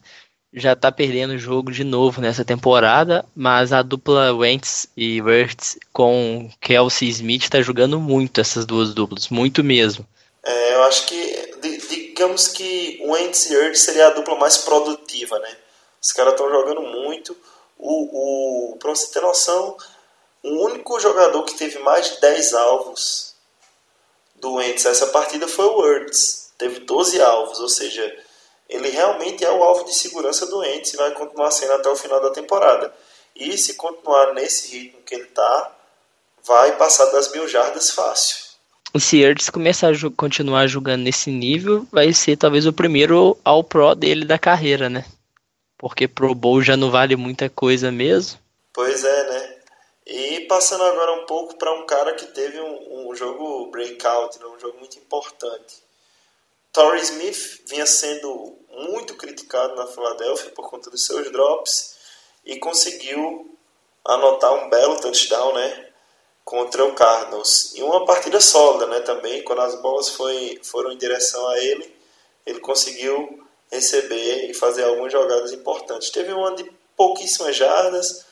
Já 0.51 0.75
tá 0.75 0.91
perdendo 0.91 1.33
o 1.33 1.37
jogo 1.37 1.71
de 1.71 1.83
novo 1.83 2.21
nessa 2.21 2.45
temporada, 2.45 3.25
mas 3.35 3.73
a 3.73 3.81
dupla 3.81 4.33
Wentz 4.33 4.87
e 4.95 5.21
Wirtz 5.21 5.77
com 5.91 6.49
Kelsey 6.61 7.09
Smith 7.09 7.49
tá 7.49 7.61
jogando 7.61 7.99
muito 7.99 8.39
essas 8.39 8.65
duas 8.65 8.93
duplas, 8.93 9.29
muito 9.29 9.63
mesmo. 9.63 10.05
É, 10.45 10.73
eu 10.75 10.83
acho 10.83 11.05
que, 11.07 11.51
di- 11.61 11.77
digamos 11.87 12.47
que 12.47 12.99
o 13.03 13.11
Wentz 13.11 13.49
e 13.49 13.55
Ertz 13.55 13.79
seria 13.81 14.07
a 14.07 14.11
dupla 14.11 14.35
mais 14.37 14.57
produtiva, 14.59 15.37
né? 15.39 15.49
Os 16.03 16.11
caras 16.11 16.33
estão 16.33 16.49
jogando 16.49 16.81
muito. 16.81 17.35
O, 17.79 18.73
o, 18.73 18.77
pra 18.77 18.89
você 18.89 19.07
ter 19.07 19.21
noção, 19.21 19.77
o 20.43 20.65
único 20.65 20.99
jogador 20.99 21.43
que 21.43 21.55
teve 21.55 21.79
mais 21.79 22.11
de 22.11 22.19
10 22.19 22.53
alvos 22.53 23.33
do 24.35 24.55
Wentz 24.55 24.85
essa 24.85 25.07
partida 25.07 25.47
foi 25.47 25.65
o 25.65 25.85
Ertz. 25.87 26.51
Teve 26.57 26.81
12 26.81 27.21
alvos, 27.21 27.59
ou 27.59 27.69
seja, 27.69 28.13
ele 28.69 28.89
realmente 28.89 29.45
é 29.45 29.51
o 29.51 29.63
alvo 29.63 29.85
de 29.85 29.95
segurança 29.95 30.45
do 30.45 30.57
Wentz 30.59 30.93
e 30.93 30.97
vai 30.97 31.11
continuar 31.11 31.51
sendo 31.51 31.73
até 31.73 31.89
o 31.89 31.95
final 31.95 32.21
da 32.21 32.31
temporada. 32.31 32.93
E 33.33 33.57
se 33.57 33.75
continuar 33.75 34.33
nesse 34.33 34.75
ritmo 34.75 35.01
que 35.03 35.15
ele 35.15 35.25
tá, 35.27 35.71
vai 36.43 36.75
passar 36.77 37.05
das 37.11 37.31
mil 37.31 37.47
jardas 37.47 37.89
fácil. 37.91 38.35
E 38.93 38.99
se 38.99 39.21
Ertz 39.21 39.49
começar 39.49 39.91
a 39.91 40.11
continuar 40.15 40.67
jogando 40.67 41.03
nesse 41.03 41.31
nível, 41.31 41.87
vai 41.91 42.11
ser 42.13 42.37
talvez 42.37 42.67
o 42.67 42.73
primeiro 42.73 43.37
ao 43.43 43.63
pro 43.63 43.95
dele 43.95 44.25
da 44.25 44.37
carreira, 44.37 44.89
né? 44.89 45.05
Porque 45.83 46.07
Pro 46.07 46.33
Bowl 46.33 46.61
já 46.61 46.77
não 46.77 46.89
vale 46.89 47.13
muita 47.17 47.49
coisa 47.49 47.91
mesmo. 47.91 48.39
Pois 48.71 49.03
é, 49.03 49.23
né? 49.29 49.57
E 50.07 50.39
passando 50.47 50.81
agora 50.81 51.11
um 51.11 51.25
pouco 51.25 51.57
para 51.57 51.73
um 51.73 51.85
cara 51.85 52.13
que 52.13 52.25
teve 52.27 52.57
um, 52.57 53.09
um 53.09 53.13
jogo 53.13 53.69
breakout, 53.69 54.39
né? 54.39 54.45
um 54.45 54.57
jogo 54.57 54.79
muito 54.79 54.97
importante. 54.97 55.83
Torrey 56.71 57.01
Smith 57.01 57.63
vinha 57.67 57.85
sendo 57.85 58.57
muito 58.69 59.15
criticado 59.15 59.75
na 59.75 59.85
Filadélfia 59.85 60.51
por 60.51 60.69
conta 60.69 60.89
dos 60.89 61.05
seus 61.05 61.29
drops 61.33 61.97
e 62.45 62.57
conseguiu 62.59 63.53
anotar 64.05 64.53
um 64.53 64.69
belo 64.69 65.01
touchdown, 65.01 65.53
né? 65.53 65.89
Contra 66.45 66.85
o 66.85 66.95
Cardinals. 66.95 67.73
E 67.75 67.83
uma 67.83 68.05
partida 68.05 68.39
sólida, 68.39 68.87
né? 68.87 69.01
Também, 69.01 69.43
quando 69.43 69.59
as 69.59 69.75
bolas 69.81 70.07
foi, 70.07 70.61
foram 70.63 70.93
em 70.93 70.97
direção 70.97 71.45
a 71.49 71.59
ele, 71.59 71.93
ele 72.45 72.61
conseguiu 72.61 73.42
receber 73.73 74.49
e 74.49 74.53
fazer 74.53 74.83
algumas 74.83 75.11
jogadas 75.11 75.51
importantes. 75.51 76.09
Teve 76.09 76.31
uma 76.31 76.55
de 76.55 76.65
pouquíssimas 76.95 77.55
jardas, 77.55 78.25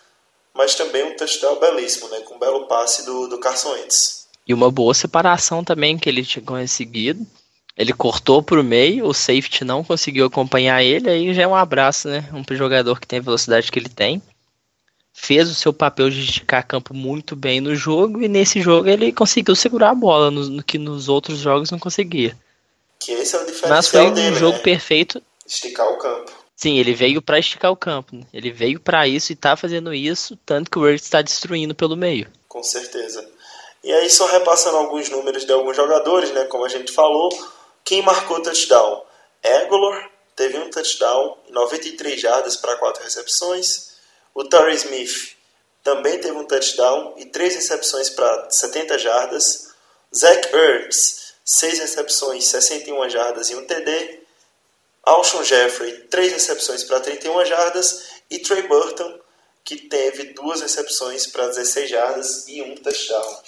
mas 0.53 0.75
também 0.75 1.03
um 1.03 1.15
touchdown 1.15 1.59
belíssimo, 1.59 2.07
né? 2.09 2.19
Com 2.21 2.35
um 2.35 2.39
belo 2.39 2.67
passe 2.67 3.05
do, 3.05 3.27
do 3.27 3.39
Carson 3.39 3.71
Wentz. 3.71 4.27
E 4.47 4.53
uma 4.53 4.71
boa 4.71 4.93
separação 4.93 5.63
também 5.63 5.97
que 5.97 6.09
ele 6.09 6.23
tinha 6.23 6.43
conseguido. 6.43 7.25
Ele 7.77 7.93
cortou 7.93 8.43
pro 8.43 8.63
meio, 8.63 9.05
o 9.05 9.13
safety 9.13 9.63
não 9.63 9.83
conseguiu 9.83 10.25
acompanhar 10.25 10.83
ele, 10.83 11.09
aí 11.09 11.33
já 11.33 11.43
é 11.43 11.47
um 11.47 11.55
abraço, 11.55 12.09
né? 12.09 12.27
Um 12.33 12.43
jogador 12.55 12.99
que 12.99 13.07
tem 13.07 13.19
a 13.19 13.23
velocidade 13.23 13.71
que 13.71 13.79
ele 13.79 13.89
tem. 13.89 14.21
Fez 15.13 15.49
o 15.49 15.55
seu 15.55 15.73
papel 15.73 16.09
de 16.09 16.21
esticar 16.21 16.67
campo 16.67 16.93
muito 16.93 17.35
bem 17.35 17.61
no 17.61 17.75
jogo, 17.75 18.21
e 18.21 18.27
nesse 18.27 18.61
jogo 18.61 18.89
ele 18.89 19.11
conseguiu 19.11 19.55
segurar 19.55 19.91
a 19.91 19.95
bola, 19.95 20.29
no, 20.29 20.47
no 20.47 20.63
que 20.63 20.77
nos 20.77 21.07
outros 21.07 21.39
jogos 21.39 21.71
não 21.71 21.79
conseguia. 21.79 22.37
Que 22.99 23.13
esse 23.13 23.35
é 23.35 23.39
o 23.39 23.41
Mas 23.41 23.51
diferencial 23.51 23.83
foi 23.83 24.11
um 24.11 24.13
dele, 24.13 24.35
jogo 24.35 24.57
né? 24.57 24.63
perfeito. 24.63 25.21
Esticar 25.51 25.85
o 25.89 25.97
campo. 25.97 26.31
Sim, 26.55 26.77
ele 26.77 26.93
veio 26.93 27.21
pra 27.21 27.37
esticar 27.37 27.71
o 27.73 27.75
campo. 27.75 28.15
né? 28.15 28.23
Ele 28.33 28.53
veio 28.53 28.79
pra 28.79 29.05
isso 29.05 29.33
e 29.33 29.35
tá 29.35 29.57
fazendo 29.57 29.93
isso, 29.93 30.37
tanto 30.45 30.71
que 30.71 30.79
o 30.79 30.81
Wurtz 30.81 31.03
está 31.03 31.21
destruindo 31.21 31.75
pelo 31.75 31.97
meio. 31.97 32.31
Com 32.47 32.63
certeza. 32.63 33.29
E 33.83 33.91
aí, 33.91 34.09
só 34.09 34.27
repassando 34.27 34.77
alguns 34.77 35.09
números 35.09 35.43
de 35.43 35.51
alguns 35.51 35.75
jogadores, 35.75 36.31
né? 36.31 36.45
Como 36.45 36.63
a 36.63 36.69
gente 36.69 36.93
falou, 36.93 37.29
quem 37.83 38.01
marcou 38.01 38.41
touchdown? 38.41 39.03
Egolor 39.43 40.09
teve 40.37 40.57
um 40.57 40.69
touchdown, 40.69 41.37
93 41.49 42.21
jardas 42.21 42.55
para 42.55 42.77
4 42.77 43.03
recepções. 43.03 43.95
O 44.33 44.45
Torrey 44.45 44.75
Smith 44.75 45.35
também 45.83 46.17
teve 46.21 46.37
um 46.37 46.45
touchdown 46.45 47.15
e 47.17 47.25
3 47.25 47.55
recepções 47.55 48.09
para 48.09 48.49
70 48.49 48.97
jardas. 48.97 49.71
Zach 50.15 50.55
Ertz, 50.55 51.33
6 51.43 51.79
recepções, 51.79 52.45
61 52.45 53.09
jardas 53.09 53.49
e 53.49 53.55
um 53.55 53.65
TD. 53.65 54.20
Alshon 55.03 55.43
Jeffrey, 55.43 55.91
3 56.09 56.33
recepções 56.33 56.83
para 56.83 56.99
31 56.99 57.45
jardas. 57.45 58.11
E 58.29 58.39
Trey 58.39 58.65
Burton, 58.67 59.19
que 59.63 59.75
teve 59.75 60.33
duas 60.33 60.61
recepções 60.61 61.27
para 61.27 61.47
16 61.47 61.89
jardas 61.89 62.47
e 62.47 62.61
um 62.61 62.75
touchdown. 62.75 63.41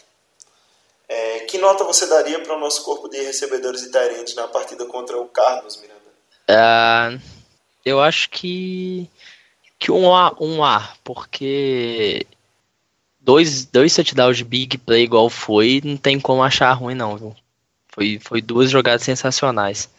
É, 1.07 1.39
que 1.41 1.57
nota 1.57 1.83
você 1.83 2.05
daria 2.05 2.39
para 2.39 2.55
o 2.55 2.59
nosso 2.59 2.83
corpo 2.83 3.07
de 3.07 3.21
recebedores 3.21 3.83
e 3.83 4.35
na 4.35 4.47
partida 4.47 4.85
contra 4.85 5.17
o 5.17 5.27
Carlos, 5.27 5.77
Miranda? 5.77 6.01
Ah, 6.47 7.17
eu 7.85 8.01
acho 8.01 8.29
que 8.29 9.09
que 9.83 9.91
um 9.91 10.13
A, 10.15 10.33
um 10.39 10.63
A, 10.63 10.95
porque 11.03 12.25
dois, 13.19 13.65
dois 13.65 13.93
touchdowns 13.93 14.37
de 14.37 14.45
big 14.45 14.77
play 14.77 15.03
igual 15.03 15.29
foi, 15.29 15.81
não 15.83 15.97
tem 15.97 16.19
como 16.19 16.41
achar 16.41 16.71
ruim 16.71 16.95
não, 16.95 17.17
viu? 17.17 17.35
Foi, 17.89 18.17
foi 18.23 18.41
duas 18.41 18.71
jogadas 18.71 19.03
sensacionais. 19.03 19.89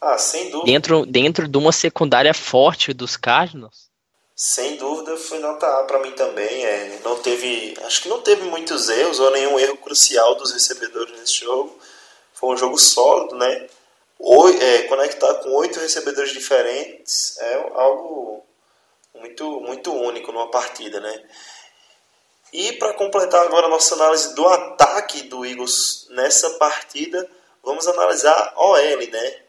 Ah, 0.00 0.18
sem 0.18 0.50
dúvida. 0.50 0.70
Dentro, 0.70 1.06
dentro 1.06 1.48
de 1.48 1.58
uma 1.58 1.72
secundária 1.72 2.34
forte 2.34 2.92
dos 2.92 3.16
Cardinals, 3.16 3.86
Sem 4.34 4.76
dúvida 4.76 5.16
foi 5.16 5.38
nota 5.38 5.66
A 5.80 5.84
para 5.84 5.98
mim 6.00 6.12
também. 6.12 6.64
É, 6.64 7.00
não 7.02 7.16
teve, 7.16 7.74
acho 7.84 8.02
que 8.02 8.08
não 8.08 8.20
teve 8.20 8.42
muitos 8.42 8.88
erros 8.88 9.18
ou 9.18 9.30
nenhum 9.30 9.58
erro 9.58 9.78
crucial 9.78 10.34
dos 10.34 10.52
recebedores 10.52 11.18
nesse 11.18 11.40
jogo. 11.40 11.78
Foi 12.34 12.54
um 12.54 12.56
jogo 12.56 12.78
sólido, 12.78 13.36
né? 13.36 13.68
É, 14.60 14.82
conectar 14.84 15.34
com 15.36 15.50
oito 15.56 15.78
recebedores 15.78 16.32
diferentes 16.32 17.36
é 17.38 17.54
algo 17.74 18.44
muito, 19.14 19.60
muito 19.60 19.92
único 19.92 20.32
numa 20.32 20.50
partida, 20.50 21.00
né? 21.00 21.22
E 22.52 22.72
para 22.72 22.94
completar 22.94 23.42
agora 23.44 23.66
a 23.66 23.70
nossa 23.70 23.94
análise 23.94 24.34
do 24.34 24.46
ataque 24.46 25.22
do 25.24 25.44
Eagles 25.44 26.06
nessa 26.10 26.50
partida, 26.58 27.28
vamos 27.62 27.86
analisar 27.86 28.54
OL, 28.56 29.10
né? 29.10 29.45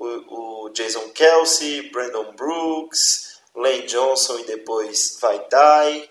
O, 0.00 0.66
o 0.66 0.70
Jason 0.70 1.08
Kelsey, 1.10 1.90
Brandon 1.90 2.32
Brooks, 2.32 3.40
Lane 3.54 3.86
Johnson 3.86 4.38
e 4.38 4.44
depois 4.44 5.18
vai 5.20 5.38
Dye, 5.48 6.08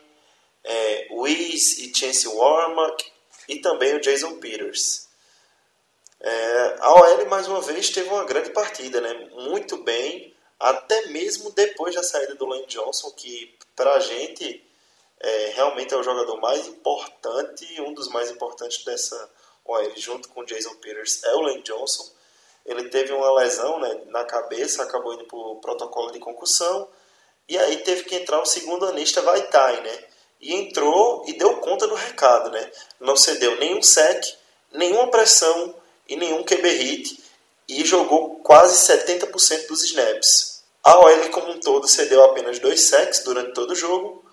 é, 0.63 1.07
Wiz 1.11 1.77
e 1.79 1.95
Chance 1.95 2.27
Warmack 2.27 3.05
e 3.47 3.59
também 3.59 3.95
o 3.95 4.01
Jason 4.01 4.35
Peters. 4.35 5.07
É, 6.19 6.75
a 6.79 6.93
OL 6.93 7.25
mais 7.27 7.47
uma 7.47 7.61
vez 7.61 7.89
teve 7.89 8.09
uma 8.09 8.25
grande 8.25 8.49
partida, 8.49 8.99
né? 8.99 9.13
muito 9.33 9.77
bem, 9.77 10.35
até 10.59 11.07
mesmo 11.07 11.51
depois 11.51 11.95
da 11.95 12.03
saída 12.03 12.35
do 12.35 12.45
Lane 12.45 12.65
Johnson, 12.65 13.11
que 13.11 13.55
para 13.75 13.93
a 13.93 13.99
gente 13.99 14.65
é, 15.19 15.51
realmente 15.55 15.93
é 15.93 15.97
o 15.97 16.03
jogador 16.03 16.39
mais 16.41 16.67
importante, 16.67 17.81
um 17.81 17.93
dos 17.93 18.09
mais 18.09 18.29
importantes 18.29 18.83
dessa 18.83 19.31
OL, 19.63 19.93
junto 19.95 20.27
com 20.29 20.41
o 20.41 20.45
Jason 20.45 20.75
Peters, 20.75 21.23
é 21.23 21.33
o 21.35 21.41
Lane 21.41 21.61
Johnson. 21.61 22.16
Ele 22.67 22.89
teve 22.89 23.13
uma 23.13 23.33
lesão 23.39 23.79
né, 23.79 24.01
na 24.07 24.25
cabeça, 24.25 24.83
acabou 24.83 25.13
indo 25.13 25.23
para 25.23 25.37
o 25.37 25.55
protocolo 25.55 26.11
de 26.11 26.19
concussão 26.19 26.87
E 27.47 27.57
aí 27.57 27.77
teve 27.77 28.03
que 28.03 28.15
entrar 28.15 28.41
o 28.41 28.45
segundo 28.45 28.85
anista 28.85 29.21
Vaitai, 29.21 29.81
né? 29.81 30.03
E 30.41 30.53
entrou 30.53 31.23
e 31.25 31.33
deu 31.33 31.57
conta 31.57 31.87
do 31.87 31.95
recado, 31.95 32.51
né? 32.51 32.71
Não 32.99 33.15
cedeu 33.15 33.57
nenhum 33.57 33.81
sec, 33.81 34.21
nenhuma 34.71 35.09
pressão 35.09 35.73
e 36.09 36.17
nenhum 36.17 36.43
QB 36.43 36.69
hit 36.69 37.23
e 37.69 37.85
jogou 37.85 38.35
quase 38.39 38.75
70% 38.93 39.67
dos 39.67 39.83
snaps. 39.83 40.63
A 40.83 40.99
OL 40.99 41.29
como 41.31 41.51
um 41.51 41.59
todo 41.59 41.87
cedeu 41.87 42.23
apenas 42.23 42.59
dois 42.59 42.81
sacks 42.81 43.23
durante 43.23 43.53
todo 43.53 43.71
o 43.71 43.75
jogo 43.75 44.23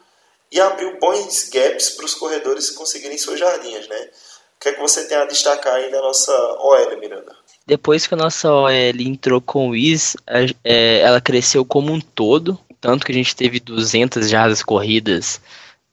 e 0.51 0.61
abriu 0.61 0.99
bons 0.99 1.49
gaps 1.49 1.91
para 1.91 2.05
os 2.05 2.15
corredores 2.15 2.71
conseguirem 2.71 3.19
suas 3.19 3.39
jardinhas, 3.39 3.89
né? 3.89 4.11
O 4.57 4.61
que 4.61 4.69
é 4.69 4.73
que 4.73 4.81
você 4.81 5.05
tem 5.07 5.17
a 5.17 5.25
destacar 5.25 5.75
aí 5.75 5.91
da 5.91 6.01
nossa 6.01 6.33
OL, 6.61 6.97
Miranda? 6.99 7.37
Depois 7.67 8.07
que 8.07 8.15
a 8.15 8.17
nossa 8.17 8.53
OL 8.53 8.71
entrou 9.01 9.41
com 9.41 9.69
o 9.69 9.71
Wiz, 9.71 10.17
é, 10.63 10.99
ela 11.01 11.21
cresceu 11.21 11.65
como 11.65 11.93
um 11.93 12.01
todo, 12.01 12.59
tanto 12.81 13.07
que 13.07 13.13
a 13.13 13.15
gente 13.15 13.35
teve 13.35 13.59
200 13.59 14.29
jardas 14.29 14.63
corridas 14.63 15.41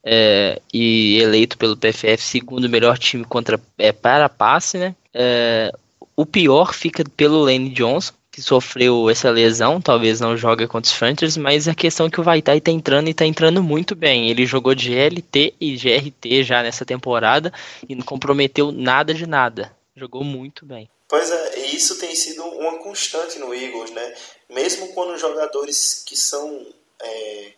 é, 0.03 0.61
e 0.73 1.17
eleito 1.21 1.57
pelo 1.57 1.77
PFF 1.77 2.21
segundo 2.21 2.67
melhor 2.67 2.97
time 2.97 3.23
contra 3.23 3.59
é, 3.77 3.91
para 3.91 4.27
passe, 4.27 4.77
né? 4.77 4.95
É, 5.13 5.71
o 6.15 6.25
pior 6.25 6.73
fica 6.73 7.03
pelo 7.15 7.43
Lane 7.45 7.69
Johnson, 7.69 8.13
que 8.31 8.41
sofreu 8.41 9.09
essa 9.09 9.29
lesão, 9.29 9.81
talvez 9.81 10.19
não 10.19 10.37
joga 10.37 10.67
contra 10.67 10.89
os 10.89 10.97
Fantasy, 10.97 11.39
mas 11.39 11.67
a 11.67 11.75
questão 11.75 12.05
é 12.05 12.09
que 12.09 12.19
o 12.19 12.23
Vaitai 12.23 12.61
tá 12.61 12.71
entrando 12.71 13.09
e 13.09 13.13
tá 13.13 13.25
entrando 13.25 13.61
muito 13.61 13.95
bem. 13.95 14.29
Ele 14.29 14.45
jogou 14.45 14.73
de 14.73 14.93
LT 14.93 15.53
e 15.59 15.75
GRT 15.75 16.43
já 16.43 16.63
nessa 16.63 16.85
temporada 16.85 17.51
e 17.87 17.95
não 17.95 18.03
comprometeu 18.03 18.71
nada 18.71 19.13
de 19.13 19.25
nada. 19.25 19.71
Jogou 19.95 20.23
muito 20.23 20.65
bem. 20.65 20.89
Pois 21.11 21.29
é, 21.29 21.59
e 21.59 21.75
isso 21.75 21.99
tem 21.99 22.15
sido 22.15 22.41
uma 22.41 22.77
constante 22.77 23.37
no 23.37 23.53
Eagles, 23.53 23.91
né? 23.91 24.15
Mesmo 24.47 24.93
quando 24.93 25.17
jogadores 25.17 26.05
que 26.05 26.15
são, 26.15 26.65
é, 27.01 27.51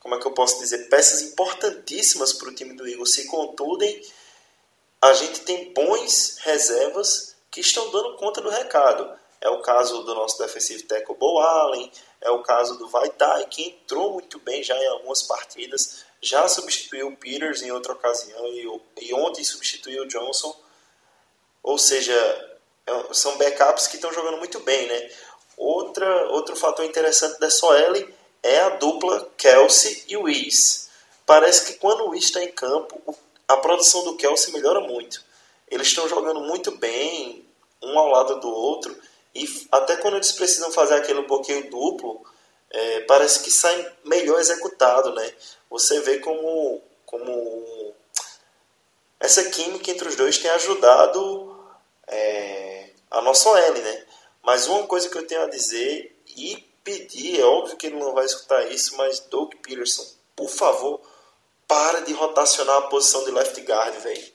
como 0.00 0.14
é 0.14 0.18
que 0.18 0.26
eu 0.26 0.32
posso 0.32 0.58
dizer, 0.58 0.88
peças 0.88 1.20
importantíssimas 1.20 2.32
para 2.32 2.48
o 2.48 2.54
time 2.54 2.72
do 2.72 2.88
Eagles 2.88 3.12
se 3.12 3.26
contudem, 3.26 4.02
a 5.02 5.12
gente 5.12 5.40
tem 5.40 5.70
bons 5.74 6.38
reservas 6.38 7.36
que 7.50 7.60
estão 7.60 7.90
dando 7.90 8.16
conta 8.16 8.40
do 8.40 8.48
recado. 8.48 9.14
É 9.38 9.50
o 9.50 9.60
caso 9.60 10.02
do 10.04 10.14
nosso 10.14 10.38
defensive 10.38 10.84
tackle 10.84 11.14
Bo 11.14 11.40
Allen, 11.40 11.92
é 12.22 12.30
o 12.30 12.42
caso 12.42 12.78
do 12.78 12.88
Vaitai, 12.88 13.44
que 13.48 13.68
entrou 13.68 14.14
muito 14.14 14.38
bem 14.38 14.62
já 14.62 14.82
em 14.82 14.86
algumas 14.86 15.20
partidas, 15.20 16.06
já 16.22 16.48
substituiu 16.48 17.08
o 17.08 17.16
Peters 17.18 17.60
em 17.60 17.70
outra 17.70 17.92
ocasião 17.92 18.46
e, 18.46 18.80
e 19.02 19.12
ontem 19.12 19.44
substituiu 19.44 20.04
o 20.04 20.08
Johnson. 20.08 20.58
Ou 21.62 21.76
seja, 21.76 22.53
são 23.12 23.36
backups 23.38 23.86
que 23.86 23.96
estão 23.96 24.12
jogando 24.12 24.38
muito 24.38 24.60
bem, 24.60 24.86
né? 24.86 25.10
Outra, 25.56 26.26
outro 26.28 26.56
fator 26.56 26.84
interessante 26.84 27.38
dessa 27.38 27.64
OL 27.66 28.08
é 28.42 28.60
a 28.60 28.70
dupla 28.70 29.28
Kelsey 29.36 30.04
e 30.08 30.16
Wiz. 30.16 30.88
Parece 31.24 31.66
que 31.66 31.78
quando 31.78 32.04
o 32.04 32.10
Wiz 32.10 32.24
está 32.24 32.42
em 32.42 32.50
campo, 32.50 33.16
a 33.48 33.56
produção 33.56 34.04
do 34.04 34.16
Kelsey 34.16 34.52
melhora 34.52 34.80
muito. 34.80 35.22
Eles 35.70 35.88
estão 35.88 36.08
jogando 36.08 36.40
muito 36.40 36.72
bem, 36.72 37.44
um 37.82 37.98
ao 37.98 38.08
lado 38.08 38.40
do 38.40 38.48
outro, 38.48 38.96
e 39.34 39.46
até 39.72 39.96
quando 39.96 40.14
eles 40.14 40.32
precisam 40.32 40.70
fazer 40.70 40.94
aquele 40.94 41.22
bloqueio 41.22 41.70
duplo, 41.70 42.24
é, 42.70 43.00
parece 43.00 43.40
que 43.40 43.50
sai 43.50 43.92
melhor 44.04 44.38
executado, 44.38 45.12
né? 45.14 45.32
Você 45.70 46.00
vê 46.00 46.18
como, 46.18 46.82
como 47.06 47.94
essa 49.18 49.44
química 49.50 49.90
entre 49.90 50.08
os 50.08 50.16
dois 50.16 50.38
tem 50.38 50.50
ajudado 50.50 51.56
é, 52.06 52.73
a 53.18 53.22
nossa 53.22 53.48
OL, 53.48 53.74
né? 53.74 54.06
Mas 54.42 54.66
uma 54.66 54.86
coisa 54.86 55.08
que 55.08 55.16
eu 55.16 55.26
tenho 55.26 55.42
a 55.42 55.50
dizer 55.50 56.22
e 56.36 56.56
pedir, 56.82 57.40
é 57.40 57.44
óbvio 57.44 57.76
que 57.76 57.86
ele 57.86 57.98
não 57.98 58.12
vai 58.12 58.24
escutar 58.24 58.70
isso, 58.70 58.96
mas 58.96 59.20
Doug 59.20 59.54
Peterson, 59.62 60.04
por 60.36 60.50
favor, 60.50 61.00
para 61.66 62.00
de 62.00 62.12
rotacionar 62.12 62.76
a 62.76 62.82
posição 62.82 63.24
de 63.24 63.30
left 63.30 63.58
guard, 63.62 63.94
velho 64.00 64.34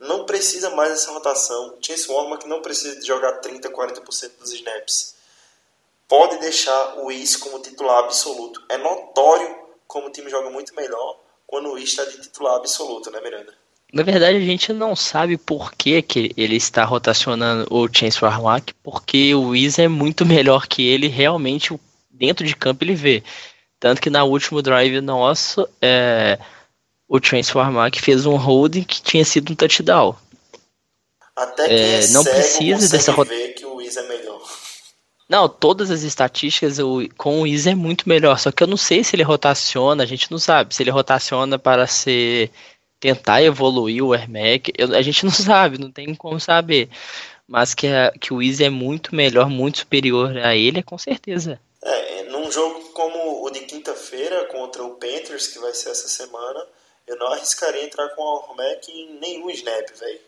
não 0.00 0.24
precisa 0.24 0.70
mais 0.70 0.90
dessa 0.90 1.12
rotação. 1.12 1.76
Chase 1.82 2.08
que 2.40 2.48
não 2.48 2.62
precisa 2.62 2.98
de 2.98 3.06
jogar 3.06 3.34
30, 3.34 3.68
40% 3.68 4.38
dos 4.38 4.52
snaps. 4.54 5.14
Pode 6.08 6.38
deixar 6.38 6.98
o 6.98 7.12
Is 7.12 7.36
como 7.36 7.60
titular 7.60 7.98
absoluto. 8.04 8.64
É 8.68 8.78
notório 8.78 9.68
como 9.86 10.06
o 10.06 10.10
time 10.10 10.30
joga 10.30 10.48
muito 10.48 10.74
melhor 10.74 11.20
quando 11.46 11.70
o 11.70 11.78
Is 11.78 11.90
está 11.90 12.04
de 12.04 12.18
titular 12.20 12.56
absoluto, 12.56 13.10
né, 13.10 13.20
Miranda? 13.20 13.54
Na 13.92 14.02
verdade, 14.02 14.36
a 14.36 14.40
gente 14.40 14.72
não 14.72 14.94
sabe 14.94 15.36
por 15.36 15.72
que, 15.74 16.00
que 16.00 16.32
ele 16.36 16.56
está 16.56 16.84
rotacionando 16.84 17.66
o 17.70 17.88
Chance 17.92 18.24
Warlock, 18.24 18.72
porque 18.82 19.34
o 19.34 19.54
Is 19.54 19.78
é 19.78 19.88
muito 19.88 20.24
melhor 20.26 20.66
que 20.66 20.86
ele, 20.86 21.08
realmente, 21.08 21.78
dentro 22.10 22.46
de 22.46 22.54
campo 22.54 22.84
ele 22.84 22.94
vê. 22.94 23.22
Tanto 23.80 24.00
que 24.00 24.10
na 24.10 24.24
último 24.24 24.60
drive 24.60 25.00
nosso, 25.00 25.66
é, 25.80 26.38
o 27.08 27.18
Transformar 27.18 27.90
que 27.90 28.00
fez 28.00 28.24
um 28.24 28.36
holding 28.36 28.84
que 28.84 29.02
tinha 29.02 29.24
sido 29.24 29.52
um 29.52 29.56
touchdown. 29.56 30.14
Até 31.34 31.66
que 31.66 31.74
é, 31.74 32.08
não 32.08 32.22
precisa 32.22 32.88
dessa 32.88 33.12
ver 33.24 33.54
que 33.54 33.64
o 33.66 33.76
Wiz 33.76 33.96
é 33.96 34.06
melhor. 34.06 34.40
Não, 35.28 35.48
todas 35.48 35.90
as 35.90 36.02
estatísticas 36.02 36.78
com 37.16 37.38
o 37.38 37.42
Wiz 37.42 37.66
é 37.66 37.74
muito 37.74 38.08
melhor, 38.08 38.38
só 38.38 38.52
que 38.52 38.62
eu 38.62 38.66
não 38.66 38.76
sei 38.76 39.02
se 39.02 39.16
ele 39.16 39.22
rotaciona, 39.22 40.02
a 40.02 40.06
gente 40.06 40.30
não 40.30 40.38
sabe 40.38 40.74
se 40.74 40.82
ele 40.82 40.90
rotaciona 40.90 41.58
para 41.58 41.86
ser 41.86 42.50
tentar 43.00 43.42
evoluir 43.42 44.04
o 44.04 44.12
Airmac, 44.12 44.72
a 44.78 45.02
gente 45.02 45.24
não 45.24 45.32
sabe, 45.32 45.78
não 45.78 45.90
tem 45.90 46.14
como 46.14 46.38
saber. 46.38 46.90
Mas 47.48 47.74
que, 47.74 47.88
a, 47.88 48.12
que 48.12 48.32
o 48.32 48.36
Wiz 48.36 48.60
é 48.60 48.70
muito 48.70 49.14
melhor, 49.14 49.48
muito 49.48 49.78
superior 49.78 50.36
a 50.36 50.54
ele, 50.54 50.80
é 50.80 50.82
com 50.82 50.96
certeza. 50.96 51.58
É, 51.82 52.24
num 52.24 52.52
jogo 52.52 52.90
como 52.92 53.44
o 53.44 53.50
de 53.50 53.60
quinta-feira 53.60 54.44
contra 54.46 54.84
o 54.84 54.94
Panthers, 54.94 55.48
que 55.48 55.58
vai 55.58 55.72
ser 55.74 55.90
essa 55.90 56.06
semana, 56.06 56.64
eu 57.06 57.16
não 57.16 57.26
arriscaria 57.32 57.82
entrar 57.82 58.08
com 58.10 58.22
o 58.22 58.44
Almec 58.50 58.92
em 58.92 59.18
nenhum 59.18 59.50
snap, 59.50 59.88
velho. 59.98 60.20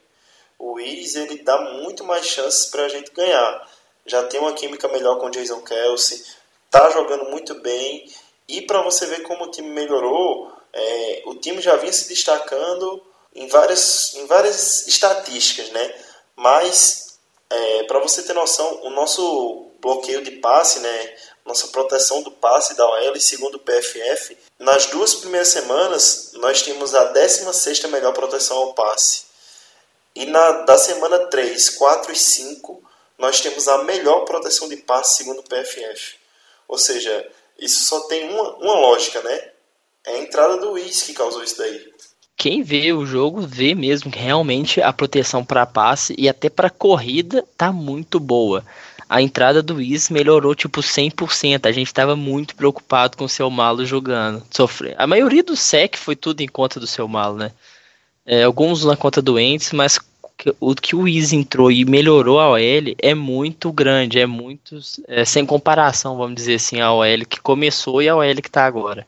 O 0.59 0.73
Wiz, 0.73 1.15
ele 1.15 1.43
dá 1.43 1.61
muito 1.61 2.03
mais 2.03 2.27
chances 2.27 2.67
pra 2.67 2.89
gente 2.89 3.13
ganhar. 3.13 3.69
Já 4.07 4.25
tem 4.25 4.41
uma 4.41 4.53
química 4.53 4.89
melhor 4.89 5.19
com 5.19 5.27
o 5.27 5.31
Jason 5.31 5.61
Kelsey, 5.61 6.25
tá 6.71 6.91
jogando 6.91 7.31
muito 7.31 7.55
bem. 7.61 8.11
E 8.49 8.63
para 8.63 8.83
você 8.83 9.07
ver 9.07 9.23
como 9.23 9.45
o 9.45 9.51
time 9.51 9.69
melhorou, 9.69 10.51
é, 10.73 11.23
o 11.27 11.35
time 11.35 11.61
já 11.61 11.77
vinha 11.77 11.93
se 11.93 12.09
destacando 12.09 13.03
em 13.35 13.47
várias, 13.49 14.15
em 14.15 14.27
várias 14.27 14.87
estatísticas, 14.87 15.71
né? 15.71 15.95
Mas, 16.37 17.19
é, 17.51 17.83
para 17.85 17.99
você 17.99 18.23
ter 18.23 18.33
noção, 18.33 18.81
o 18.83 18.91
nosso 18.91 19.71
bloqueio 19.81 20.23
de 20.23 20.33
passe, 20.33 20.81
né? 20.81 21.15
nossa 21.45 21.69
proteção 21.69 22.23
do 22.23 22.31
passe 22.31 22.75
da 22.77 22.87
OL, 22.87 23.21
segundo 23.21 23.57
o 23.57 23.61
PFF, 23.61 24.37
nas 24.59 24.87
duas 24.87 25.15
primeiras 25.15 25.49
semanas 25.49 26.31
nós 26.35 26.63
tínhamos 26.63 26.95
a 26.95 27.13
16ª 27.13 27.89
melhor 27.89 28.13
proteção 28.13 28.57
ao 28.59 28.75
passe. 28.75 29.25
E 30.15 30.27
na 30.27 30.53
da 30.63 30.79
semana 30.79 31.19
3, 31.27 31.71
4 31.71 32.13
e 32.13 32.17
5, 32.17 32.83
nós 33.19 33.41
temos 33.41 33.67
a 33.67 33.83
melhor 33.83 34.25
proteção 34.25 34.69
de 34.69 34.77
passe 34.77 35.17
segundo 35.17 35.41
o 35.41 35.43
PFF. 35.43 36.17
Ou 36.69 36.79
seja, 36.79 37.29
isso 37.59 37.85
só 37.85 38.01
tem 38.01 38.29
uma, 38.29 38.57
uma 38.57 38.75
lógica, 38.75 39.21
né? 39.23 39.52
É 40.07 40.11
a 40.13 40.23
entrada 40.23 40.59
do 40.59 40.73
Wiz 40.73 41.03
que 41.03 41.15
causou 41.15 41.43
isso 41.43 41.59
daí. 41.59 41.93
Quem 42.37 42.63
vê 42.63 42.93
o 42.93 43.07
jogo 43.07 43.41
vê 43.41 43.75
mesmo 43.75 44.11
que 44.11 44.19
realmente 44.19 44.81
a 44.81 44.93
proteção 44.93 45.45
para 45.45 45.67
passe 45.67 46.15
e 46.19 46.29
até 46.29 46.51
para 46.51 46.71
corrida 46.71 47.45
tá 47.57 47.71
muito 47.71 48.19
boa 48.19 48.65
a 49.13 49.21
entrada 49.21 49.63
do 49.63 49.79
Is 49.79 50.09
melhorou 50.09 50.55
tipo 50.55 50.81
100%. 50.81 51.67
A 51.67 51.73
gente 51.73 51.89
estava 51.89 52.17
muito 52.17 52.57
preocupado 52.57 53.15
com 53.15 53.27
o 53.27 53.29
seu 53.29 53.51
malo 53.51 53.85
jogando. 53.85 54.43
Sofrer. 54.51 54.95
A 54.97 55.07
maioria 55.07 55.43
do 55.43 55.55
sec 55.55 55.99
foi 55.99 56.17
tudo 56.17 56.41
em 56.41 56.49
conta 56.49 56.81
do 56.81 56.87
seu 56.87 57.07
malo, 57.07 57.37
né? 57.37 57.53
É, 58.25 58.45
alguns 58.45 58.87
na 58.87 58.97
conta 58.97 59.21
doentes, 59.21 59.71
mas 59.73 60.01
o 60.59 60.75
que 60.75 60.97
o 60.97 61.07
Is 61.07 61.31
entrou 61.35 61.71
e 61.71 61.85
melhorou 61.85 62.41
a 62.41 62.53
OL 62.53 62.59
é 62.99 63.15
muito 63.15 63.71
grande, 63.71 64.19
é 64.19 64.25
muito 64.25 64.81
é, 65.07 65.27
sem 65.27 65.45
comparação, 65.45 66.17
vamos 66.17 66.37
dizer 66.37 66.55
assim, 66.55 66.81
a 66.81 66.91
OL 66.91 67.27
que 67.29 67.39
começou 67.39 68.01
e 68.01 68.09
a 68.09 68.17
OL 68.17 68.35
que 68.37 68.49
está 68.49 68.65
agora. 68.65 69.07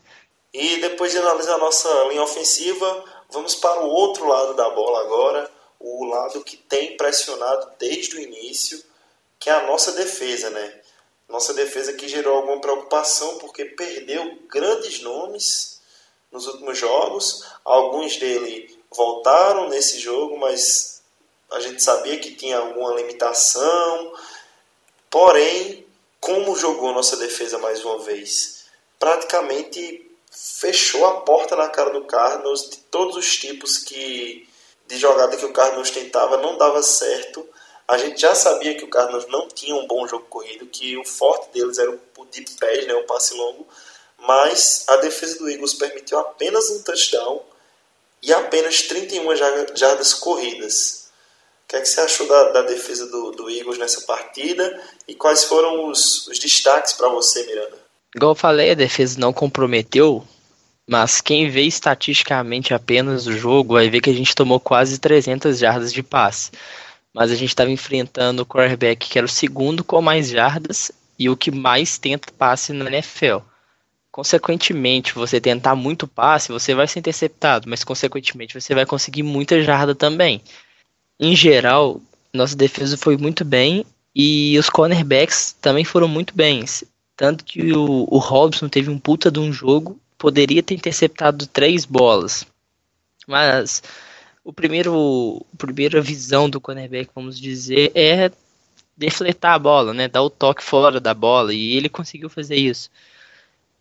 E 0.57 0.77
depois 0.77 1.11
de 1.11 1.17
analisar 1.17 1.55
a 1.55 1.57
nossa 1.57 1.89
linha 2.05 2.23
ofensiva, 2.23 3.03
vamos 3.29 3.55
para 3.55 3.81
o 3.81 3.89
outro 3.89 4.25
lado 4.25 4.53
da 4.53 4.69
bola 4.69 5.01
agora, 5.01 5.51
o 5.77 6.05
lado 6.05 6.45
que 6.45 6.55
tem 6.55 6.95
pressionado 6.95 7.73
desde 7.77 8.15
o 8.15 8.21
início 8.21 8.81
que 9.37 9.49
é 9.49 9.53
a 9.53 9.67
nossa 9.67 9.91
defesa, 9.91 10.49
né? 10.49 10.81
Nossa 11.27 11.53
defesa 11.53 11.91
que 11.91 12.07
gerou 12.07 12.37
alguma 12.37 12.61
preocupação 12.61 13.37
porque 13.39 13.65
perdeu 13.65 14.39
grandes 14.47 15.01
nomes 15.01 15.81
nos 16.31 16.47
últimos 16.47 16.77
jogos. 16.77 17.45
Alguns 17.65 18.15
dele 18.15 18.81
voltaram 18.89 19.67
nesse 19.67 19.99
jogo, 19.99 20.37
mas 20.37 21.01
a 21.51 21.59
gente 21.59 21.83
sabia 21.83 22.17
que 22.17 22.33
tinha 22.33 22.59
alguma 22.59 22.93
limitação. 22.93 24.13
Porém, 25.09 25.85
como 26.21 26.55
jogou 26.55 26.93
nossa 26.93 27.17
defesa 27.17 27.57
mais 27.57 27.83
uma 27.83 27.99
vez, 27.99 28.67
praticamente 28.97 30.04
fechou 30.35 31.05
a 31.05 31.21
porta 31.21 31.55
na 31.55 31.69
cara 31.69 31.91
do 31.91 32.05
Cardinals 32.05 32.69
de 32.69 32.77
todos 32.77 33.15
os 33.15 33.37
tipos 33.37 33.77
que 33.77 34.47
de 34.87 34.97
jogada 34.97 35.35
que 35.35 35.45
o 35.45 35.53
Cardinals 35.53 35.89
tentava 35.89 36.37
não 36.37 36.57
dava 36.57 36.83
certo 36.83 37.47
a 37.87 37.97
gente 37.97 38.19
já 38.19 38.33
sabia 38.33 38.75
que 38.75 38.83
o 38.83 38.89
Cardinals 38.89 39.27
não 39.27 39.47
tinha 39.47 39.75
um 39.75 39.85
bom 39.85 40.07
jogo 40.07 40.25
corrido, 40.25 40.65
que 40.65 40.97
o 40.97 41.05
forte 41.05 41.51
deles 41.51 41.77
era 41.77 41.91
o 41.91 42.25
deep 42.25 42.51
pass, 42.59 42.87
né, 42.87 42.93
o 42.95 43.03
passe 43.03 43.35
longo, 43.35 43.67
mas 44.17 44.85
a 44.87 44.97
defesa 44.97 45.37
do 45.37 45.49
Eagles 45.49 45.75
permitiu 45.75 46.17
apenas 46.17 46.69
um 46.71 46.81
touchdown 46.81 47.43
e 48.23 48.33
apenas 48.33 48.81
31 48.83 49.35
jardas 49.75 50.13
corridas. 50.15 51.09
O 51.63 51.67
que, 51.67 51.75
é 51.75 51.81
que 51.81 51.87
você 51.87 52.01
achou 52.01 52.27
da, 52.27 52.51
da 52.51 52.61
defesa 52.63 53.05
do, 53.07 53.31
do, 53.31 53.49
Eagles 53.49 53.77
nessa 53.77 54.01
partida 54.01 54.83
e 55.07 55.13
quais 55.13 55.43
foram 55.43 55.87
os, 55.87 56.27
os 56.27 56.39
destaques 56.39 56.93
para 56.93 57.09
você, 57.09 57.43
Miranda? 57.43 57.84
Igual 58.15 58.31
eu 58.31 58.35
falei, 58.35 58.71
a 58.71 58.75
defesa 58.75 59.19
não 59.19 59.33
comprometeu, 59.33 60.25
mas 60.87 61.19
quem 61.19 61.49
vê 61.49 61.63
estatisticamente 61.63 62.73
apenas 62.73 63.27
o 63.27 63.33
jogo 63.33 63.73
vai 63.73 63.89
ver 63.89 63.99
que 63.99 64.09
a 64.09 64.13
gente 64.13 64.33
tomou 64.33 64.57
quase 64.57 64.97
300 64.97 65.59
jardas 65.59 65.91
de 65.91 66.01
passe. 66.01 66.49
Mas 67.13 67.29
a 67.29 67.35
gente 67.35 67.49
estava 67.49 67.69
enfrentando 67.69 68.43
o 68.43 68.45
quarterback 68.45 69.09
que 69.09 69.17
era 69.17 69.25
o 69.25 69.29
segundo 69.29 69.83
com 69.83 70.01
mais 70.01 70.29
jardas 70.29 70.93
e 71.19 71.29
o 71.29 71.35
que 71.35 71.51
mais 71.51 71.97
tenta 71.97 72.31
passe 72.31 72.71
na 72.71 72.89
NFL. 72.89 73.39
Consequentemente, 74.13 75.13
você 75.13 75.41
tentar 75.41 75.75
muito 75.75 76.07
passe, 76.07 76.53
você 76.53 76.73
vai 76.73 76.87
ser 76.87 76.99
interceptado, 76.99 77.69
mas 77.69 77.83
consequentemente 77.83 78.57
você 78.57 78.73
vai 78.73 78.85
conseguir 78.85 79.23
muita 79.23 79.61
jarda 79.61 79.93
também. 79.93 80.41
Em 81.19 81.35
geral, 81.35 81.99
nossa 82.33 82.55
defesa 82.55 82.95
foi 82.95 83.17
muito 83.17 83.43
bem 83.43 83.85
e 84.15 84.57
os 84.57 84.69
cornerbacks 84.69 85.53
também 85.59 85.83
foram 85.83 86.07
muito 86.07 86.33
bem. 86.33 86.63
Tanto 87.15 87.45
que 87.45 87.73
o, 87.73 88.07
o 88.09 88.17
Robson 88.17 88.67
teve 88.67 88.89
um 88.89 88.99
puta 88.99 89.31
de 89.31 89.39
um 89.39 89.51
jogo, 89.51 89.99
poderia 90.17 90.61
ter 90.61 90.73
interceptado 90.73 91.47
três 91.47 91.85
bolas. 91.85 92.45
Mas 93.27 93.81
o 94.43 94.53
primeiro, 94.53 95.45
a 95.53 95.57
primeira 95.57 96.01
visão 96.01 96.49
do 96.49 96.61
cornerback, 96.61 97.09
vamos 97.15 97.39
dizer, 97.39 97.91
é 97.95 98.31
defletar 98.95 99.53
a 99.53 99.59
bola, 99.59 99.93
né? 99.93 100.07
Dar 100.07 100.21
o 100.21 100.29
toque 100.29 100.63
fora 100.63 100.99
da 100.99 101.13
bola. 101.13 101.53
E 101.53 101.73
ele 101.75 101.89
conseguiu 101.89 102.29
fazer 102.29 102.55
isso. 102.55 102.89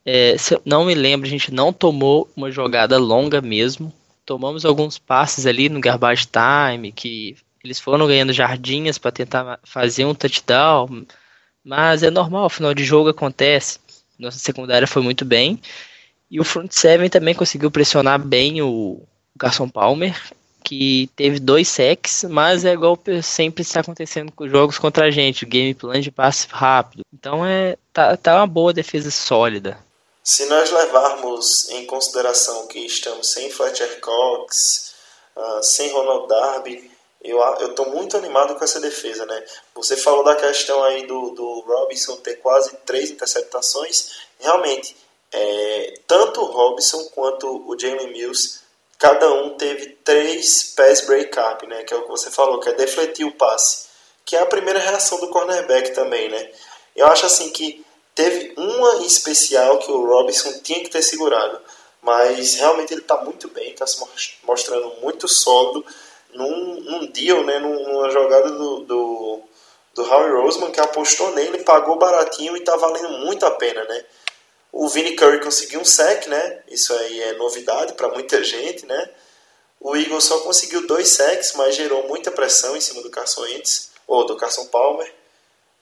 É, 0.04 0.36
se 0.36 0.54
eu 0.54 0.62
não 0.64 0.84
me 0.84 0.94
lembro, 0.94 1.26
a 1.26 1.30
gente 1.30 1.52
não 1.52 1.72
tomou 1.72 2.30
uma 2.36 2.50
jogada 2.50 2.98
longa 2.98 3.40
mesmo. 3.40 3.92
Tomamos 4.24 4.64
alguns 4.64 4.98
passes 4.98 5.46
ali 5.46 5.68
no 5.68 5.80
garbage 5.80 6.26
time, 6.26 6.92
que 6.92 7.36
eles 7.62 7.80
foram 7.80 8.06
ganhando 8.06 8.32
jardinhas 8.32 8.98
para 8.98 9.12
tentar 9.12 9.58
fazer 9.62 10.04
um 10.04 10.14
touchdown. 10.14 11.04
Mas 11.64 12.02
é 12.02 12.10
normal, 12.10 12.50
final 12.50 12.74
de 12.74 12.84
jogo 12.84 13.08
acontece. 13.08 13.78
Nossa 14.18 14.38
secundária 14.38 14.86
foi 14.86 15.02
muito 15.02 15.24
bem. 15.24 15.60
E 16.30 16.38
o 16.38 16.44
front 16.44 16.70
seven 16.72 17.08
também 17.08 17.34
conseguiu 17.34 17.70
pressionar 17.70 18.18
bem 18.18 18.60
o 18.60 19.00
Garson 19.36 19.68
Palmer, 19.68 20.14
que 20.62 21.10
teve 21.14 21.38
dois 21.38 21.68
sacks, 21.68 22.24
mas 22.24 22.64
é 22.64 22.72
igual 22.72 22.98
sempre 23.22 23.62
está 23.62 23.80
acontecendo 23.80 24.32
com 24.32 24.48
jogos 24.48 24.78
contra 24.78 25.06
a 25.06 25.10
gente, 25.10 25.44
game 25.44 25.74
plan 25.74 26.00
de 26.00 26.10
passe 26.10 26.46
rápido. 26.50 27.02
Então 27.12 27.44
é 27.46 27.76
tá, 27.92 28.16
tá 28.16 28.36
uma 28.36 28.46
boa 28.46 28.72
defesa 28.72 29.10
sólida. 29.10 29.78
Se 30.22 30.46
nós 30.46 30.70
levarmos 30.70 31.68
em 31.68 31.84
consideração 31.84 32.66
que 32.66 32.78
estamos 32.78 33.30
sem 33.30 33.50
Fletcher 33.50 34.00
Cox, 34.00 34.94
uh, 35.36 35.62
sem 35.62 35.92
Ronald 35.92 36.28
Darby, 36.28 36.90
eu 37.30 37.70
estou 37.70 37.86
muito 37.86 38.16
animado 38.16 38.54
com 38.54 38.64
essa 38.64 38.80
defesa, 38.80 39.24
né? 39.24 39.44
Você 39.74 39.96
falou 39.96 40.22
da 40.22 40.34
questão 40.34 40.82
aí 40.84 41.06
do, 41.06 41.30
do 41.30 41.60
Robinson 41.60 42.16
ter 42.16 42.36
quase 42.36 42.76
três 42.84 43.10
interceptações. 43.10 44.10
Realmente, 44.38 44.96
é, 45.32 45.94
tanto 46.06 46.42
o 46.42 46.46
Robinson 46.46 47.04
quanto 47.14 47.46
o 47.68 47.78
Jalen 47.78 48.12
Mills, 48.12 48.60
cada 48.98 49.32
um 49.32 49.56
teve 49.56 49.98
três 50.04 50.74
pass 50.76 51.00
break-up, 51.02 51.66
né? 51.66 51.82
Que 51.84 51.94
é 51.94 51.96
o 51.96 52.02
que 52.02 52.08
você 52.08 52.30
falou, 52.30 52.60
que 52.60 52.68
é 52.68 52.72
defletir 52.72 53.26
o 53.26 53.32
passe. 53.32 53.86
Que 54.24 54.36
é 54.36 54.40
a 54.40 54.46
primeira 54.46 54.78
reação 54.78 55.18
do 55.20 55.30
cornerback 55.30 55.94
também, 55.94 56.28
né? 56.28 56.50
Eu 56.94 57.06
acho 57.06 57.26
assim 57.26 57.50
que 57.50 57.84
Teve 58.14 58.54
uma 58.56 59.02
em 59.02 59.06
especial 59.06 59.78
que 59.78 59.90
o 59.90 60.06
Robinson 60.06 60.52
tinha 60.62 60.80
que 60.80 60.88
ter 60.88 61.02
segurado, 61.02 61.60
mas 62.00 62.54
realmente 62.54 62.94
ele 62.94 63.00
está 63.00 63.16
muito 63.22 63.48
bem, 63.48 63.72
está 63.72 63.86
se 63.86 64.00
mostrando 64.44 64.94
muito 65.02 65.26
sólido 65.26 65.84
num, 66.34 66.80
num 66.80 67.06
deal, 67.06 67.44
né, 67.44 67.58
numa 67.58 68.10
jogada 68.10 68.50
do, 68.50 68.80
do, 68.80 69.40
do 69.94 70.02
Howie 70.02 70.32
Roseman 70.32 70.70
que 70.70 70.80
apostou 70.80 71.32
nele, 71.32 71.64
pagou 71.64 71.96
baratinho 71.96 72.56
e 72.56 72.60
está 72.60 72.76
valendo 72.76 73.10
muito 73.10 73.46
a 73.46 73.50
pena, 73.52 73.84
né? 73.84 74.04
O 74.72 74.88
Vinnie 74.88 75.14
Curry 75.14 75.40
conseguiu 75.40 75.80
um 75.80 75.84
sec, 75.84 76.26
né? 76.26 76.62
Isso 76.68 76.92
aí 76.92 77.20
é 77.22 77.32
novidade 77.34 77.92
para 77.92 78.08
muita 78.08 78.42
gente, 78.42 78.84
né? 78.86 79.10
O 79.80 79.94
Eagles 79.94 80.24
só 80.24 80.38
conseguiu 80.38 80.86
dois 80.86 81.08
sacks, 81.08 81.52
mas 81.54 81.76
gerou 81.76 82.08
muita 82.08 82.30
pressão 82.30 82.76
em 82.76 82.80
cima 82.80 83.00
do 83.00 83.10
Carson 83.10 83.42
Wentz, 83.42 83.90
ou 84.06 84.24
do 84.24 84.36
Carson 84.36 84.66
Palmer. 84.66 85.12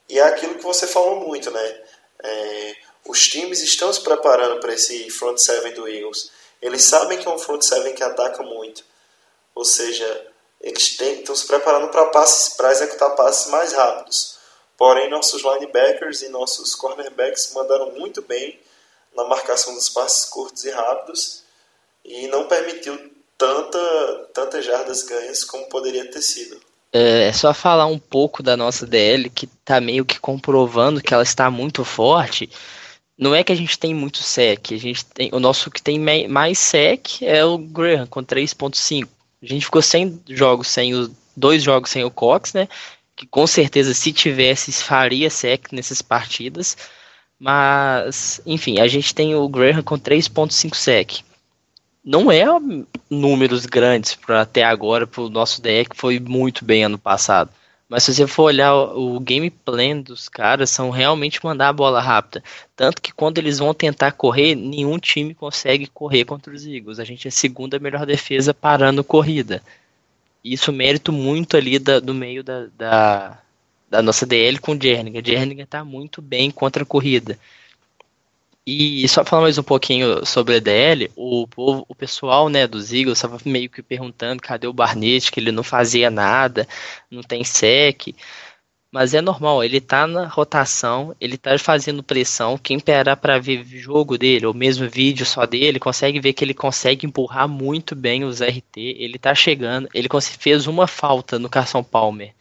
E 0.09 0.19
é 0.19 0.23
aquilo 0.23 0.57
que 0.57 0.63
você 0.63 0.87
falou 0.87 1.21
muito, 1.21 1.51
né? 1.51 1.81
É, 2.23 2.77
os 3.07 3.27
times 3.29 3.63
estão 3.63 3.93
se 3.93 4.01
preparando 4.01 4.61
para 4.61 4.75
esse 4.75 5.09
front 5.09 5.39
seven 5.39 5.73
do 5.73 5.89
Eagles. 5.89 6.31
Eles 6.61 6.83
sabem 6.83 7.19
que 7.19 7.27
é 7.27 7.31
um 7.31 7.39
front 7.39 7.63
seven 7.63 7.95
que 7.95 8.03
ataca 8.03 8.43
muito. 8.43 8.85
Ou 9.55 9.65
seja, 9.65 10.32
eles 10.63 10.99
estão 11.01 11.35
se 11.35 11.47
preparando 11.47 11.89
para 11.89 12.07
passes, 12.07 12.55
para 12.55 12.71
executar 12.71 13.15
passes 13.17 13.51
mais 13.51 13.73
rápidos. 13.73 14.39
Porém, 14.79 15.11
nossos 15.11 15.43
linebackers 15.43 16.23
e 16.23 16.29
nossos 16.29 16.75
cornerbacks 16.75 17.53
mandaram 17.53 17.91
muito 17.93 18.23
bem 18.23 18.59
na 19.15 19.25
marcação 19.25 19.75
dos 19.75 19.89
passes 19.89 20.25
curtos 20.27 20.65
e 20.65 20.71
rápidos 20.71 21.43
e 22.05 22.27
não 22.29 22.47
permitiu 22.47 22.99
tanta, 23.37 24.29
tantas 24.33 24.65
jardas 24.65 25.03
ganhas 25.03 25.45
como 25.45 25.69
poderia 25.69 26.11
ter 26.11 26.23
sido. 26.23 26.61
É, 26.93 27.29
é 27.29 27.33
só 27.33 27.53
falar 27.53 27.87
um 27.87 27.99
pouco 27.99 28.43
da 28.43 28.57
nossa 28.57 28.87
DL, 28.87 29.31
que 29.31 29.47
tá 29.47 29.81
meio 29.81 30.05
que 30.05 30.21
comprovando 30.21 31.03
que 31.03 31.13
ela 31.13 31.23
está 31.23 31.51
muito 31.51 31.85
forte. 31.85 32.51
Não 33.17 33.35
é 33.35 33.45
que 33.45 33.53
a 33.53 33.57
gente 33.57 33.79
tem 33.79 33.95
muito 33.95 34.19
sec, 34.19 34.73
a 34.73 34.77
gente 34.77 35.05
tem 35.07 35.31
o 35.33 35.41
nosso 35.41 35.71
que 35.71 35.83
tem 35.83 35.99
mais 36.29 36.59
sec 36.59 37.23
é 37.23 37.45
o 37.45 37.57
Graham 37.57 38.07
com 38.07 38.23
3.5. 38.23 39.09
A 39.43 39.47
gente 39.47 39.64
ficou 39.64 39.82
sem 39.82 40.20
jogos 40.28 40.68
sem 40.68 40.95
os 40.95 41.11
dois 41.36 41.62
jogos 41.62 41.90
sem 41.90 42.05
o 42.05 42.11
Cox, 42.11 42.53
né? 42.53 42.68
Que 43.16 43.26
com 43.26 43.47
certeza 43.47 43.93
se 43.95 44.12
tivesse 44.12 44.72
faria 44.72 45.28
sec 45.30 45.72
nessas 45.72 46.01
partidas. 46.01 46.76
Mas, 47.38 48.40
enfim, 48.47 48.78
a 48.78 48.86
gente 48.86 49.14
tem 49.14 49.34
o 49.34 49.49
Graham 49.49 49.82
com 49.82 49.99
3.5 49.99 50.74
sec 50.74 51.24
não 52.05 52.30
é 52.32 52.45
números 53.09 53.64
grandes 53.64 54.14
para 54.14 54.43
até 54.43 54.64
agora 54.64 55.07
para 55.07 55.22
o 55.22 55.28
nosso 55.28 55.62
DE 55.62 55.84
que 55.84 55.97
foi 55.97 56.18
muito 56.18 56.64
bem 56.64 56.84
ano 56.84 56.99
passado. 56.99 57.51
Mas 57.93 58.05
se 58.05 58.14
você 58.14 58.26
for 58.26 58.45
olhar 58.45 58.74
o, 58.74 59.20
game 59.20 59.51
plan 59.51 60.01
dos 60.01 60.26
caras, 60.26 60.70
são 60.70 60.88
realmente 60.88 61.45
mandar 61.45 61.68
a 61.68 61.72
bola 61.74 62.01
rápida. 62.01 62.43
Tanto 62.74 63.03
que 63.03 63.12
quando 63.12 63.36
eles 63.36 63.59
vão 63.59 63.74
tentar 63.74 64.12
correr, 64.12 64.55
nenhum 64.55 64.99
time 64.99 65.34
consegue 65.34 65.86
correr 65.86 66.24
contra 66.24 66.55
os 66.55 66.66
Eagles. 66.66 66.99
A 66.99 67.05
gente 67.05 67.26
é 67.26 67.28
a 67.28 67.30
segunda 67.30 67.78
melhor 67.78 68.07
defesa 68.07 68.55
parando 68.55 69.05
corrida. 69.05 69.62
Isso 70.43 70.72
mérito 70.72 71.12
muito 71.12 71.55
ali 71.55 71.78
da, 71.78 72.01
do 72.01 72.14
meio 72.14 72.43
da, 72.43 72.66
da, 72.78 73.38
da 73.90 74.01
nossa 74.01 74.24
DL 74.24 74.59
com 74.59 74.72
o 74.72 74.82
Jernigan. 74.82 75.20
Jernigan 75.22 75.64
está 75.64 75.84
muito 75.84 76.22
bem 76.22 76.51
contra 76.51 76.84
a 76.84 76.86
corrida. 76.86 77.38
E 78.65 79.09
só 79.09 79.25
falar 79.25 79.43
mais 79.43 79.59
um 79.59 79.63
pouquinho 79.63 80.25
sobre 80.25 80.57
a 80.57 80.61
DL, 80.61 81.11
o, 81.17 81.49
povo, 81.49 81.85
o 81.89 81.95
pessoal 81.97 82.49
né, 82.49 82.65
dos 82.65 82.93
Eagles 82.93 83.19
estava 83.19 83.37
meio 83.45 83.69
que 83.69 83.83
perguntando 83.83 84.41
cadê 84.41 84.69
o 84.69 84.73
Barnett, 84.73 85.33
que 85.33 85.41
ele 85.41 85.51
não 85.51 85.65
fazia 85.65 86.09
nada, 86.11 86.67
não 87.11 87.23
tem 87.25 87.43
sec. 87.43 88.15
Mas 88.93 89.15
é 89.15 89.21
normal, 89.21 89.65
ele 89.65 89.81
tá 89.81 90.07
na 90.07 90.27
rotação, 90.29 91.17
ele 91.21 91.37
tá 91.37 91.59
fazendo 91.59 92.05
pressão. 92.05 92.57
Quem 92.57 92.79
parar 92.79 93.17
para 93.17 93.41
ver 93.41 93.65
jogo 93.65 94.17
dele, 94.17 94.47
ou 94.47 94.55
mesmo 94.55 94.89
vídeo 94.89 95.27
só 95.27 95.45
dele, 95.45 95.81
consegue 95.81 96.21
ver 96.21 96.33
que 96.33 96.45
ele 96.45 96.55
consegue 96.55 97.07
empurrar 97.07 97.49
muito 97.49 97.97
bem 97.97 98.23
os 98.23 98.41
RT. 98.41 98.77
Ele 98.77 99.19
tá 99.19 99.35
chegando, 99.35 99.89
ele 99.93 100.09
fez 100.39 100.69
uma 100.69 100.87
falta 100.87 101.39
no 101.39 101.49
Carson 101.49 101.83
Palmer 101.83 102.33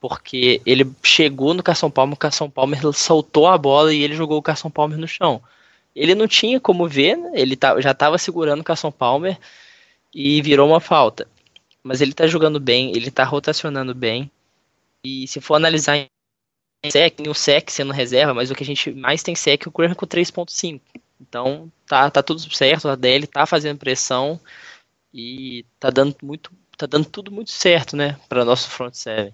porque 0.00 0.60
ele 0.66 0.86
chegou 1.02 1.54
no 1.54 1.62
Carson 1.62 1.88
Palmer, 1.88 2.12
o 2.12 2.18
Carson 2.18 2.50
Palmer 2.50 2.92
soltou 2.92 3.46
a 3.46 3.56
bola 3.56 3.94
e 3.94 4.02
ele 4.02 4.14
jogou 4.14 4.36
o 4.36 4.42
Carson 4.42 4.68
Palmer 4.68 4.98
no 4.98 5.08
chão. 5.08 5.40
Ele 5.94 6.14
não 6.14 6.26
tinha 6.26 6.60
como 6.60 6.88
ver, 6.88 7.16
né? 7.16 7.30
ele 7.34 7.56
tá, 7.56 7.80
já 7.80 7.92
estava 7.92 8.18
segurando 8.18 8.60
o 8.60 8.64
Carson 8.64 8.90
Palmer 8.90 9.38
e 10.12 10.42
virou 10.42 10.68
uma 10.68 10.80
falta. 10.80 11.28
Mas 11.82 12.00
ele 12.00 12.12
está 12.12 12.26
jogando 12.26 12.58
bem, 12.58 12.90
ele 12.90 13.08
está 13.08 13.24
rotacionando 13.24 13.94
bem. 13.94 14.30
E 15.04 15.28
se 15.28 15.40
for 15.40 15.54
analisar 15.54 15.96
em 15.96 16.90
sec, 16.90 17.20
o 17.28 17.34
sec 17.34 17.70
sendo 17.70 17.92
reserva, 17.92 18.34
mas 18.34 18.50
o 18.50 18.54
que 18.54 18.62
a 18.62 18.66
gente 18.66 18.90
mais 18.90 19.22
tem 19.22 19.34
sec 19.34 19.66
é 19.66 19.68
o 19.68 19.72
Graham 19.72 19.94
com 19.94 20.06
3.5. 20.06 20.80
Então 21.20 21.70
tá, 21.86 22.10
tá 22.10 22.22
tudo 22.22 22.40
certo, 22.54 22.88
a 22.88 22.96
DL 22.96 23.26
tá 23.26 23.46
fazendo 23.46 23.78
pressão 23.78 24.40
e 25.12 25.64
tá 25.78 25.90
dando 25.90 26.16
muito, 26.22 26.50
tá 26.76 26.86
dando 26.86 27.06
tudo 27.06 27.30
muito 27.30 27.50
certo, 27.50 27.96
né, 27.96 28.18
para 28.28 28.44
nosso 28.44 28.68
front 28.68 28.94
seven. 28.94 29.32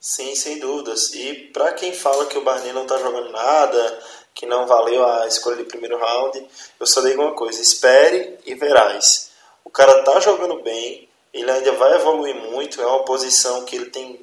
Sim, 0.00 0.34
sem 0.34 0.60
dúvidas. 0.60 1.14
E 1.14 1.50
para 1.52 1.72
quem 1.72 1.94
fala 1.94 2.26
que 2.26 2.36
o 2.36 2.44
Barney 2.44 2.72
não 2.74 2.82
está 2.82 2.98
jogando 2.98 3.30
nada, 3.32 4.02
que 4.34 4.46
não 4.46 4.66
valeu 4.66 5.06
a 5.06 5.26
escolha 5.26 5.56
de 5.56 5.64
primeiro 5.64 5.98
round, 5.98 6.46
eu 6.80 6.86
só 6.86 7.00
digo 7.00 7.22
uma 7.22 7.34
coisa: 7.34 7.62
espere 7.62 8.38
e 8.44 8.54
verás. 8.54 9.30
O 9.64 9.70
cara 9.70 10.02
tá 10.02 10.18
jogando 10.20 10.62
bem, 10.62 11.08
ele 11.32 11.50
ainda 11.50 11.72
vai 11.72 11.94
evoluir 11.94 12.34
muito. 12.34 12.80
É 12.80 12.86
uma 12.86 13.04
posição 13.04 13.64
que 13.64 13.76
ele 13.76 13.86
tem 13.86 14.20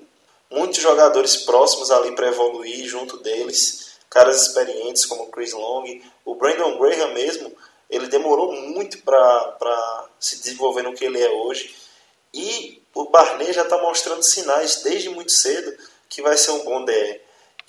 muitos 0.49 0.79
jogadores 0.79 1.37
próximos 1.37 1.89
ali 1.89 2.13
para 2.13 2.27
evoluir 2.27 2.85
junto 2.85 3.17
deles. 3.17 3.91
caras 4.09 4.41
experientes 4.41 5.05
como 5.05 5.23
o 5.23 5.31
Chris 5.31 5.53
Long, 5.53 5.85
o 6.25 6.35
Brandon 6.35 6.77
Graham 6.77 7.13
mesmo, 7.13 7.55
ele 7.89 8.07
demorou 8.07 8.51
muito 8.51 8.97
para 8.99 10.07
se 10.19 10.37
desenvolver 10.39 10.83
no 10.83 10.93
que 10.93 11.05
ele 11.05 11.21
é 11.21 11.29
hoje. 11.29 11.73
E 12.33 12.81
o 12.93 13.05
Barney 13.05 13.51
já 13.53 13.63
está 13.63 13.77
mostrando 13.81 14.23
sinais 14.23 14.81
desde 14.83 15.09
muito 15.09 15.31
cedo 15.31 15.77
que 16.09 16.21
vai 16.21 16.37
ser 16.37 16.51
um 16.51 16.63
bom 16.63 16.83
DR. 16.83 17.19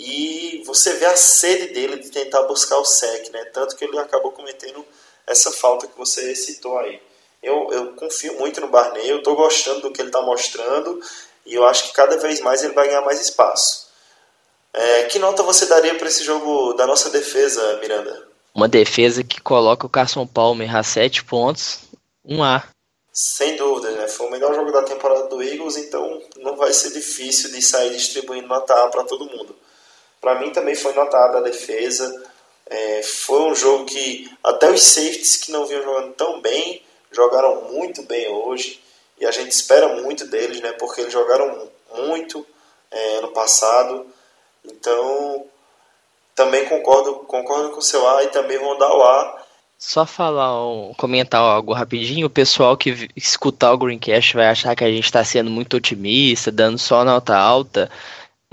E 0.04 0.64
você 0.66 0.94
vê 0.94 1.06
a 1.06 1.16
sede 1.16 1.72
dele 1.72 1.96
de 1.98 2.10
tentar 2.10 2.42
buscar 2.42 2.76
o 2.78 2.84
sec, 2.84 3.30
né? 3.30 3.44
Tanto 3.52 3.76
que 3.76 3.84
ele 3.84 3.96
acabou 4.00 4.32
cometendo 4.32 4.84
essa 5.24 5.52
falta 5.52 5.86
que 5.86 5.96
você 5.96 6.34
citou 6.34 6.76
aí. 6.76 7.00
Eu, 7.40 7.68
eu 7.70 7.92
confio 7.92 8.36
muito 8.36 8.60
no 8.60 8.66
Barney, 8.66 9.08
eu 9.08 9.18
estou 9.18 9.36
gostando 9.36 9.82
do 9.82 9.92
que 9.92 10.00
ele 10.00 10.08
está 10.08 10.20
mostrando 10.20 11.00
e 11.46 11.54
eu 11.54 11.64
acho 11.64 11.84
que 11.84 11.92
cada 11.92 12.16
vez 12.16 12.40
mais 12.40 12.64
ele 12.64 12.72
vai 12.72 12.88
ganhar 12.88 13.02
mais 13.02 13.20
espaço. 13.20 13.86
É, 14.72 15.04
que 15.04 15.20
nota 15.20 15.44
você 15.44 15.66
daria 15.66 15.94
para 15.94 16.08
esse 16.08 16.24
jogo 16.24 16.72
da 16.72 16.84
nossa 16.84 17.08
defesa, 17.08 17.78
Miranda? 17.80 18.26
Uma 18.52 18.66
defesa 18.66 19.22
que 19.22 19.40
coloca 19.40 19.86
o 19.86 19.90
Carson 19.90 20.26
Palmer 20.26 20.74
a 20.74 20.82
7 20.82 21.24
pontos, 21.24 21.78
um 22.24 22.42
A. 22.42 22.64
Sem 23.12 23.54
dúvida, 23.54 23.92
né? 23.92 24.08
Foi 24.08 24.26
o 24.26 24.30
melhor 24.30 24.52
jogo 24.52 24.72
da 24.72 24.82
temporada 24.82 25.28
do 25.28 25.40
Eagles, 25.40 25.76
então 25.76 26.20
não 26.38 26.56
vai 26.56 26.72
ser 26.72 26.90
difícil 26.90 27.52
de 27.52 27.62
sair 27.62 27.90
distribuindo 27.90 28.48
nota 28.48 28.74
A 28.74 28.88
para 28.88 29.04
todo 29.04 29.26
mundo. 29.26 29.61
Para 30.22 30.36
mim 30.36 30.50
também 30.50 30.76
foi 30.76 30.94
nota 30.94 31.18
A 31.18 31.40
defesa. 31.40 32.30
É, 32.66 33.02
foi 33.02 33.40
um 33.40 33.54
jogo 33.54 33.84
que 33.84 34.30
até 34.42 34.70
os 34.70 34.82
safeties 34.82 35.36
que 35.36 35.52
não 35.52 35.66
vinham 35.66 35.82
jogando 35.82 36.14
tão 36.14 36.40
bem 36.40 36.80
jogaram 37.10 37.70
muito 37.72 38.02
bem 38.04 38.28
hoje 38.28 38.80
e 39.20 39.26
a 39.26 39.30
gente 39.30 39.50
espera 39.50 40.00
muito 40.00 40.26
deles, 40.26 40.60
né? 40.60 40.72
Porque 40.72 41.02
eles 41.02 41.12
jogaram 41.12 41.68
muito 41.96 42.46
é, 42.90 43.16
ano 43.18 43.28
passado. 43.32 44.06
Então 44.64 45.44
também 46.34 46.64
concordo, 46.66 47.16
concordo 47.26 47.70
com 47.70 47.80
o 47.80 47.82
seu 47.82 48.08
A 48.08 48.24
e 48.24 48.28
também 48.28 48.58
vou 48.58 48.78
dar 48.78 48.94
o 48.94 49.02
A. 49.02 49.42
Só 49.76 50.06
falar, 50.06 50.64
um, 50.64 50.94
comentar 50.96 51.40
algo 51.40 51.72
rapidinho, 51.72 52.28
o 52.28 52.30
pessoal 52.30 52.76
que 52.76 53.08
escutar 53.16 53.72
o 53.72 53.78
Greencast 53.78 54.34
vai 54.34 54.46
achar 54.46 54.76
que 54.76 54.84
a 54.84 54.88
gente 54.88 55.04
está 55.04 55.24
sendo 55.24 55.50
muito 55.50 55.76
otimista, 55.76 56.52
dando 56.52 56.78
só 56.78 57.04
nota 57.04 57.36
alta. 57.36 57.90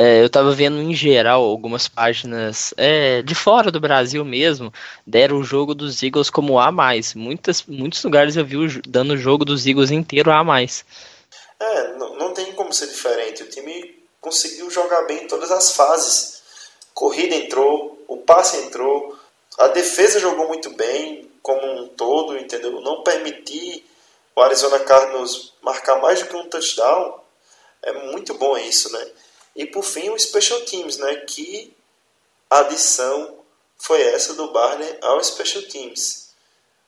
É, 0.02 0.22
eu 0.22 0.28
estava 0.28 0.54
vendo 0.54 0.82
em 0.82 0.96
geral 0.96 1.44
algumas 1.44 1.90
páginas 1.90 2.74
é, 2.78 3.22
de 3.22 3.36
fora 3.36 3.70
do 3.70 3.82
Brasil 3.82 4.24
mesmo 4.24 4.74
deram 5.06 5.36
o 5.38 5.44
jogo 5.44 5.76
dos 5.76 6.02
Eagles 6.02 6.30
como 6.30 6.58
A 6.58 6.72
mais. 6.72 7.14
Muitas, 7.14 7.66
muitos 7.66 8.02
lugares 8.02 8.38
eu 8.38 8.46
vi 8.46 8.56
dando 8.88 9.16
o 9.16 9.18
jogo 9.18 9.44
dos 9.44 9.68
Eagles 9.68 9.92
inteiro 9.92 10.32
A 10.32 10.42
mais. 10.42 10.86
É, 11.60 11.98
não, 11.98 12.16
não 12.16 12.34
tem 12.34 12.54
como 12.54 12.72
ser 12.72 12.88
diferente. 12.88 13.44
O 13.44 13.50
time 13.50 14.02
conseguiu 14.22 14.72
jogar 14.72 15.02
bem 15.02 15.26
em 15.26 15.28
todas 15.28 15.52
as 15.52 15.74
fases. 15.74 16.44
Corrida 16.94 17.36
entrou, 17.36 18.02
o 18.08 18.16
passe 18.16 18.56
entrou, 18.56 19.20
a 19.58 19.68
defesa 19.68 20.18
jogou 20.18 20.48
muito 20.48 20.70
bem 20.78 21.30
como 21.44 21.62
um 21.62 21.90
todo, 21.90 22.38
entendeu? 22.38 22.80
Não 22.80 23.04
permitir 23.04 23.86
o 24.34 24.42
Arizona 24.42 24.80
Cardinals 24.80 25.52
marcar 25.62 26.00
mais 26.00 26.20
do 26.20 26.28
que 26.28 26.38
um 26.38 26.48
touchdown 26.48 27.20
é 27.84 27.92
muito 28.12 28.34
bom 28.36 28.58
isso, 28.58 28.94
né? 28.94 29.06
E 29.56 29.66
por 29.66 29.84
fim 29.84 30.10
o 30.10 30.20
Special 30.20 30.62
Teams, 30.62 30.98
né? 30.98 31.16
Que 31.28 31.74
adição 32.50 33.40
foi 33.78 34.02
essa 34.02 34.34
do 34.34 34.52
Barney 34.52 34.98
ao 35.02 35.24
Special 35.24 35.64
Teams. 35.64 36.30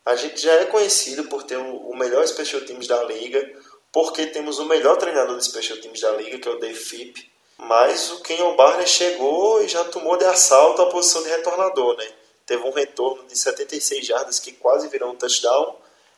A 0.05 0.15
gente 0.15 0.41
já 0.41 0.53
é 0.53 0.65
conhecido 0.65 1.25
por 1.25 1.43
ter 1.43 1.57
o 1.57 1.95
melhor 1.95 2.25
Special 2.27 2.61
Teams 2.61 2.87
da 2.87 3.03
liga, 3.03 3.47
porque 3.91 4.25
temos 4.27 4.57
o 4.57 4.65
melhor 4.65 4.97
treinador 4.97 5.37
de 5.37 5.45
Special 5.45 5.77
Teams 5.77 6.01
da 6.01 6.11
liga, 6.11 6.39
que 6.39 6.47
é 6.47 6.51
o 6.51 6.59
Dave 6.59 6.77
Fipp. 6.77 7.29
Mas 7.57 8.11
o 8.11 8.21
Kenyon 8.21 8.55
Barney 8.55 8.87
chegou 8.87 9.63
e 9.63 9.67
já 9.67 9.83
tomou 9.85 10.17
de 10.17 10.25
assalto 10.25 10.81
a 10.81 10.89
posição 10.89 11.21
de 11.21 11.29
retornador, 11.29 11.95
né? 11.95 12.07
Teve 12.45 12.63
um 12.63 12.71
retorno 12.71 13.23
de 13.27 13.37
76 13.37 14.05
jardas 14.05 14.39
que 14.39 14.51
quase 14.51 14.87
virou 14.87 15.11
um 15.11 15.15
touchdown. 15.15 15.75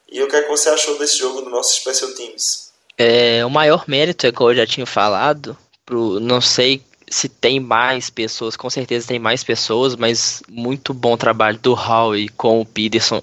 E 0.10 0.24
o 0.24 0.28
que, 0.28 0.36
é 0.38 0.42
que 0.42 0.50
você 0.50 0.70
achou 0.70 0.98
desse 0.98 1.18
jogo 1.18 1.42
do 1.42 1.50
nosso 1.50 1.74
Special 1.74 2.14
Teams? 2.14 2.72
É, 2.98 3.46
o 3.46 3.50
maior 3.50 3.84
mérito 3.88 4.26
é 4.26 4.32
que 4.32 4.42
eu 4.42 4.56
já 4.56 4.66
tinha 4.66 4.86
falado, 4.86 5.58
pro, 5.86 6.20
não 6.20 6.42
sei 6.42 6.84
se 7.10 7.30
tem 7.30 7.60
mais 7.60 8.10
pessoas, 8.10 8.56
com 8.56 8.70
certeza 8.70 9.08
tem 9.08 9.20
mais 9.20 9.44
pessoas, 9.44 9.96
mas 9.96 10.42
muito 10.50 10.94
bom 10.94 11.16
trabalho 11.16 11.60
do 11.60 11.74
Howie 11.74 12.30
com 12.30 12.60
o 12.62 12.66
Peterson 12.66 13.22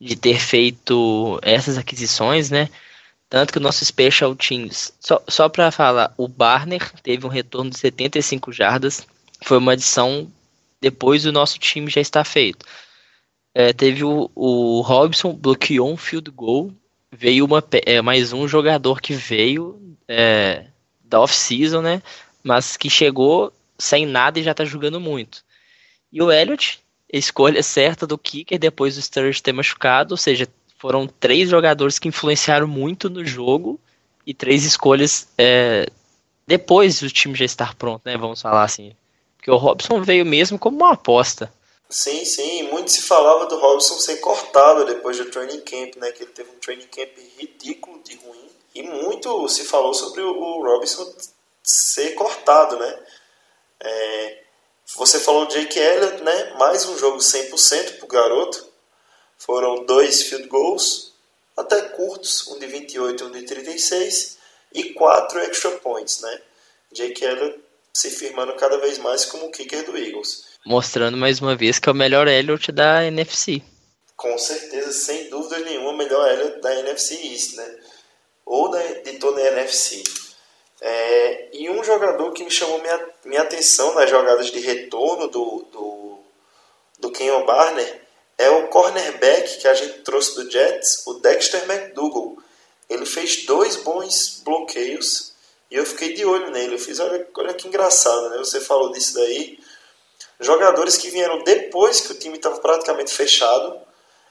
de 0.00 0.16
ter 0.16 0.38
feito 0.38 1.38
essas 1.42 1.76
aquisições, 1.76 2.50
né? 2.50 2.68
Tanto 3.28 3.52
que 3.52 3.58
o 3.58 3.62
nosso 3.62 3.84
Special 3.84 4.34
Teams, 4.34 4.92
só, 5.00 5.22
só 5.28 5.48
para 5.48 5.70
falar, 5.70 6.14
o 6.16 6.26
Barner 6.26 6.90
teve 7.02 7.26
um 7.26 7.30
retorno 7.30 7.70
de 7.70 7.78
75 7.78 8.52
jardas, 8.52 9.06
foi 9.42 9.58
uma 9.58 9.72
adição 9.72 10.30
depois 10.80 11.24
do 11.24 11.32
nosso 11.32 11.58
time 11.58 11.90
já 11.90 12.00
está 12.00 12.24
feito. 12.24 12.64
É, 13.54 13.72
teve 13.72 14.04
o, 14.04 14.30
o 14.34 14.80
Robson, 14.80 15.34
bloqueou 15.34 15.92
um 15.92 15.96
field 15.96 16.30
goal, 16.30 16.72
veio 17.12 17.44
uma, 17.44 17.62
é, 17.84 18.00
mais 18.00 18.32
um 18.32 18.46
jogador 18.46 19.00
que 19.00 19.12
veio 19.12 19.96
é, 20.06 20.66
da 21.08 21.20
off-season, 21.20 21.80
né? 21.80 22.02
Mas 22.42 22.76
que 22.76 22.90
chegou 22.90 23.52
sem 23.78 24.06
nada 24.06 24.38
e 24.38 24.42
já 24.42 24.52
está 24.52 24.64
jogando 24.64 25.00
muito. 25.00 25.42
E 26.12 26.22
o 26.22 26.30
Elliott, 26.30 26.80
escolha 27.12 27.62
certa 27.62 28.06
do 28.06 28.18
kicker 28.18 28.58
depois 28.58 28.96
do 28.96 29.02
Sturridge 29.02 29.42
ter 29.42 29.52
machucado, 29.52 30.14
ou 30.14 30.16
seja, 30.16 30.48
foram 30.78 31.06
três 31.06 31.48
jogadores 31.48 31.98
que 31.98 32.08
influenciaram 32.08 32.66
muito 32.66 33.10
no 33.10 33.24
jogo 33.24 33.80
e 34.26 34.32
três 34.32 34.64
escolhas 34.64 35.28
é, 35.36 35.88
depois 36.46 37.00
do 37.00 37.10
time 37.10 37.34
já 37.34 37.44
estar 37.44 37.74
pronto, 37.74 38.02
né? 38.04 38.16
Vamos 38.16 38.40
falar 38.40 38.64
assim. 38.64 38.94
Porque 39.36 39.50
o 39.50 39.56
Robson 39.56 40.02
veio 40.02 40.24
mesmo 40.24 40.58
como 40.58 40.76
uma 40.76 40.92
aposta. 40.92 41.52
Sim, 41.88 42.24
sim. 42.24 42.64
Muito 42.64 42.90
se 42.90 43.02
falava 43.02 43.46
do 43.46 43.58
Robson 43.58 43.94
ser 43.94 44.16
cortado 44.18 44.84
depois 44.84 45.16
do 45.16 45.26
training 45.26 45.60
camp, 45.60 45.96
né? 45.96 46.12
Que 46.12 46.24
ele 46.24 46.32
teve 46.32 46.50
um 46.50 46.58
training 46.58 46.86
camp 46.86 47.08
ridículo 47.38 48.00
de 48.02 48.16
ruim. 48.16 48.48
E 48.78 48.82
muito 48.84 49.48
se 49.48 49.64
falou 49.64 49.92
sobre 49.92 50.22
o 50.22 50.62
Robson 50.62 51.12
ser 51.64 52.14
cortado, 52.14 52.76
né? 52.78 52.98
É, 53.80 54.38
você 54.96 55.18
falou 55.18 55.46
de 55.46 55.54
Jake 55.54 55.76
Elliott, 55.76 56.22
né? 56.22 56.54
Mais 56.54 56.86
um 56.86 56.96
jogo 56.96 57.18
100% 57.18 57.98
pro 57.98 58.06
garoto. 58.06 58.68
Foram 59.36 59.84
dois 59.84 60.22
field 60.22 60.46
goals, 60.46 61.12
até 61.56 61.80
curtos, 61.88 62.46
um 62.46 62.60
de 62.60 62.68
28 62.68 63.24
e 63.24 63.26
um 63.26 63.32
de 63.32 63.42
36, 63.42 64.38
e 64.72 64.92
quatro 64.94 65.40
extra 65.40 65.72
points, 65.72 66.20
né? 66.20 66.40
Jake 66.92 67.24
Elliott 67.24 67.58
se 67.92 68.12
firmando 68.12 68.54
cada 68.54 68.78
vez 68.78 68.96
mais 68.98 69.24
como 69.24 69.46
o 69.46 69.50
kicker 69.50 69.84
do 69.86 69.98
Eagles. 69.98 70.44
Mostrando 70.64 71.16
mais 71.16 71.40
uma 71.40 71.56
vez 71.56 71.80
que 71.80 71.88
é 71.88 71.92
o 71.92 71.96
melhor 71.96 72.28
Elliott 72.28 72.70
da 72.70 73.04
NFC. 73.04 73.60
Com 74.14 74.38
certeza, 74.38 74.92
sem 74.92 75.28
dúvida 75.30 75.58
nenhuma, 75.58 75.90
o 75.90 75.96
melhor 75.96 76.30
Elliott 76.30 76.60
da 76.60 76.72
NFC 76.76 77.14
East, 77.26 77.56
né? 77.56 77.76
Ou 78.48 78.70
da, 78.70 78.80
de 78.80 79.18
toda 79.18 79.40
a 79.40 79.46
NFC. 79.48 80.02
É, 80.80 81.48
e 81.52 81.68
um 81.68 81.84
jogador 81.84 82.32
que 82.32 82.42
me 82.42 82.50
chamou 82.50 82.80
minha, 82.80 83.08
minha 83.24 83.42
atenção 83.42 83.94
nas 83.94 84.08
jogadas 84.08 84.50
de 84.50 84.58
retorno 84.58 85.28
do, 85.28 85.66
do, 85.70 86.18
do 86.98 87.10
Kenyon 87.10 87.44
Barner 87.44 88.00
é 88.38 88.48
o 88.48 88.68
cornerback 88.68 89.58
que 89.58 89.68
a 89.68 89.74
gente 89.74 90.00
trouxe 90.00 90.36
do 90.36 90.50
Jets, 90.50 91.06
o 91.06 91.14
Dexter 91.14 91.64
McDougall. 91.70 92.38
Ele 92.88 93.04
fez 93.04 93.44
dois 93.44 93.76
bons 93.76 94.40
bloqueios 94.44 95.34
e 95.70 95.74
eu 95.74 95.84
fiquei 95.84 96.14
de 96.14 96.24
olho 96.24 96.50
nele. 96.50 96.76
Eu 96.76 96.78
fiz, 96.78 97.00
olha, 97.00 97.26
olha 97.36 97.54
que 97.54 97.68
engraçado, 97.68 98.30
né? 98.30 98.38
Você 98.38 98.60
falou 98.60 98.92
disso 98.92 99.14
daí. 99.14 99.58
Jogadores 100.40 100.96
que 100.96 101.10
vieram 101.10 101.42
depois 101.42 102.00
que 102.00 102.12
o 102.12 102.18
time 102.18 102.36
estava 102.36 102.58
praticamente 102.60 103.12
fechado. 103.12 103.78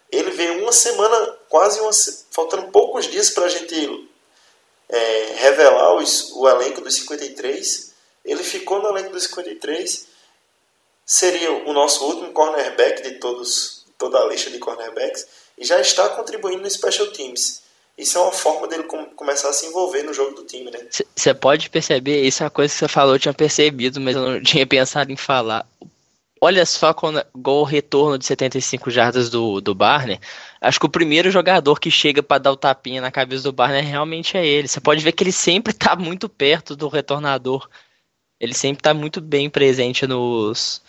Ele 0.10 0.32
veio 0.32 0.62
uma 0.64 0.72
semana, 0.72 1.38
quase 1.50 1.82
uma, 1.82 1.92
faltando 2.32 2.72
poucos 2.72 3.06
dias 3.06 3.30
para 3.30 3.46
a 3.46 3.50
gente 3.50 4.07
é, 4.90 5.34
revelar 5.36 5.96
os, 5.96 6.32
o 6.34 6.48
elenco 6.48 6.82
dos 6.82 6.96
53. 6.96 7.94
Ele 8.26 8.44
ficou 8.44 8.82
no 8.82 8.90
elenco 8.90 9.12
dos 9.12 9.24
53. 9.24 10.08
Seria 11.06 11.52
o 11.52 11.74
nosso 11.74 12.06
último 12.06 12.32
cornerback 12.34 13.02
de 13.02 13.20
todos, 13.20 13.86
toda 13.98 14.20
a 14.20 14.26
lista 14.26 14.50
de 14.50 14.60
cornerbacks. 14.60 15.26
E 15.58 15.66
já 15.66 15.80
está 15.80 16.10
contribuindo 16.10 16.62
no 16.62 16.70
Special 16.70 17.08
Teams 17.08 17.62
isso 17.98 18.18
é 18.18 18.22
uma 18.22 18.32
forma 18.32 18.68
dele 18.68 18.84
com, 18.84 19.06
começar 19.06 19.50
a 19.50 19.54
se 19.54 19.66
envolver 19.66 20.04
no 20.04 20.14
jogo 20.14 20.36
do 20.36 20.46
time, 20.46 20.70
né? 20.70 20.80
Você 21.16 21.34
pode 21.34 21.70
perceber, 21.70 22.22
isso 22.22 22.44
é 22.44 22.46
uma 22.46 22.52
coisa 22.52 22.72
que 22.72 22.80
você 22.80 22.88
falou, 22.88 23.16
eu 23.16 23.20
tinha 23.20 23.34
percebido, 23.34 24.00
mas 24.00 24.16
eu 24.16 24.22
não 24.22 24.42
tinha 24.44 24.68
pensado 24.68 25.12
em 25.12 25.18
falar. 25.18 25.66
Olha 26.40 26.64
só 26.68 26.94
quando 26.94 27.26
gol 27.36 27.64
retorno 27.64 28.16
de 28.20 28.26
75 28.26 28.92
jardas 28.92 29.32
do, 29.32 29.60
do. 29.60 29.76
Acho 30.60 30.80
que 30.80 30.86
o 30.86 30.90
primeiro 30.90 31.30
jogador 31.30 31.80
que 31.80 31.92
chega 31.92 32.24
para 32.24 32.40
dar 32.40 32.52
o 32.52 32.58
tapinha 32.58 33.02
na 33.02 33.12
cabeça 33.12 33.44
do 33.44 33.54
Barner 33.54 33.86
realmente 33.86 34.38
é 34.38 34.46
ele. 34.46 34.68
Você 34.68 34.80
pode 34.80 35.04
ver 35.04 35.12
que 35.12 35.24
ele 35.24 35.32
sempre 35.32 35.74
tá 35.74 35.96
muito 35.96 36.28
perto 36.28 36.76
do 36.76 36.88
retornador. 36.88 37.70
Ele 38.40 38.54
sempre 38.54 38.82
tá 38.82 38.94
muito 38.94 39.22
bem 39.22 39.50
presente 39.50 40.08
nos 40.08 40.82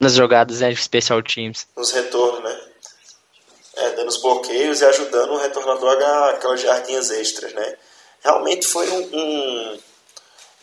nas 0.00 0.14
jogadas 0.14 0.60
né, 0.60 0.70
de 0.70 0.76
special 0.76 1.22
teams. 1.22 1.66
Nos 1.76 1.92
retornos, 1.92 2.42
né? 2.42 2.60
é, 3.76 3.90
dando 3.90 4.08
os 4.08 4.20
bloqueios 4.20 4.80
e 4.80 4.84
ajudando 4.84 5.32
o 5.32 5.38
retornador 5.38 5.90
a 5.90 6.30
aquelas 6.30 6.60
jardinhas 6.60 7.10
extras, 7.10 7.52
né? 7.52 7.76
Realmente 8.22 8.66
foi 8.66 8.88
um, 8.88 9.10
um, 9.12 9.78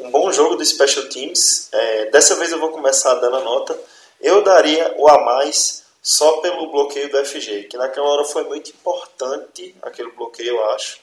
um 0.01 0.11
bom 0.11 0.31
jogo 0.31 0.55
do 0.55 0.65
Special 0.65 1.05
Teams. 1.09 1.69
É, 1.71 2.05
dessa 2.05 2.35
vez 2.35 2.51
eu 2.51 2.59
vou 2.59 2.69
começar 2.69 3.13
dando 3.15 3.37
a 3.37 3.41
nota. 3.41 3.77
Eu 4.19 4.43
daria 4.43 4.95
o 4.97 5.07
a 5.07 5.23
mais 5.23 5.83
só 6.01 6.37
pelo 6.37 6.71
bloqueio 6.71 7.11
do 7.11 7.23
FG, 7.23 7.65
que 7.65 7.77
naquela 7.77 8.07
hora 8.07 8.23
foi 8.23 8.43
muito 8.45 8.71
importante, 8.71 9.75
aquele 9.81 10.11
bloqueio, 10.11 10.55
eu 10.55 10.69
acho, 10.71 10.99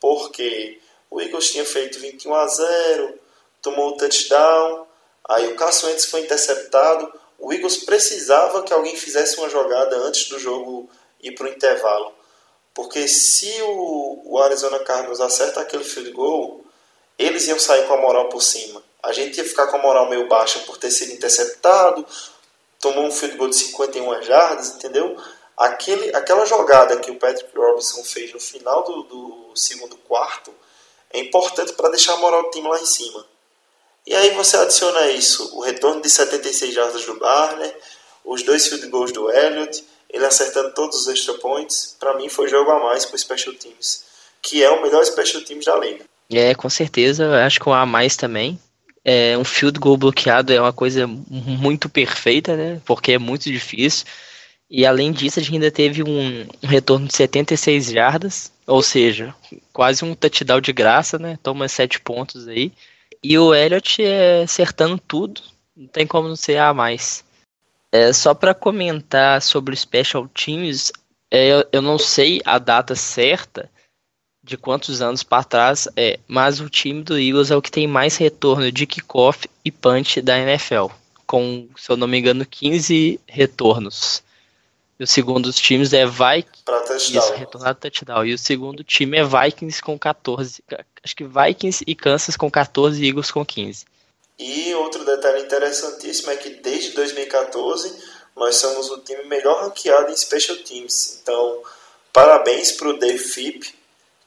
porque 0.00 0.80
o 1.10 1.20
Eagles 1.20 1.50
tinha 1.50 1.64
feito 1.64 1.98
21 1.98 2.34
a 2.34 2.46
0, 2.46 3.18
tomou 3.60 3.88
o 3.88 3.96
touchdown, 3.96 4.86
aí 5.28 5.48
o 5.48 5.56
Carson 5.56 5.88
Wentz 5.88 6.06
foi 6.06 6.20
interceptado, 6.20 7.12
o 7.38 7.52
Eagles 7.52 7.78
precisava 7.78 8.62
que 8.62 8.72
alguém 8.72 8.96
fizesse 8.96 9.38
uma 9.38 9.48
jogada 9.48 9.96
antes 9.96 10.28
do 10.28 10.38
jogo 10.38 10.88
ir 11.20 11.32
para 11.32 11.46
o 11.46 11.50
intervalo. 11.50 12.12
Porque 12.72 13.08
se 13.08 13.50
o, 13.62 14.22
o 14.24 14.38
Arizona 14.38 14.78
Cardinals 14.80 15.20
acerta 15.20 15.60
aquele 15.60 15.84
field 15.84 16.10
goal, 16.12 16.60
eles 17.18 17.46
iam 17.46 17.58
sair 17.58 17.86
com 17.86 17.94
a 17.94 18.00
moral 18.00 18.28
por 18.28 18.42
cima. 18.42 18.82
A 19.02 19.12
gente 19.12 19.38
ia 19.38 19.44
ficar 19.44 19.66
com 19.68 19.76
a 19.76 19.82
moral 19.82 20.08
meio 20.08 20.28
baixa 20.28 20.58
por 20.60 20.76
ter 20.76 20.90
sido 20.90 21.12
interceptado, 21.12 22.06
tomou 22.80 23.04
um 23.04 23.10
field 23.10 23.36
goal 23.36 23.50
de 23.50 23.56
51 23.56 24.22
jardas, 24.22 24.74
entendeu? 24.74 25.16
Aquele, 25.56 26.14
aquela 26.14 26.44
jogada 26.44 26.98
que 26.98 27.10
o 27.10 27.16
Patrick 27.16 27.56
Robinson 27.56 28.04
fez 28.04 28.32
no 28.32 28.40
final 28.40 28.82
do, 28.84 29.02
do 29.04 29.52
segundo 29.54 29.96
quarto 29.96 30.52
é 31.10 31.18
importante 31.20 31.72
para 31.72 31.88
deixar 31.88 32.14
a 32.14 32.18
moral 32.18 32.42
do 32.42 32.50
time 32.50 32.68
lá 32.68 32.78
em 32.78 32.86
cima. 32.86 33.24
E 34.06 34.14
aí 34.14 34.30
você 34.30 34.56
adiciona 34.56 35.08
isso, 35.08 35.56
o 35.56 35.60
retorno 35.60 36.00
de 36.00 36.10
76 36.10 36.74
jardas 36.74 37.04
do 37.04 37.18
Barner, 37.18 37.76
os 38.24 38.42
dois 38.42 38.66
field 38.68 38.86
goals 38.88 39.12
do 39.12 39.30
Elliott, 39.30 39.84
ele 40.10 40.24
acertando 40.24 40.72
todos 40.74 41.00
os 41.00 41.08
extra 41.08 41.34
points, 41.34 41.96
para 41.98 42.14
mim 42.14 42.28
foi 42.28 42.48
jogo 42.48 42.70
a 42.70 42.78
mais 42.78 43.04
para 43.04 43.16
o 43.16 43.18
Special 43.18 43.54
Teams, 43.54 44.04
que 44.40 44.62
é 44.62 44.70
o 44.70 44.82
melhor 44.82 45.04
Special 45.04 45.42
Teams 45.42 45.64
da 45.64 45.76
liga. 45.76 46.04
É, 46.30 46.54
com 46.54 46.68
certeza, 46.68 47.44
acho 47.44 47.60
que 47.60 47.68
um 47.68 47.74
a 47.74 47.86
mais 47.86 48.16
também. 48.16 48.60
É, 49.08 49.38
um 49.38 49.44
field 49.44 49.78
goal 49.78 49.96
bloqueado 49.96 50.52
é 50.52 50.60
uma 50.60 50.72
coisa 50.72 51.06
muito 51.06 51.88
perfeita, 51.88 52.56
né? 52.56 52.80
Porque 52.84 53.12
é 53.12 53.18
muito 53.18 53.44
difícil. 53.44 54.04
E 54.68 54.84
além 54.84 55.12
disso, 55.12 55.38
a 55.38 55.42
gente 55.44 55.54
ainda 55.54 55.70
teve 55.70 56.02
um, 56.02 56.40
um, 56.40 56.66
retorno 56.66 57.06
de 57.06 57.14
76 57.14 57.92
jardas, 57.92 58.50
ou 58.66 58.82
seja, 58.82 59.32
quase 59.72 60.04
um 60.04 60.12
touchdown 60.12 60.60
de 60.60 60.72
graça, 60.72 61.20
né? 61.20 61.38
Toma 61.40 61.68
7 61.68 62.00
pontos 62.00 62.48
aí. 62.48 62.72
E 63.22 63.38
o 63.38 63.54
Elliott 63.54 64.02
é 64.02 64.42
acertando 64.42 64.98
tudo, 64.98 65.40
não 65.76 65.86
tem 65.86 66.04
como 66.04 66.26
não 66.26 66.34
ser 66.34 66.58
a 66.58 66.74
mais. 66.74 67.24
É, 67.92 68.12
só 68.12 68.34
para 68.34 68.54
comentar 68.54 69.40
sobre 69.40 69.72
o 69.72 69.76
Special 69.76 70.26
Teams, 70.26 70.90
é, 71.30 71.64
eu 71.70 71.80
não 71.80 71.96
sei 71.96 72.42
a 72.44 72.58
data 72.58 72.96
certa 72.96 73.70
de 74.46 74.56
quantos 74.56 75.02
anos 75.02 75.24
para 75.24 75.42
trás 75.42 75.88
é, 75.96 76.20
mas 76.28 76.60
o 76.60 76.70
time 76.70 77.02
do 77.02 77.18
Eagles 77.18 77.50
é 77.50 77.56
o 77.56 77.60
que 77.60 77.70
tem 77.70 77.86
mais 77.86 78.16
retorno 78.16 78.70
de 78.70 78.86
kickoff 78.86 79.50
e 79.64 79.72
punch 79.72 80.22
da 80.22 80.38
NFL, 80.38 80.86
com, 81.26 81.68
se 81.76 81.90
eu 81.90 81.96
não 81.96 82.06
me 82.06 82.18
engano, 82.18 82.46
15 82.46 83.20
retornos. 83.26 84.22
E 84.98 85.04
o 85.04 85.06
segundo 85.06 85.44
dos 85.44 85.56
times 85.56 85.92
é 85.92 86.06
Vikings. 86.06 86.62
Para 86.64 86.80
touchdown. 86.80 87.22
Isso, 87.22 87.34
retornado 87.34 87.80
touchdown. 87.80 88.24
E 88.24 88.32
o 88.32 88.38
segundo 88.38 88.82
time 88.82 89.18
é 89.18 89.24
Vikings 89.24 89.82
com 89.82 89.98
14. 89.98 90.62
Acho 91.04 91.16
que 91.16 91.24
Vikings 91.24 91.84
e 91.86 91.94
Kansas 91.94 92.36
com 92.36 92.50
14 92.50 93.02
e 93.02 93.08
Eagles 93.08 93.30
com 93.30 93.44
15. 93.44 93.84
E 94.38 94.74
outro 94.74 95.04
detalhe 95.04 95.42
interessantíssimo 95.42 96.30
é 96.30 96.36
que 96.36 96.50
desde 96.50 96.92
2014 96.92 97.94
nós 98.34 98.56
somos 98.56 98.90
o 98.90 98.98
time 98.98 99.24
melhor 99.24 99.64
ranqueado 99.64 100.10
em 100.10 100.16
Special 100.16 100.56
Teams. 100.58 101.18
Então, 101.22 101.62
parabéns 102.12 102.72
para 102.72 102.88
o 102.88 102.98
Dave 102.98 103.18
Fipp, 103.18 103.74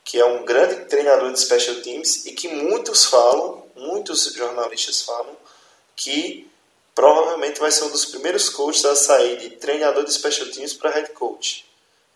que 0.09 0.19
é 0.19 0.25
um 0.25 0.43
grande 0.43 0.85
treinador 0.85 1.31
de 1.31 1.39
Special 1.39 1.81
Teams 1.81 2.25
e 2.25 2.31
que 2.31 2.47
muitos 2.47 3.05
falam, 3.05 3.63
muitos 3.75 4.23
jornalistas 4.33 5.03
falam, 5.03 5.37
que 5.95 6.49
provavelmente 6.95 7.59
vai 7.59 7.69
ser 7.69 7.83
um 7.83 7.91
dos 7.91 8.05
primeiros 8.05 8.49
coaches 8.49 8.83
a 8.85 8.95
sair 8.95 9.37
de 9.37 9.51
treinador 9.51 10.03
de 10.03 10.11
special 10.11 10.49
teams 10.49 10.73
para 10.73 10.89
head 10.89 11.11
coach. 11.11 11.63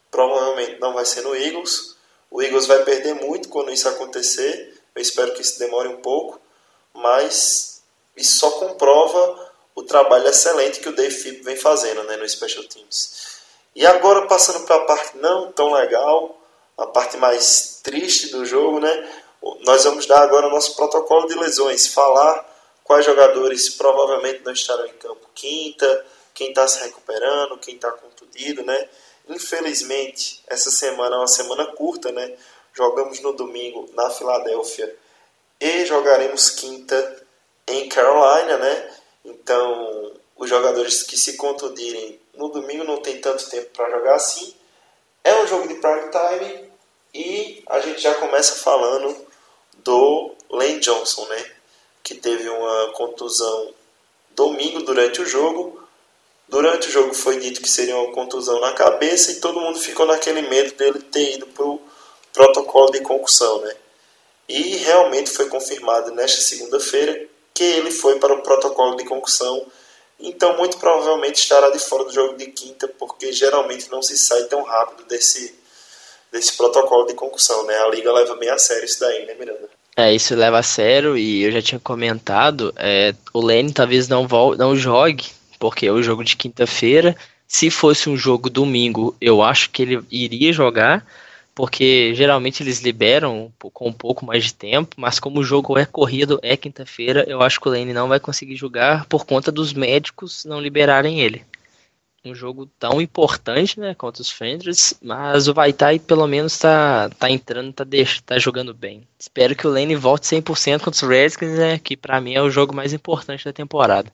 Provavelmente 0.10 0.80
não 0.80 0.96
vai 0.96 1.06
ser 1.06 1.22
no 1.22 1.36
Eagles. 1.36 1.96
O 2.32 2.41
Eagles 2.41 2.66
vai 2.66 2.84
perder 2.84 3.14
muito 3.14 3.48
quando 3.50 3.72
isso 3.72 3.88
acontecer. 3.88 4.82
Eu 4.96 5.02
espero 5.02 5.32
que 5.36 5.44
isso 5.44 5.60
demore 5.60 5.89
um 5.89 5.98
pouco, 5.98 6.41
mas 6.96 7.84
isso 8.18 8.39
só 8.39 8.50
comprova 8.50 9.52
o 9.76 9.84
trabalho 9.84 10.28
excelente 10.28 10.80
que 10.80 10.89
o 10.89 10.96
Dave 10.96 11.14
Fipp 11.14 11.44
vem 11.44 11.58
fazendo 11.58 12.04
né, 12.06 12.18
no 12.18 12.28
special 12.28 12.64
teams. 12.64 13.38
E 13.76 13.86
agora 13.86 14.26
passando 14.26 14.66
para 14.66 14.78
a 14.78 14.86
parte 14.86 15.16
não 15.18 15.52
tão 15.52 15.72
legal, 15.74 16.43
a 16.78 16.88
parte 16.88 17.18
mais 17.18 17.80
triste 17.84 18.30
do 18.32 18.46
jogo, 18.46 18.80
né? 18.80 19.10
Nós 19.62 19.84
vamos 19.84 20.06
dar 20.06 20.22
agora 20.22 20.48
o 20.48 20.52
nosso 20.52 20.76
protocolo 20.76 21.28
de 21.28 21.36
lesões, 21.36 21.88
falar 21.88 22.50
quais 22.84 23.06
jogadores 23.06 23.70
provavelmente 23.70 24.42
não 24.44 24.54
estarão 24.54 24.86
em 24.86 24.94
campo 24.94 25.28
quinta, 25.34 26.06
quem 26.34 26.50
está 26.50 26.68
se 26.68 26.84
recuperando, 26.84 27.58
quem 27.58 27.76
está 27.76 27.92
contundido, 27.92 28.64
né? 28.64 28.90
Infelizmente, 29.28 30.44
essa 30.48 30.72
semana 30.72 31.16
é 31.16 31.20
uma 31.20 31.28
semana 31.28 31.66
curta, 31.68 32.12
né? 32.12 32.36
Jogamos 32.74 33.20
no 33.20 33.34
domingo 33.34 33.90
na 33.94 34.10
Filadélfia 34.10 34.96
e 35.60 35.86
jogaremos 35.86 36.50
quinta 36.50 37.26
em 37.68 37.88
Carolina, 37.88 38.58
né? 38.58 38.96
Então, 39.24 40.12
os 40.36 40.50
jogadores 40.50 41.04
que 41.04 41.18
se 41.18 41.38
contundirem 41.38 42.20
no 42.34 42.50
domingo 42.50 42.84
não 42.84 42.98
tem 42.98 43.22
tanto 43.22 43.50
tempo 43.50 43.70
para 43.70 43.90
jogar 43.92 44.16
assim. 44.16 44.54
É 45.24 45.42
um 45.42 45.48
jogo 45.48 45.68
de 45.68 45.76
prime 45.76 46.10
time 46.10 46.70
e 47.14 47.64
a 47.68 47.80
gente 47.80 48.02
já 48.02 48.14
começa 48.16 48.56
falando 48.56 49.16
do 49.84 50.36
Lane 50.50 50.80
Johnson, 50.80 51.26
né? 51.28 51.54
que 52.04 52.16
teve 52.16 52.50
uma 52.50 52.92
contusão 52.92 53.74
domingo 54.32 54.84
durante 54.84 55.22
o 55.22 55.26
jogo. 55.26 55.82
Durante 56.50 56.90
o 56.90 56.92
jogo 56.92 57.14
foi 57.14 57.40
dito 57.40 57.62
que 57.62 57.70
seria 57.70 57.98
uma 57.98 58.12
contusão 58.12 58.60
na 58.60 58.74
cabeça 58.74 59.32
e 59.32 59.40
todo 59.40 59.62
mundo 59.62 59.80
ficou 59.80 60.06
naquele 60.06 60.42
medo 60.42 60.76
dele 60.76 61.00
ter 61.00 61.36
ido 61.36 61.48
para 61.48 61.66
o 61.66 61.82
protocolo 62.34 62.92
de 62.92 63.00
concussão, 63.00 63.62
né? 63.62 63.74
E 64.50 64.76
realmente 64.78 65.30
foi 65.30 65.48
confirmado 65.48 66.12
nesta 66.12 66.42
segunda-feira 66.42 67.28
que 67.54 67.64
ele 67.64 67.90
foi 67.90 68.20
para 68.20 68.34
o 68.34 68.42
protocolo 68.42 68.98
de 68.98 69.06
concussão. 69.06 69.66
Então, 70.20 70.57
muito 70.57 70.78
provavelmente 70.78 71.36
estará 71.36 71.70
de 71.70 71.80
fora 71.80 72.05
do 72.05 72.14
jogo 72.14 72.38
de 72.38 72.47
quinta, 72.47 72.88
porque 72.88 73.32
geralmente 73.34 73.91
não 73.91 74.01
se 74.01 74.18
sai 74.18 74.43
tão 74.43 74.64
rápido 74.64 75.05
desse, 75.07 75.53
desse 76.32 76.55
protocolo 76.55 77.05
de 77.05 77.14
concussão, 77.14 77.66
né? 77.66 77.76
A 77.76 77.89
liga 77.89 78.11
leva 78.11 78.36
bem 78.36 78.49
a 78.49 78.57
sério 78.57 78.86
isso 78.86 78.99
daí, 78.99 79.26
né, 79.26 79.34
Miranda? 79.34 79.70
É, 79.95 80.14
isso 80.14 80.36
leva 80.36 80.59
a 80.59 80.64
sério 80.64 81.16
e 81.18 81.43
eu 81.43 81.51
já 81.51 81.61
tinha 81.61 81.80
comentado, 81.80 82.74
é, 82.78 83.14
o 83.32 83.41
Lane 83.41 83.72
talvez 83.72 84.07
não, 84.07 84.28
vol 84.28 84.55
não 84.57 84.76
jogue, 84.76 85.26
porque 85.59 85.86
é 85.86 85.91
o 85.91 86.01
jogo 86.01 86.24
de 86.24 86.36
quinta-feira. 86.36 87.16
Se 87.47 87.70
fosse 87.70 88.09
um 88.09 88.18
jogo 88.18 88.49
domingo, 88.49 89.16
eu 89.22 89.43
acho 89.43 89.70
que 89.70 89.84
ele 89.84 90.03
iria 90.11 90.51
jogar, 90.51 91.05
porque 91.56 92.14
geralmente 92.16 92.64
eles 92.64 92.82
liberam 92.82 93.51
com 93.60 93.88
um 93.88 93.93
pouco 93.93 94.26
mais 94.26 94.43
de 94.45 94.54
tempo, 94.54 94.95
mas 94.97 95.20
como 95.20 95.39
o 95.39 95.43
jogo 95.43 95.78
é 95.78 95.86
corrido, 95.86 96.39
é 96.41 96.58
quinta-feira, 96.58 97.26
eu 97.28 97.41
acho 97.41 97.60
que 97.60 97.68
o 97.68 97.72
Lane 97.72 97.93
não 97.93 98.08
vai 98.08 98.20
conseguir 98.20 98.56
jogar 98.56 99.06
por 99.06 99.26
conta 99.26 99.51
dos 99.51 99.74
médicos 99.74 100.45
não 100.45 100.60
liberarem 100.60 101.20
ele 101.20 101.45
um 102.26 102.34
jogo 102.34 102.70
tão 102.80 103.01
importante, 103.01 103.80
né, 103.80 103.93
contra 103.93 104.22
os 104.22 104.30
Fenders, 104.30 104.93
mas 105.01 105.47
o 105.47 105.54
Vaitai 105.54 105.99
pelo 105.99 106.26
menos 106.26 106.58
tá, 106.58 107.10
tá 107.20 107.30
entrando, 107.30 107.74
tá, 107.74 107.84
deix, 107.84 108.22
tá 108.22 108.39
jogando 108.39 108.74
bem. 108.74 109.06
Espero 109.20 109.56
que 109.56 109.68
o 109.68 109.70
Lane 109.70 109.95
volte 109.95 110.28
100% 110.28 110.80
contra 110.80 110.91
os 110.91 111.01
Redskins, 111.01 111.58
né, 111.58 111.78
que 111.78 111.97
para 111.97 112.22
mim 112.22 112.34
é 112.34 112.41
o 112.41 112.49
jogo 112.49 112.74
mais 112.74 112.93
importante 112.93 113.43
da 113.43 113.51
temporada. 113.51 114.12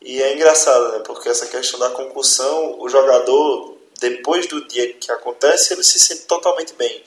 E 0.00 0.22
é 0.22 0.34
engraçado, 0.34 0.92
né, 0.92 1.02
porque 1.04 1.28
essa 1.28 1.46
questão 1.46 1.80
da 1.80 1.90
concussão, 1.90 2.80
o 2.80 2.88
jogador, 2.88 3.75
depois 3.98 4.46
do 4.46 4.66
dia 4.66 4.92
que 4.94 5.10
acontece, 5.10 5.72
ele 5.72 5.82
se 5.82 5.98
sente 5.98 6.22
totalmente 6.22 6.74
bem. 6.74 7.02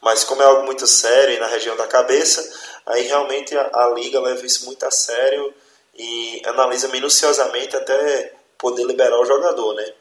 Mas 0.00 0.24
como 0.24 0.42
é 0.42 0.46
algo 0.46 0.64
muito 0.64 0.86
sério 0.86 1.34
e 1.34 1.38
na 1.38 1.46
região 1.46 1.76
da 1.76 1.86
cabeça, 1.86 2.48
aí 2.86 3.02
realmente 3.02 3.56
a, 3.56 3.70
a 3.72 3.90
liga 3.90 4.20
leva 4.20 4.44
isso 4.44 4.64
muito 4.64 4.84
a 4.84 4.90
sério 4.90 5.52
e 5.94 6.42
analisa 6.46 6.88
minuciosamente 6.88 7.76
até 7.76 8.34
poder 8.56 8.84
liberar 8.84 9.18
o 9.18 9.24
jogador, 9.24 9.74
né? 9.74 9.92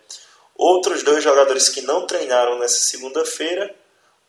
Outros 0.56 1.04
dois 1.04 1.24
jogadores 1.24 1.70
que 1.70 1.82
não 1.82 2.06
treinaram 2.06 2.58
nessa 2.60 2.80
segunda-feira, 2.80 3.74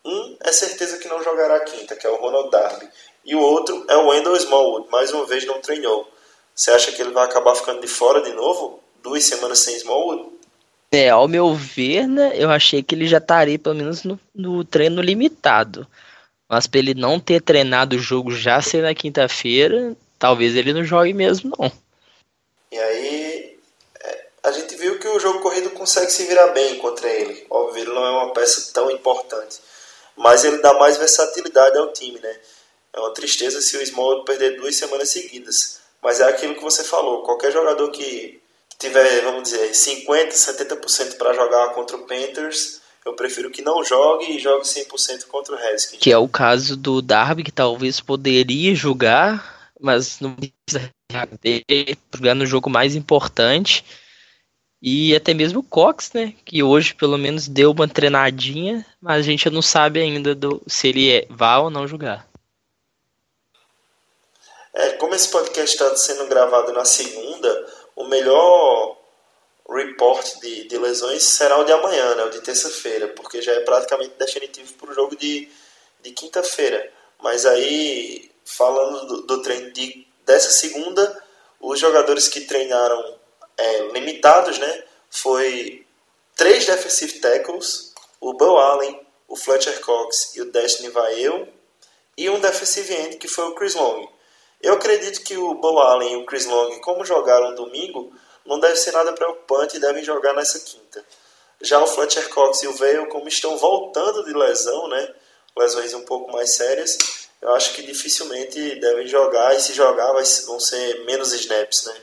um 0.05 0.37
é 0.41 0.53
certeza 0.53 0.99
que 0.99 1.09
não 1.09 1.23
jogará 1.23 1.61
quinta, 1.61 1.97
que 1.97 2.07
é 2.07 2.11
o 2.11 2.17
Ronald 2.17 2.51
Darby, 2.51 2.89
e 3.25 3.35
o 3.35 3.41
outro 3.41 3.85
é 3.89 3.97
o 3.97 4.09
Wendell 4.09 4.37
Smallwood, 4.37 4.89
mais 4.91 5.13
uma 5.13 5.27
vez 5.27 5.45
não 5.45 5.61
treinou. 5.61 6.09
Você 6.55 6.71
acha 6.71 6.93
que 6.93 7.03
ele 7.03 7.13
vai 7.13 7.25
acabar 7.25 7.55
ficando 7.55 7.81
de 7.81 7.89
fora 7.89 8.23
de 8.23 8.33
novo? 8.33 8.83
Duas 9.03 9.25
semanas 9.25 9.61
sem 9.61 9.77
Smallwood? 9.77 10.40
É, 10.93 11.09
ao 11.09 11.29
meu 11.29 11.55
ver, 11.55 12.09
né, 12.09 12.33
eu 12.35 12.51
achei 12.51 12.83
que 12.83 12.95
ele 12.95 13.07
já 13.07 13.19
estaria 13.19 13.59
pelo 13.59 13.77
menos 13.77 14.03
no, 14.03 14.19
no 14.35 14.65
treino 14.65 15.01
limitado. 15.01 15.87
Mas 16.49 16.67
para 16.67 16.81
ele 16.81 16.95
não 16.95 17.21
ter 17.21 17.41
treinado 17.41 17.95
o 17.95 18.01
jogo 18.01 18.33
já 18.33 18.61
ser 18.61 18.83
na 18.83 18.93
quinta-feira, 18.95 19.97
talvez 20.19 20.57
ele 20.57 20.73
não 20.73 20.83
jogue 20.83 21.13
mesmo, 21.13 21.55
não. 21.57 21.71
E 22.73 22.79
aí, 22.79 23.59
a 24.43 24.53
gente 24.53 24.75
viu 24.75 24.99
que 24.99 25.07
o 25.07 25.21
jogo 25.21 25.41
corrido 25.41 25.71
consegue 25.71 26.11
se 26.11 26.25
virar 26.25 26.49
bem 26.49 26.79
contra 26.79 27.09
ele. 27.09 27.47
Óbvio, 27.51 27.83
ele 27.83 27.93
não 27.93 28.05
é 28.05 28.11
uma 28.11 28.33
peça 28.33 28.73
tão 28.73 28.91
importante, 28.91 29.59
mas 30.17 30.45
ele 30.45 30.59
dá 30.59 30.75
mais 30.75 30.97
versatilidade 30.97 31.77
ao 31.77 31.93
time, 31.93 32.19
né? 32.19 32.37
É 32.93 32.99
uma 32.99 33.13
tristeza 33.13 33.61
se 33.61 33.77
o 33.77 33.87
Small 33.87 34.25
perder 34.25 34.57
duas 34.57 34.75
semanas 34.75 35.11
seguidas, 35.11 35.81
mas 36.03 36.21
é 36.21 36.25
aquilo 36.25 36.55
que 36.55 36.63
você 36.63 36.83
falou. 36.83 37.23
Qualquer 37.23 37.53
jogador 37.53 37.91
que 37.91 38.41
tiver, 38.81 39.23
vamos 39.23 39.45
dizer, 39.45 39.75
50, 39.75 40.35
70% 40.35 41.17
para 41.17 41.35
jogar 41.35 41.69
contra 41.75 41.97
o 41.97 42.07
Panthers, 42.07 42.81
eu 43.05 43.15
prefiro 43.15 43.51
que 43.51 43.63
não 43.63 43.85
jogue 43.85 44.33
e 44.33 44.39
jogue 44.39 44.65
100% 44.65 45.27
contra 45.27 45.55
o 45.55 45.59
Redskins. 45.59 46.01
Que 46.01 46.11
é 46.11 46.19
o 46.19 46.27
caso 46.27 46.77
do 46.77 47.03
Darby, 47.03 47.45
que 47.45 47.53
talvez 47.53 48.01
poderia 48.01 48.75
jogar, 48.75 49.73
mas 49.79 50.19
não 50.21 50.35
precisa 50.35 50.91
jogar 52.15 52.35
no 52.35 52.47
jogo 52.47 52.71
mais 52.71 52.97
importante. 52.97 53.85
E 54.83 55.15
até 55.15 55.35
mesmo 55.35 55.61
o 55.61 55.63
Cox, 55.63 56.13
né? 56.15 56.35
Que 56.43 56.63
hoje 56.63 56.95
pelo 56.95 57.19
menos 57.19 57.47
deu 57.47 57.73
uma 57.73 57.87
treinadinha, 57.87 58.85
mas 59.01 59.19
a 59.19 59.23
gente 59.23 59.51
não 59.51 59.61
sabe 59.61 60.01
ainda 60.01 60.35
do, 60.35 60.63
se 60.67 60.89
ele 60.89 61.11
é, 61.11 61.27
vai 61.29 61.59
ou 61.59 61.69
não 61.69 61.87
jogar. 61.87 62.27
É, 64.73 64.93
como 64.93 65.15
esse 65.15 65.29
podcast 65.29 65.75
está 65.75 65.95
sendo 65.97 66.27
gravado 66.29 66.73
na 66.73 66.85
segunda, 66.85 67.67
o 68.01 68.09
melhor 68.09 68.97
report 69.69 70.41
de, 70.41 70.65
de 70.67 70.79
lesões 70.79 71.23
será 71.23 71.59
o 71.59 71.65
de 71.65 71.73
amanhã, 71.73 72.15
né, 72.15 72.25
o 72.25 72.31
de 72.31 72.41
terça-feira, 72.41 73.09
porque 73.09 73.41
já 73.41 73.53
é 73.53 73.61
praticamente 73.61 74.15
definitivo 74.19 74.73
para 74.75 74.91
o 74.91 74.95
jogo 74.95 75.17
de, 75.17 75.49
de 76.01 76.11
quinta-feira. 76.13 76.93
Mas 77.23 77.47
aí, 77.47 78.31
falando 78.45 79.07
do, 79.07 79.23
do 79.23 79.43
treino 79.43 79.73
de, 79.73 80.07
dessa 80.25 80.51
segunda, 80.51 81.23
os 81.61 81.79
jogadores 81.79 82.29
que 82.29 82.41
treinaram 82.43 83.19
é, 83.57 83.79
limitados, 83.93 84.59
né, 84.59 84.85
foi 85.11 85.87
três 86.35 86.67
defensive 86.67 87.21
tackles, 87.21 87.95
o 88.21 88.33
Bo 88.33 88.57
Allen, 88.57 88.99
o 89.29 89.37
Fletcher 89.37 89.81
Cox 89.81 90.35
e 90.35 90.41
o 90.41 90.51
Destiny 90.51 90.89
Vael, 90.89 91.49
e 92.17 92.29
um 92.29 92.41
defensive 92.41 92.93
end 92.93 93.17
que 93.17 93.29
foi 93.29 93.45
o 93.45 93.55
Chris 93.55 93.75
Long. 93.75 94.09
Eu 94.61 94.75
acredito 94.75 95.23
que 95.23 95.37
o 95.37 95.55
Bo 95.55 95.79
Allen 95.79 96.13
e 96.13 96.17
o 96.17 96.27
Chris 96.27 96.47
Long, 96.47 96.81
como 96.81 97.05
jogaram 97.05 97.55
domingo, 97.55 98.13
não 98.45 98.61
deve 98.61 98.77
ser 98.77 98.93
nada 98.93 99.13
preocupante 99.13 99.77
e 99.77 99.81
devem 99.81 100.05
jogar 100.05 100.35
nessa 100.35 100.61
quinta. 100.61 101.05
Já 101.63 101.83
o 101.83 101.87
Fletcher 101.87 102.29
Cox 102.31 102.63
e 102.63 102.69
o 102.69 102.75
Vail, 102.75 103.07
como 103.07 103.29
estão 103.29 103.57
voltando 103.57 104.25
de 104.25 104.33
lesão, 104.33 104.89
né, 104.89 105.15
lesões 105.57 105.95
um 105.95 106.05
pouco 106.05 106.33
mais 106.33 106.55
sérias, 106.55 106.99
eu 107.41 107.55
acho 107.55 107.75
que 107.75 107.83
dificilmente 107.83 108.79
devem 108.81 109.07
jogar 109.07 109.55
e 109.55 109.61
se 109.61 109.73
jogar 109.73 110.13
vão 110.13 110.61
ser 110.61 111.05
menos 111.05 111.33
snaps, 111.33 111.87
né? 111.87 111.95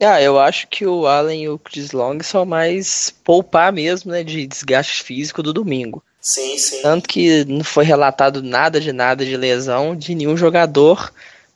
Ah, 0.00 0.22
eu 0.22 0.38
acho 0.38 0.68
que 0.68 0.86
o 0.86 1.06
Allen 1.06 1.42
e 1.42 1.48
o 1.48 1.58
Chris 1.58 1.90
Long 1.90 2.22
são 2.22 2.44
mais 2.44 3.12
poupar 3.24 3.72
mesmo, 3.72 4.12
né, 4.12 4.22
de 4.22 4.46
desgaste 4.46 5.02
físico 5.02 5.42
do 5.42 5.52
domingo. 5.52 6.04
Sim, 6.20 6.56
sim. 6.58 6.82
Tanto 6.82 7.08
que 7.08 7.44
não 7.46 7.64
foi 7.64 7.84
relatado 7.84 8.42
nada 8.42 8.80
de 8.80 8.92
nada 8.92 9.24
de 9.24 9.36
lesão 9.36 9.96
de 9.96 10.14
nenhum 10.14 10.36
jogador 10.36 11.12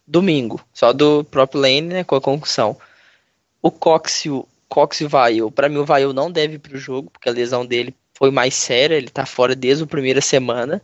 domingo, 0.07 0.61
só 0.73 0.93
do 0.93 1.25
próprio 1.25 1.61
Lane, 1.61 1.83
né, 1.83 2.05
com 2.05 2.15
a 2.15 2.21
concussão. 2.21 2.77
O 3.61 3.71
Cox, 3.71 4.25
e 4.25 4.31
o 4.31 5.09
Vail, 5.09 5.51
para 5.51 5.69
mim 5.69 5.79
o 5.79 5.85
Vail 5.85 6.13
não 6.13 6.31
deve 6.31 6.55
ir 6.55 6.59
pro 6.59 6.79
jogo, 6.79 7.11
porque 7.11 7.29
a 7.29 7.33
lesão 7.33 7.65
dele 7.65 7.95
foi 8.15 8.31
mais 8.31 8.55
séria, 8.55 8.97
ele 8.97 9.09
tá 9.09 9.27
fora 9.27 9.55
desde 9.55 9.85
a 9.85 9.87
primeira 9.87 10.21
semana. 10.21 10.83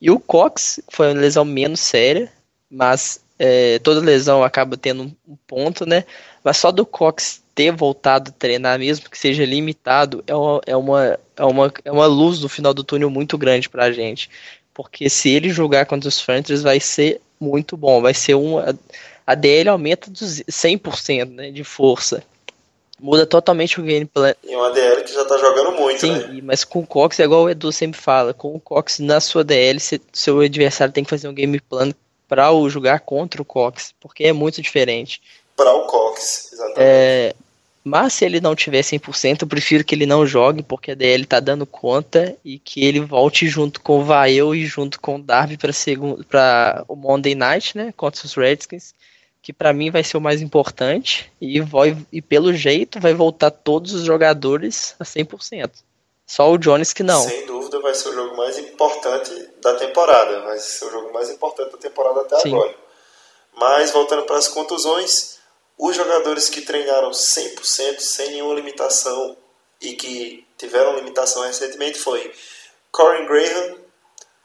E 0.00 0.10
o 0.10 0.20
Cox 0.20 0.80
foi 0.88 1.08
uma 1.08 1.20
lesão 1.20 1.44
menos 1.44 1.80
séria, 1.80 2.30
mas 2.70 3.24
é, 3.38 3.78
toda 3.78 4.00
lesão 4.00 4.42
acaba 4.42 4.76
tendo 4.76 5.04
um 5.26 5.36
ponto, 5.46 5.86
né? 5.86 6.04
Mas 6.42 6.56
só 6.56 6.70
do 6.70 6.84
Cox 6.84 7.42
ter 7.54 7.70
voltado 7.70 8.30
a 8.30 8.32
treinar, 8.32 8.78
mesmo 8.78 9.08
que 9.08 9.16
seja 9.16 9.44
limitado, 9.44 10.22
é 10.26 10.34
uma, 10.34 10.60
é 10.66 10.76
uma, 10.76 11.18
é 11.36 11.44
uma, 11.44 11.72
é 11.84 11.92
uma 11.92 12.06
luz 12.06 12.40
no 12.40 12.48
final 12.48 12.74
do 12.74 12.84
túnel 12.84 13.10
muito 13.10 13.38
grande 13.38 13.68
pra 13.68 13.92
gente. 13.92 14.28
Porque 14.74 15.08
se 15.08 15.30
ele 15.30 15.50
jogar 15.50 15.86
contra 15.86 16.08
os 16.08 16.20
Panthers, 16.20 16.62
vai 16.62 16.80
ser 16.80 17.20
muito 17.40 17.76
bom. 17.76 18.02
Vai 18.02 18.12
ser 18.12 18.34
um. 18.34 18.58
A 19.26 19.34
DL 19.34 19.68
aumenta 19.68 20.10
dos 20.10 20.42
100% 20.42 21.30
né, 21.30 21.50
de 21.50 21.62
força. 21.62 22.22
Muda 23.00 23.26
totalmente 23.26 23.80
o 23.80 23.84
gameplay. 23.84 24.34
E 24.42 24.54
uma 24.54 24.70
DL 24.70 25.02
que 25.02 25.12
já 25.12 25.24
tá 25.24 25.36
jogando 25.38 25.72
muito, 25.72 26.00
Sim, 26.00 26.12
né? 26.12 26.40
mas 26.42 26.64
com 26.64 26.80
o 26.80 26.86
Cox, 26.86 27.18
é 27.18 27.24
igual 27.24 27.44
o 27.44 27.50
Edu 27.50 27.72
sempre 27.72 28.00
fala, 28.00 28.32
com 28.32 28.54
o 28.54 28.60
Cox 28.60 28.98
na 28.98 29.20
sua 29.20 29.42
DL, 29.42 29.78
seu 30.12 30.40
adversário 30.40 30.92
tem 30.92 31.04
que 31.04 31.10
fazer 31.10 31.28
um 31.28 31.34
game 31.34 31.60
plan 31.60 31.92
para 32.28 32.52
o 32.52 32.68
jogar 32.70 33.00
contra 33.00 33.42
o 33.42 33.44
Cox, 33.44 33.92
porque 34.00 34.24
é 34.24 34.32
muito 34.32 34.62
diferente. 34.62 35.20
Para 35.56 35.72
o 35.74 35.86
Cox, 35.86 36.50
exatamente. 36.52 36.80
É, 36.80 37.34
mas 37.84 38.14
se 38.14 38.24
ele 38.24 38.40
não 38.40 38.56
tiver 38.56 38.80
100%, 38.80 39.42
eu 39.42 39.46
prefiro 39.46 39.84
que 39.84 39.94
ele 39.94 40.06
não 40.06 40.26
jogue, 40.26 40.62
porque 40.62 40.92
a 40.92 40.94
DL 40.94 41.26
tá 41.26 41.38
dando 41.38 41.66
conta 41.66 42.34
e 42.42 42.58
que 42.58 42.82
ele 42.82 42.98
volte 42.98 43.46
junto 43.46 43.78
com 43.82 44.00
o 44.00 44.04
Vael 44.04 44.54
e 44.54 44.64
junto 44.64 44.98
com 44.98 45.16
o 45.16 45.22
Darby 45.22 45.58
para 46.26 46.82
o 46.88 46.96
Monday 46.96 47.34
Night, 47.34 47.76
né, 47.76 47.92
contra 47.94 48.24
os 48.24 48.34
Redskins, 48.34 48.94
que 49.42 49.52
para 49.52 49.74
mim 49.74 49.90
vai 49.90 50.02
ser 50.02 50.16
o 50.16 50.20
mais 50.20 50.40
importante 50.40 51.30
e 51.38 51.60
vai 51.60 51.94
e 52.10 52.22
pelo 52.22 52.54
jeito 52.54 52.98
vai 52.98 53.12
voltar 53.12 53.50
todos 53.50 53.92
os 53.92 54.02
jogadores 54.02 54.94
a 54.98 55.04
100%. 55.04 55.70
Só 56.26 56.50
o 56.50 56.56
Jones 56.56 56.94
que 56.94 57.02
não. 57.02 57.20
Sem 57.20 57.44
dúvida 57.44 57.78
vai 57.80 57.94
ser 57.94 58.08
o 58.08 58.14
jogo 58.14 58.34
mais 58.34 58.58
importante 58.58 59.30
da 59.60 59.74
temporada, 59.74 60.40
vai 60.40 60.58
ser 60.58 60.86
o 60.86 60.90
jogo 60.90 61.12
mais 61.12 61.28
importante 61.28 61.72
da 61.72 61.76
temporada 61.76 62.22
até 62.22 62.38
Sim. 62.38 62.54
agora. 62.54 62.74
Mas 63.54 63.90
voltando 63.90 64.22
para 64.22 64.38
as 64.38 64.48
contusões, 64.48 65.33
os 65.78 65.96
jogadores 65.96 66.48
que 66.48 66.62
treinaram 66.62 67.10
100% 67.10 68.00
sem 68.00 68.30
nenhuma 68.30 68.54
limitação 68.54 69.36
e 69.80 69.94
que 69.94 70.46
tiveram 70.56 70.96
limitação 70.96 71.42
recentemente 71.42 71.98
foi 71.98 72.32
Corey 72.92 73.26
Graham, 73.26 73.78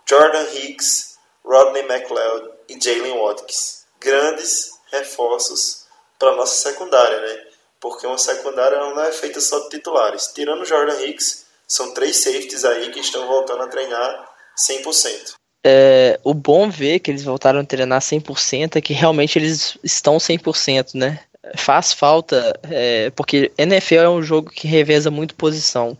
Jordan 0.07 0.43
Hicks, 0.53 1.17
Rodney 1.43 1.83
McLeod 1.83 2.49
e 2.67 2.79
Jalen 2.81 3.19
Watkins. 3.19 3.85
Grandes 3.99 4.71
reforços 4.91 5.85
para 6.17 6.35
nossa 6.35 6.69
secundária, 6.69 7.19
né? 7.21 7.47
Porque 7.79 8.07
uma 8.07 8.17
secundária 8.17 8.79
não 8.79 8.99
é 9.01 9.11
feita 9.11 9.39
só 9.39 9.59
de 9.59 9.69
titulares. 9.69 10.27
Tirando 10.33 10.65
Jordan 10.65 10.99
Hicks, 11.01 11.45
são 11.67 11.93
três 11.93 12.17
safeties 12.17 12.65
aí 12.65 12.91
que 12.91 12.99
estão 12.99 13.27
voltando 13.27 13.63
a 13.63 13.67
treinar 13.67 14.35
100%. 14.57 15.38
É, 15.63 16.19
o 16.23 16.33
bom 16.33 16.69
ver 16.69 16.99
que 16.99 17.11
eles 17.11 17.23
voltaram 17.23 17.59
a 17.59 17.63
treinar 17.63 18.01
100% 18.01 18.77
é 18.77 18.81
que 18.81 18.93
realmente 18.93 19.37
eles 19.37 19.77
estão 19.83 20.17
100%, 20.17 20.95
né? 20.95 21.19
Faz 21.55 21.93
falta, 21.93 22.57
é, 22.63 23.09
porque 23.11 23.51
NFL 23.57 23.95
é 23.95 24.09
um 24.09 24.21
jogo 24.21 24.49
que 24.49 24.67
reveza 24.67 25.11
muito 25.11 25.35
posição. 25.35 25.97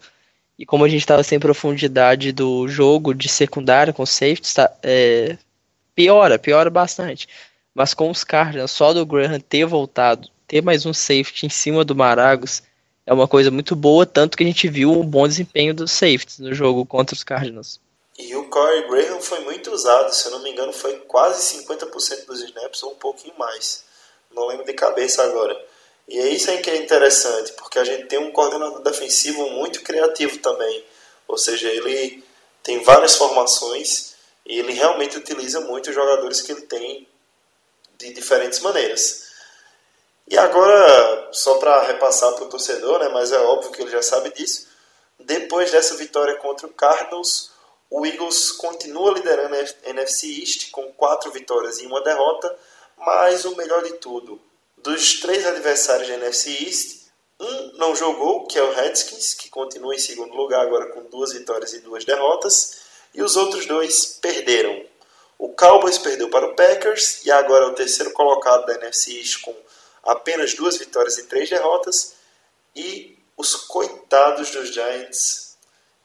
E 0.57 0.65
como 0.65 0.83
a 0.83 0.89
gente 0.89 1.01
estava 1.01 1.23
sem 1.23 1.39
profundidade 1.39 2.31
do 2.31 2.67
jogo 2.67 3.13
de 3.13 3.29
secundária 3.29 3.93
com 3.93 4.05
safety, 4.05 4.53
tá, 4.53 4.71
é, 4.83 5.37
piora, 5.95 6.37
piora 6.37 6.69
bastante. 6.69 7.27
Mas 7.73 7.93
com 7.93 8.09
os 8.09 8.23
Cardinals, 8.23 8.71
só 8.71 8.93
do 8.93 9.05
Graham 9.05 9.39
ter 9.39 9.65
voltado, 9.65 10.29
ter 10.47 10.61
mais 10.61 10.85
um 10.85 10.93
safety 10.93 11.45
em 11.45 11.49
cima 11.49 11.85
do 11.85 11.95
Maragos, 11.95 12.61
é 13.05 13.13
uma 13.13 13.27
coisa 13.27 13.49
muito 13.49 13.75
boa, 13.75 14.05
tanto 14.05 14.37
que 14.37 14.43
a 14.43 14.47
gente 14.47 14.67
viu 14.67 14.91
um 14.91 15.05
bom 15.05 15.27
desempenho 15.27 15.73
dos 15.73 15.91
safeties 15.91 16.39
no 16.39 16.53
jogo 16.53 16.85
contra 16.85 17.15
os 17.15 17.23
Cardinals. 17.23 17.79
E 18.19 18.35
o 18.35 18.49
Corey 18.49 18.85
Graham 18.85 19.21
foi 19.21 19.39
muito 19.39 19.71
usado, 19.71 20.13
se 20.13 20.25
eu 20.25 20.31
não 20.31 20.39
me 20.39 20.51
engano, 20.51 20.73
foi 20.73 20.97
quase 21.07 21.57
50% 21.57 22.25
dos 22.25 22.41
snaps 22.41 22.83
ou 22.83 22.91
um 22.91 22.95
pouquinho 22.95 23.33
mais. 23.37 23.85
Não 24.29 24.45
lembro 24.45 24.65
de 24.65 24.73
cabeça 24.73 25.23
agora. 25.23 25.57
E 26.05 26.19
é 26.19 26.27
isso 26.27 26.51
aí 26.51 26.57
que 26.57 26.69
é 26.69 26.75
interessante, 26.75 27.53
porque 27.53 27.79
a 27.79 27.83
gente 27.85 28.07
tem 28.07 28.19
um 28.19 28.29
coordenador 28.29 28.81
defensivo 28.81 29.49
muito 29.51 29.81
criativo 29.83 30.37
também. 30.39 30.85
Ou 31.29 31.37
seja, 31.37 31.69
ele 31.69 32.21
tem 32.61 32.83
várias 32.83 33.15
formações 33.15 34.15
e 34.45 34.59
ele 34.59 34.73
realmente 34.73 35.17
utiliza 35.17 35.61
muito 35.61 35.89
os 35.89 35.95
jogadores 35.95 36.41
que 36.41 36.51
ele 36.51 36.63
tem 36.63 37.07
de 37.97 38.11
diferentes 38.11 38.59
maneiras. 38.59 39.29
E 40.27 40.37
agora, 40.37 41.29
só 41.31 41.57
para 41.57 41.83
repassar 41.83 42.33
para 42.33 42.43
o 42.43 42.49
torcedor, 42.49 42.99
né, 42.99 43.07
mas 43.07 43.31
é 43.31 43.39
óbvio 43.39 43.71
que 43.71 43.81
ele 43.81 43.91
já 43.91 44.01
sabe 44.01 44.29
disso, 44.33 44.67
depois 45.17 45.71
dessa 45.71 45.95
vitória 45.95 46.35
contra 46.35 46.67
o 46.67 46.73
Cardinals, 46.73 47.57
o 47.89 48.05
Eagles 48.05 48.51
continua 48.51 49.13
liderando 49.13 49.55
a 49.55 49.89
NFC 49.89 50.27
East 50.39 50.71
com 50.71 50.91
quatro 50.93 51.31
vitórias 51.31 51.79
e 51.79 51.87
uma 51.87 52.01
derrota, 52.01 52.55
mas 52.97 53.45
o 53.45 53.55
melhor 53.55 53.83
de 53.83 53.93
tudo, 53.93 54.39
dos 54.77 55.19
três 55.19 55.45
adversários 55.45 56.07
da 56.07 56.15
NFC 56.15 56.65
East, 56.65 56.99
um 57.39 57.77
não 57.77 57.95
jogou, 57.95 58.45
que 58.45 58.59
é 58.59 58.63
o 58.63 58.73
Redskins, 58.73 59.33
que 59.33 59.49
continua 59.49 59.95
em 59.95 59.99
segundo 59.99 60.35
lugar 60.35 60.61
agora 60.61 60.87
com 60.87 61.03
duas 61.03 61.33
vitórias 61.33 61.73
e 61.73 61.79
duas 61.79 62.03
derrotas, 62.03 62.81
e 63.13 63.23
os 63.23 63.35
outros 63.35 63.65
dois 63.65 64.05
perderam. 64.21 64.85
O 65.37 65.49
Cowboys 65.49 65.97
perdeu 65.97 66.29
para 66.29 66.47
o 66.47 66.55
Packers 66.55 67.25
e 67.25 67.31
agora 67.31 67.65
é 67.65 67.67
o 67.69 67.73
terceiro 67.73 68.11
colocado 68.11 68.65
da 68.65 68.75
NFC 68.75 69.17
East 69.17 69.41
com 69.41 69.55
apenas 70.03 70.53
duas 70.53 70.77
vitórias 70.77 71.17
e 71.17 71.27
três 71.27 71.49
derrotas, 71.49 72.15
e 72.75 73.17
os 73.37 73.55
coitados 73.55 74.51
dos 74.51 74.73
Giants 74.73 75.57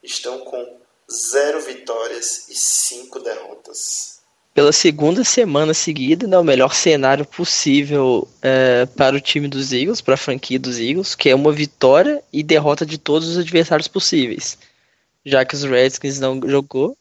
estão 0.03 0.39
com 0.41 0.84
zero 1.11 1.61
vitórias 1.61 2.49
e 2.49 2.55
cinco 2.55 3.19
derrotas. 3.21 4.15
Pela 4.55 4.73
segunda 4.73 5.25
semana 5.25 5.75
seguida, 5.75 6.29
né, 6.29 6.39
o 6.39 6.45
melhor 6.45 6.75
cenário 6.75 7.25
possível 7.25 8.29
é, 8.41 8.87
para 8.87 9.17
o 9.17 9.21
time 9.21 9.49
dos 9.49 9.73
Eagles, 9.73 10.01
para 10.01 10.15
a 10.15 10.17
franquia 10.17 10.61
dos 10.61 10.79
Eagles, 10.79 11.17
que 11.17 11.29
é 11.29 11.35
uma 11.35 11.51
vitória 11.51 12.23
e 12.33 12.41
derrota 12.41 12.87
de 12.87 12.97
todos 12.97 13.29
os 13.29 13.39
adversários 13.39 13.89
possíveis. 13.89 14.57
Já 15.27 15.45
que 15.45 15.57
os 15.57 15.65
Redskins 15.65 16.21
não 16.21 16.41
jogou. 16.47 16.97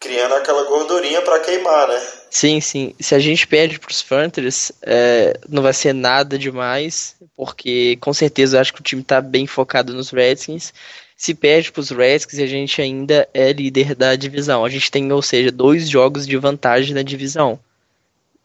criando 0.00 0.34
aquela 0.34 0.64
gordurinha 0.64 1.20
para 1.22 1.40
queimar, 1.40 1.88
né? 1.88 2.02
Sim, 2.30 2.60
sim. 2.60 2.94
Se 3.00 3.14
a 3.14 3.18
gente 3.18 3.46
perde 3.46 3.78
para 3.78 3.90
os 3.90 4.02
Panthers, 4.02 4.72
é, 4.82 5.38
não 5.48 5.62
vai 5.62 5.72
ser 5.72 5.92
nada 5.92 6.38
demais, 6.38 7.16
porque 7.36 7.96
com 8.00 8.12
certeza 8.12 8.56
eu 8.56 8.60
acho 8.60 8.72
que 8.72 8.80
o 8.80 8.84
time 8.84 9.02
está 9.02 9.20
bem 9.20 9.46
focado 9.46 9.92
nos 9.92 10.10
Redskins. 10.10 10.72
Se 11.16 11.34
perde 11.34 11.70
para 11.70 11.80
os 11.80 11.90
Redskins, 11.90 12.40
a 12.40 12.46
gente 12.46 12.82
ainda 12.82 13.28
é 13.32 13.52
líder 13.52 13.94
da 13.94 14.16
divisão. 14.16 14.64
A 14.64 14.68
gente 14.68 14.90
tem, 14.90 15.10
ou 15.12 15.22
seja, 15.22 15.50
dois 15.50 15.88
jogos 15.88 16.26
de 16.26 16.36
vantagem 16.36 16.94
na 16.94 17.02
divisão. 17.02 17.58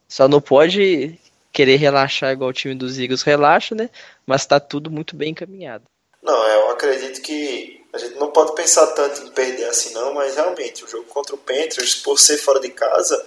Só 0.08 0.28
não 0.28 0.40
pode 0.40 1.20
querer 1.52 1.78
relaxar 1.78 2.32
igual 2.32 2.52
o 2.52 2.54
time 2.54 2.76
dos 2.76 3.00
Eagles 3.00 3.24
relaxa, 3.24 3.74
né? 3.74 3.90
Mas 4.26 4.42
está 4.42 4.60
tudo 4.60 4.92
muito 4.92 5.16
bem 5.16 5.32
encaminhado. 5.32 5.84
Não, 6.22 6.48
eu 6.48 6.70
acredito 6.70 7.22
que 7.22 7.84
a 7.92 7.98
gente 7.98 8.16
não 8.16 8.32
pode 8.32 8.54
pensar 8.54 8.88
tanto 8.88 9.24
em 9.24 9.32
perder 9.32 9.66
assim 9.66 9.94
não, 9.94 10.14
mas 10.14 10.36
realmente 10.36 10.84
o 10.84 10.88
jogo 10.88 11.06
contra 11.06 11.34
o 11.34 11.38
Panthers, 11.38 11.96
por 11.96 12.20
ser 12.20 12.38
fora 12.38 12.60
de 12.60 12.70
casa, 12.70 13.26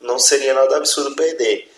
não 0.00 0.18
seria 0.18 0.54
nada 0.54 0.76
absurdo 0.76 1.14
perder. 1.14 1.70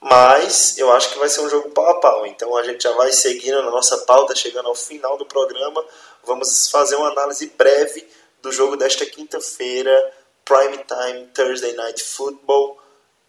Mas 0.00 0.76
eu 0.78 0.92
acho 0.92 1.12
que 1.12 1.18
vai 1.18 1.28
ser 1.28 1.42
um 1.42 1.48
jogo 1.48 1.70
pau 1.70 1.88
a 1.88 2.00
pau. 2.00 2.26
Então 2.26 2.56
a 2.56 2.62
gente 2.64 2.82
já 2.82 2.92
vai 2.92 3.12
seguindo 3.12 3.62
na 3.62 3.70
nossa 3.70 3.98
pauta, 3.98 4.34
chegando 4.34 4.68
ao 4.68 4.74
final 4.74 5.16
do 5.16 5.24
programa. 5.24 5.84
Vamos 6.24 6.68
fazer 6.70 6.96
uma 6.96 7.10
análise 7.10 7.52
breve 7.56 8.06
do 8.40 8.52
jogo 8.52 8.76
desta 8.76 9.06
quinta-feira, 9.06 10.12
Prime 10.44 10.78
Time 10.84 11.26
Thursday 11.34 11.74
Night 11.74 12.02
Football, 12.02 12.78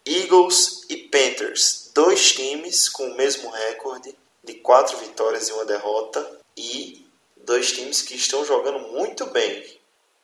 Eagles 0.06 0.86
e 0.89 0.98
Panthers. 0.98 1.91
Dois 1.94 2.34
times 2.34 2.89
com 2.89 3.06
o 3.06 3.16
mesmo 3.16 3.50
recorde 3.50 4.16
de 4.44 4.54
quatro 4.56 4.98
vitórias 4.98 5.48
e 5.48 5.54
uma 5.54 5.66
derrota 5.66 6.39
e 6.58 7.06
dois 7.46 7.72
times 7.72 8.02
que 8.02 8.16
estão 8.16 8.46
jogando 8.46 8.80
muito 8.91 9.26
bem. 9.28 9.64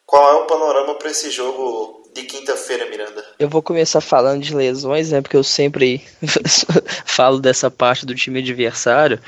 Qual 0.06 0.32
é 0.32 0.44
o 0.44 0.48
panorama 0.48 0.96
para 0.96 1.12
esse 1.12 1.30
jogo 1.30 2.10
de 2.14 2.24
quinta-feira, 2.24 2.90
Miranda? 2.90 3.24
Eu 3.38 3.48
vou 3.48 3.62
começar 3.62 4.02
falando 4.02 4.42
de 4.42 4.56
lesões, 4.56 5.12
né? 5.12 5.22
Porque 5.22 5.38
eu 5.38 5.44
sempre 5.44 6.04
falo 7.06 7.40
dessa 7.40 7.70
parte 7.70 8.06
do 8.06 8.16
time 8.16 8.40
adversário. 8.40 9.22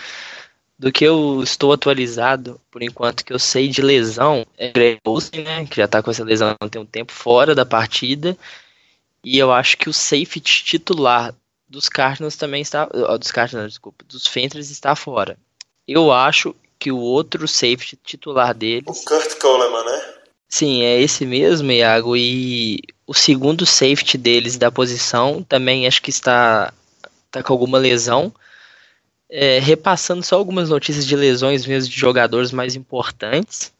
Do 0.81 0.91
que 0.91 1.05
eu 1.05 1.43
estou 1.43 1.71
atualizado, 1.71 2.59
por 2.71 2.81
enquanto 2.81 3.23
que 3.23 3.31
eu 3.31 3.37
sei 3.37 3.67
de 3.67 3.83
lesão, 3.83 4.43
é 4.57 4.71
Greg 4.71 4.99
Olsen, 5.05 5.43
né? 5.43 5.63
Que 5.67 5.75
já 5.75 5.87
tá 5.87 6.01
com 6.01 6.09
essa 6.09 6.23
lesão 6.23 6.55
há 6.59 6.79
um 6.79 6.85
tempo 6.87 7.11
fora 7.11 7.53
da 7.53 7.63
partida. 7.63 8.35
E 9.23 9.37
eu 9.37 9.51
acho 9.51 9.77
que 9.77 9.87
o 9.87 9.93
safety 9.93 10.63
titular 10.63 11.35
dos 11.69 11.87
Cardinals 11.87 12.35
também 12.35 12.63
está. 12.63 12.85
Dos 12.85 13.31
Cardinals, 13.31 13.73
desculpa. 13.73 14.03
Dos 14.09 14.25
Fentres 14.25 14.71
está 14.71 14.95
fora. 14.95 15.37
Eu 15.87 16.11
acho 16.11 16.55
que 16.79 16.91
o 16.91 16.97
outro 16.97 17.47
safety 17.47 17.95
titular 18.03 18.51
deles. 18.51 18.85
O 18.87 19.05
Kurt 19.05 19.37
Coleman, 19.37 19.85
né? 19.85 20.13
Sim, 20.49 20.81
é 20.81 20.99
esse 20.99 21.27
mesmo, 21.27 21.71
Iago. 21.71 22.17
E 22.17 22.79
o 23.05 23.13
segundo 23.13 23.67
safety 23.67 24.17
deles 24.17 24.57
da 24.57 24.71
posição 24.71 25.43
também 25.43 25.85
acho 25.85 26.01
que 26.01 26.09
está, 26.09 26.73
está 27.27 27.43
com 27.43 27.53
alguma 27.53 27.77
lesão. 27.77 28.33
É, 29.33 29.59
repassando 29.59 30.21
só 30.21 30.35
algumas 30.35 30.69
notícias 30.69 31.05
de 31.05 31.15
lesões 31.15 31.65
mesmo 31.65 31.89
de 31.89 31.97
jogadores 31.97 32.51
mais 32.51 32.75
importantes. 32.75 33.71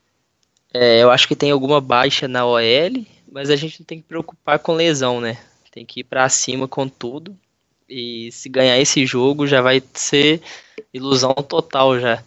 É, 0.74 1.04
eu 1.04 1.12
acho 1.12 1.28
que 1.28 1.36
tem 1.36 1.52
alguma 1.52 1.82
baixa 1.82 2.26
na 2.26 2.46
OL, 2.46 3.06
mas 3.30 3.50
a 3.50 3.58
gente 3.58 3.82
não 3.82 3.86
tem 3.86 4.00
que 4.00 4.08
preocupar 4.08 4.60
com 4.60 4.74
lesão, 4.74 5.20
né? 5.20 5.38
Tem 5.70 5.86
que 5.86 6.00
ir 6.00 6.04
para 6.06 6.28
cima 6.30 6.68
com 6.68 6.88
tudo. 6.88 7.38
E 7.88 8.32
se 8.32 8.48
ganhar 8.48 8.80
esse 8.80 9.06
jogo 9.06 9.46
já 9.46 9.62
vai 9.62 9.84
ser 9.94 10.42
ilusão 10.94 11.34
total 11.34 12.00
já. 12.00 12.24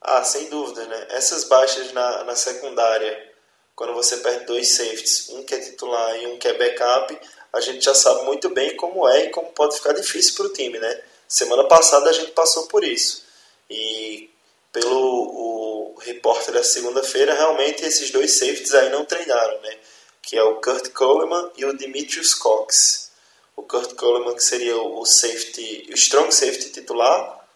Ah, 0.00 0.24
sem 0.24 0.48
dúvida, 0.48 0.86
né? 0.86 1.06
Essas 1.10 1.44
baixas 1.44 1.92
na, 1.92 2.24
na 2.24 2.34
secundária, 2.34 3.30
quando 3.76 3.92
você 3.92 4.16
perde 4.18 4.46
dois 4.46 4.68
safeties, 4.68 5.28
um 5.30 5.42
que 5.42 5.54
é 5.54 5.60
titular 5.60 6.16
e 6.22 6.26
um 6.28 6.38
que 6.38 6.48
é 6.48 6.56
backup, 6.56 7.18
a 7.52 7.60
gente 7.60 7.84
já 7.84 7.94
sabe 7.94 8.24
muito 8.24 8.48
bem 8.50 8.76
como 8.76 9.06
é 9.08 9.24
e 9.24 9.30
como 9.30 9.48
pode 9.48 9.76
ficar 9.76 9.92
difícil 9.92 10.34
para 10.34 10.46
o 10.46 10.52
time, 10.52 10.78
né? 10.78 11.00
Semana 11.28 11.64
passada 11.64 12.08
a 12.08 12.12
gente 12.12 12.30
passou 12.32 12.66
por 12.68 12.82
isso. 12.82 13.24
E 13.68 14.30
pelo 14.72 15.94
o 15.94 15.98
repórter 16.00 16.54
da 16.54 16.62
segunda-feira, 16.62 17.34
realmente 17.34 17.84
esses 17.84 18.10
dois 18.10 18.38
safeties 18.38 18.74
aí 18.74 18.88
não 18.90 19.04
treinaram, 19.04 19.60
né? 19.60 19.78
Que 20.22 20.36
é 20.36 20.42
o 20.42 20.60
Kurt 20.60 20.90
Coleman 20.92 21.50
e 21.56 21.64
o 21.64 21.76
Dimitrius 21.76 22.34
Cox. 22.34 23.10
O 23.54 23.62
Kurt 23.62 23.94
Coleman 23.94 24.34
que 24.34 24.42
seria 24.42 24.76
o 24.76 25.04
safety, 25.04 25.88
o 25.90 25.94
strong 25.94 26.32
safety 26.32 26.70
titular, 26.70 27.46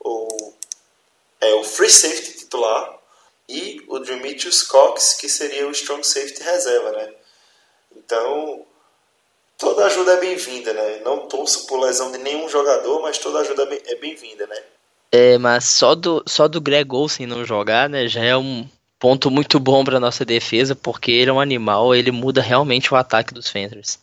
ou 0.00 0.54
é 1.40 1.54
o 1.54 1.64
free 1.64 1.90
safety 1.90 2.38
titular 2.38 2.98
e 3.48 3.82
o 3.88 3.98
Demetrius 3.98 4.62
Cox, 4.62 5.14
que 5.14 5.28
seria 5.28 5.66
o 5.66 5.72
strong 5.72 6.04
safety 6.06 6.42
reserva, 6.42 6.92
né? 6.92 7.14
Então, 7.96 8.66
toda 9.62 9.86
ajuda 9.86 10.14
é 10.14 10.16
bem-vinda, 10.16 10.72
né? 10.72 11.02
Não 11.04 11.28
torço 11.28 11.68
por 11.68 11.78
lesão 11.78 12.10
de 12.10 12.18
nenhum 12.18 12.48
jogador, 12.48 13.00
mas 13.00 13.16
toda 13.18 13.38
ajuda 13.38 13.62
é 13.86 13.94
bem-vinda, 13.94 14.44
né? 14.48 14.56
É, 15.12 15.38
mas 15.38 15.66
só 15.66 15.94
do, 15.94 16.20
só 16.26 16.48
do 16.48 16.60
Greg 16.60 16.92
Olsen 16.92 17.28
não 17.28 17.44
jogar, 17.44 17.88
né, 17.88 18.08
já 18.08 18.24
é 18.24 18.36
um 18.36 18.68
ponto 18.98 19.30
muito 19.30 19.60
bom 19.60 19.84
para 19.84 20.00
nossa 20.00 20.24
defesa, 20.24 20.74
porque 20.74 21.12
ele 21.12 21.30
é 21.30 21.32
um 21.32 21.38
animal, 21.38 21.94
ele 21.94 22.10
muda 22.10 22.42
realmente 22.42 22.92
o 22.92 22.96
ataque 22.96 23.32
dos 23.32 23.52
Panthers. 23.52 24.00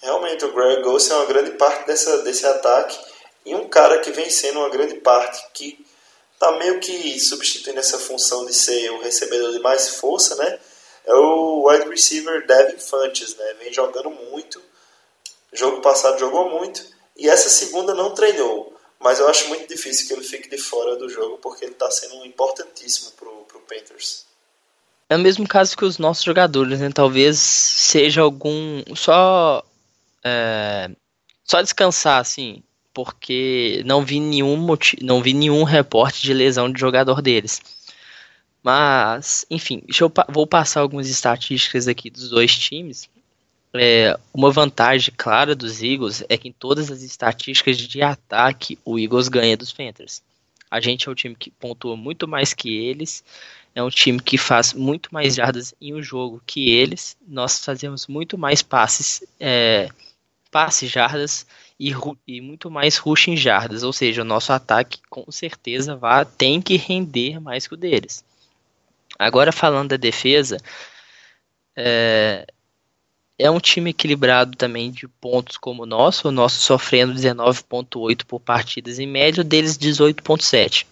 Realmente, 0.00 0.44
o 0.44 0.52
Greg 0.52 0.86
Olsen 0.86 1.12
é 1.12 1.16
uma 1.16 1.26
grande 1.26 1.50
parte 1.52 1.88
dessa, 1.88 2.22
desse 2.22 2.46
ataque 2.46 2.96
e 3.44 3.52
um 3.52 3.66
cara 3.66 3.98
que 3.98 4.12
vem 4.12 4.30
sendo 4.30 4.60
uma 4.60 4.68
grande 4.68 4.94
parte 4.96 5.44
que 5.52 5.84
tá 6.38 6.52
meio 6.52 6.78
que 6.78 7.18
substituindo 7.18 7.80
essa 7.80 7.98
função 7.98 8.46
de 8.46 8.54
ser 8.54 8.90
o 8.92 9.02
recebedor 9.02 9.50
de 9.50 9.58
mais 9.58 9.96
força, 9.96 10.36
né? 10.36 10.56
É 11.04 11.14
o 11.14 11.68
wide 11.68 11.88
receiver 11.88 12.46
Devin 12.46 12.78
Fantes, 12.78 13.34
né? 13.36 13.54
Vem 13.60 13.72
jogando 13.72 14.10
muito. 14.10 14.62
Jogo 15.54 15.80
passado 15.80 16.18
jogou 16.18 16.50
muito 16.50 16.84
e 17.16 17.28
essa 17.28 17.48
segunda 17.48 17.94
não 17.94 18.12
treinou, 18.12 18.76
mas 18.98 19.20
eu 19.20 19.28
acho 19.28 19.48
muito 19.48 19.68
difícil 19.68 20.08
que 20.08 20.12
ele 20.12 20.24
fique 20.24 20.50
de 20.50 20.58
fora 20.58 20.96
do 20.96 21.08
jogo 21.08 21.38
porque 21.38 21.64
ele 21.64 21.72
está 21.72 21.90
sendo 21.90 22.26
importantíssimo 22.26 23.12
pro, 23.12 23.30
pro 23.44 23.60
Panthers. 23.60 24.26
É 25.08 25.16
o 25.16 25.20
mesmo 25.20 25.46
caso 25.46 25.76
que 25.76 25.84
os 25.84 25.98
nossos 25.98 26.24
jogadores, 26.24 26.80
né? 26.80 26.90
Talvez 26.92 27.38
seja 27.38 28.22
algum 28.22 28.82
só 28.96 29.62
é, 30.24 30.90
só 31.44 31.62
descansar 31.62 32.20
assim, 32.20 32.62
porque 32.92 33.82
não 33.84 34.04
vi 34.04 34.18
nenhum 34.18 34.56
não 35.02 35.22
vi 35.22 35.34
nenhum 35.34 35.62
reporte 35.62 36.22
de 36.22 36.32
lesão 36.34 36.72
de 36.72 36.80
jogador 36.80 37.22
deles. 37.22 37.60
Mas, 38.62 39.44
enfim, 39.50 39.82
eu, 40.00 40.10
vou 40.30 40.46
passar 40.46 40.80
algumas 40.80 41.08
estatísticas 41.08 41.86
aqui 41.86 42.08
dos 42.08 42.30
dois 42.30 42.56
times. 42.56 43.10
É, 43.76 44.16
uma 44.32 44.52
vantagem 44.52 45.12
clara 45.16 45.54
dos 45.54 45.82
Eagles 45.82 46.22
é 46.28 46.38
que 46.38 46.48
em 46.48 46.52
todas 46.52 46.90
as 46.92 47.02
estatísticas 47.02 47.76
de 47.76 48.02
ataque 48.02 48.78
o 48.84 48.98
Eagles 48.98 49.28
ganha 49.28 49.56
dos 49.56 49.72
Panthers. 49.72 50.22
A 50.70 50.80
gente 50.80 51.08
é 51.08 51.10
um 51.10 51.14
time 51.14 51.34
que 51.34 51.50
pontua 51.50 51.96
muito 51.96 52.28
mais 52.28 52.54
que 52.54 52.76
eles, 52.76 53.24
é 53.74 53.82
um 53.82 53.90
time 53.90 54.20
que 54.20 54.38
faz 54.38 54.72
muito 54.72 55.12
mais 55.12 55.34
jardas 55.34 55.74
em 55.80 55.92
um 55.92 56.02
jogo 56.02 56.40
que 56.46 56.70
eles. 56.70 57.16
Nós 57.26 57.64
fazemos 57.64 58.06
muito 58.06 58.38
mais 58.38 58.62
passes, 58.62 59.24
é, 59.40 59.88
passes 60.50 60.88
jardas 60.88 61.44
e, 61.78 61.92
e 62.26 62.40
muito 62.40 62.70
mais 62.70 62.96
rush 62.96 63.28
em 63.28 63.36
jardas, 63.36 63.82
ou 63.82 63.92
seja, 63.92 64.22
o 64.22 64.24
nosso 64.24 64.52
ataque 64.52 65.00
com 65.10 65.30
certeza 65.32 65.96
vai, 65.96 66.24
tem 66.24 66.62
que 66.62 66.76
render 66.76 67.40
mais 67.40 67.66
que 67.66 67.74
o 67.74 67.76
deles. 67.76 68.24
Agora 69.18 69.50
falando 69.50 69.90
da 69.90 69.96
defesa, 69.96 70.58
é, 71.76 72.46
é 73.38 73.50
um 73.50 73.58
time 73.58 73.90
equilibrado 73.90 74.56
também 74.56 74.90
de 74.90 75.08
pontos 75.08 75.56
como 75.56 75.82
o 75.82 75.86
nosso, 75.86 76.28
o 76.28 76.32
nosso 76.32 76.60
sofrendo 76.60 77.14
19.8 77.14 78.24
por 78.24 78.40
partidas 78.40 78.98
em 78.98 79.06
média, 79.06 79.42
deles 79.42 79.76
18.7. 79.76 80.86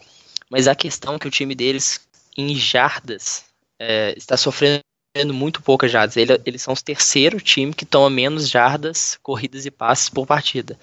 Mas 0.50 0.66
a 0.66 0.74
questão 0.74 1.14
é 1.14 1.18
que 1.18 1.28
o 1.28 1.30
time 1.30 1.54
deles 1.54 2.00
em 2.36 2.54
jardas 2.54 3.44
é, 3.78 4.12
está 4.16 4.36
sofrendo 4.36 4.82
muito 5.26 5.62
poucas 5.62 5.90
jardas. 5.90 6.16
Ele, 6.16 6.40
eles 6.44 6.62
são 6.62 6.74
o 6.74 6.82
terceiro 6.82 7.40
time 7.40 7.72
que 7.72 7.84
toma 7.84 8.10
menos 8.10 8.48
jardas, 8.48 9.18
corridas 9.22 9.64
e 9.64 9.70
passes 9.70 10.08
por 10.08 10.26
partida. 10.26 10.78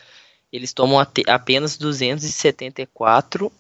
Eles 0.51 0.74
tomam 0.74 0.99
apenas 1.28 1.78
274, 1.78 3.51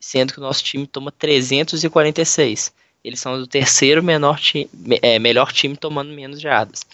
sendo 0.00 0.32
que 0.32 0.38
o 0.38 0.42
nosso 0.42 0.64
time 0.64 0.86
toma 0.86 1.12
346. 1.12 2.72
Eles 3.04 3.20
são 3.20 3.34
o 3.34 3.46
terceiro 3.46 4.02
menor 4.02 4.40
é, 5.02 5.18
melhor 5.18 5.52
time 5.52 5.76
tomando 5.76 6.12
menos 6.12 6.40
jardas. 6.40 6.84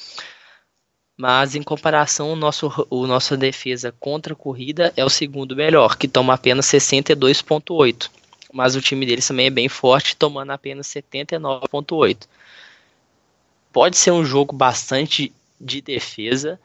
Mas 1.20 1.54
em 1.54 1.62
comparação, 1.62 2.32
o 2.32 2.36
nosso, 2.36 2.86
o 2.88 3.06
nossa 3.06 3.36
defesa 3.36 3.92
contra 4.00 4.32
a 4.32 4.36
corrida 4.36 4.92
é 4.96 5.04
o 5.04 5.10
segundo 5.10 5.54
melhor, 5.54 5.96
que 5.96 6.08
toma 6.08 6.32
apenas 6.32 6.66
62,8. 6.66 8.10
Mas 8.52 8.74
o 8.74 8.80
time 8.80 9.04
deles 9.04 9.28
também 9.28 9.46
é 9.46 9.50
bem 9.50 9.68
forte, 9.68 10.16
tomando 10.16 10.50
apenas 10.50 10.86
79,8 10.86 12.26
pode 13.72 13.96
ser 13.96 14.10
um 14.10 14.24
jogo 14.24 14.54
bastante 14.54 15.32
de 15.60 15.80
defesa, 15.80 16.60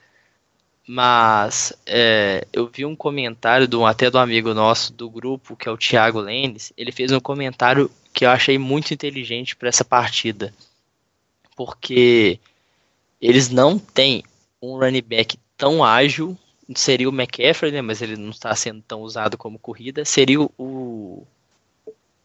mas 0.88 1.74
é, 1.86 2.46
eu 2.54 2.68
vi 2.68 2.86
um 2.86 2.96
comentário 2.96 3.68
do, 3.68 3.86
até 3.86 4.10
do 4.10 4.18
amigo 4.18 4.54
nosso 4.54 4.94
do 4.94 5.10
grupo, 5.10 5.56
que 5.56 5.68
é 5.68 5.72
o 5.72 5.78
Thiago 5.78 6.20
Lenes, 6.20 6.72
ele 6.78 6.92
fez 6.92 7.12
um 7.12 7.20
comentário 7.20 7.90
que 8.14 8.26
eu 8.26 8.30
achei 8.30 8.58
muito 8.58 8.94
inteligente 8.94 9.56
para 9.56 9.70
essa 9.70 9.84
partida. 9.84 10.54
Porque 11.56 12.40
eles 13.22 13.50
não 13.50 13.80
têm 13.80 14.24
um 14.74 14.80
running 14.80 15.02
back 15.02 15.38
tão 15.58 15.84
ágil. 15.84 16.38
Seria 16.76 17.10
o 17.10 17.14
McCaffrey, 17.14 17.72
né? 17.72 17.82
Mas 17.82 18.02
ele 18.02 18.18
não 18.18 18.30
está 18.30 18.56
sendo 18.56 18.82
tão 18.82 19.02
usado 19.02 19.38
como 19.38 19.60
corrida. 19.60 20.04
Seria 20.04 20.42
o, 20.42 21.26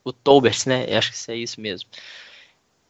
o 0.03 0.13
Tolbert, 0.13 0.67
né? 0.67 0.87
Eu 0.89 0.99
acho 0.99 1.13
que 1.13 1.31
é 1.31 1.37
isso 1.37 1.61
mesmo. 1.61 1.89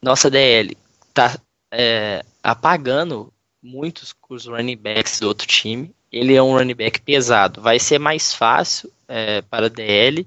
Nossa 0.01 0.31
DL 0.31 0.77
tá 1.13 1.39
é, 1.71 2.25
apagando 2.43 3.33
muitos 3.63 4.15
os 4.29 4.47
running 4.47 4.77
backs 4.77 5.21
do 5.21 5.29
outro 5.29 5.47
time. 5.47 5.93
Ele 6.11 6.35
é 6.35 6.43
um 6.43 6.57
running 6.57 6.75
back 6.75 7.01
pesado. 7.01 7.61
Vai 7.61 7.79
ser 7.79 7.99
mais 7.99 8.33
fácil 8.33 8.91
é, 9.09 9.43
para 9.43 9.67
a 9.67 9.69
DL 9.69 10.27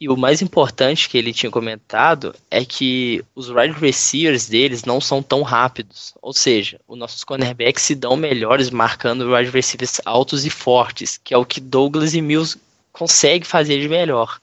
e 0.00 0.08
o 0.08 0.16
mais 0.16 0.40
importante 0.40 1.10
que 1.10 1.18
ele 1.18 1.34
tinha 1.34 1.52
comentado 1.52 2.34
é 2.50 2.64
que 2.64 3.22
os 3.34 3.50
wide 3.50 3.78
receivers 3.78 4.48
deles 4.48 4.82
não 4.82 4.98
são 4.98 5.22
tão 5.22 5.42
rápidos. 5.42 6.14
Ou 6.22 6.32
seja, 6.32 6.80
os 6.88 6.98
nossos 6.98 7.22
cornerbacks 7.22 7.82
se 7.82 7.94
dão 7.94 8.16
melhores 8.16 8.70
marcando 8.70 9.30
wide 9.30 9.50
receivers 9.50 10.00
altos 10.06 10.46
e 10.46 10.50
fortes, 10.50 11.20
que 11.22 11.34
é 11.34 11.36
o 11.36 11.44
que 11.44 11.60
Douglas 11.60 12.14
e 12.14 12.22
Mills 12.22 12.58
conseguem 12.90 13.44
fazer 13.44 13.78
de 13.78 13.90
melhor. 13.90 14.40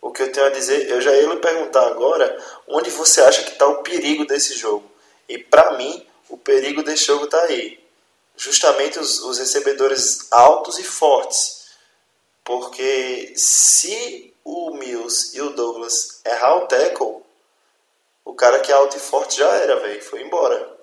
O 0.00 0.12
que 0.12 0.22
eu 0.22 0.30
tenho 0.30 0.46
a 0.46 0.50
dizer, 0.50 0.88
eu 0.88 1.00
já 1.00 1.10
ia 1.12 1.28
lhe 1.28 1.36
perguntar 1.36 1.88
agora, 1.88 2.38
onde 2.68 2.88
você 2.88 3.20
acha 3.22 3.42
que 3.42 3.50
está 3.50 3.66
o 3.66 3.82
perigo 3.82 4.24
desse 4.24 4.56
jogo? 4.56 4.88
E 5.28 5.38
para 5.38 5.76
mim, 5.76 6.06
o 6.28 6.38
perigo 6.38 6.84
desse 6.84 7.04
jogo 7.04 7.24
está 7.24 7.40
aí. 7.42 7.80
Justamente 8.36 8.96
os, 8.96 9.18
os 9.24 9.38
recebedores 9.38 10.28
altos 10.30 10.78
e 10.78 10.84
fortes 10.84 11.59
porque 12.50 13.32
se 13.36 14.34
o 14.42 14.74
Mills 14.74 15.36
e 15.36 15.40
o 15.40 15.50
Douglas 15.50 16.20
errar 16.26 16.56
o 16.56 16.66
tackle, 16.66 17.22
o 18.24 18.34
cara 18.34 18.58
que 18.58 18.72
é 18.72 18.74
alto 18.74 18.96
e 18.96 19.00
forte 19.00 19.38
já 19.38 19.48
era, 19.54 19.76
velho, 19.76 20.02
foi 20.02 20.22
embora. 20.22 20.76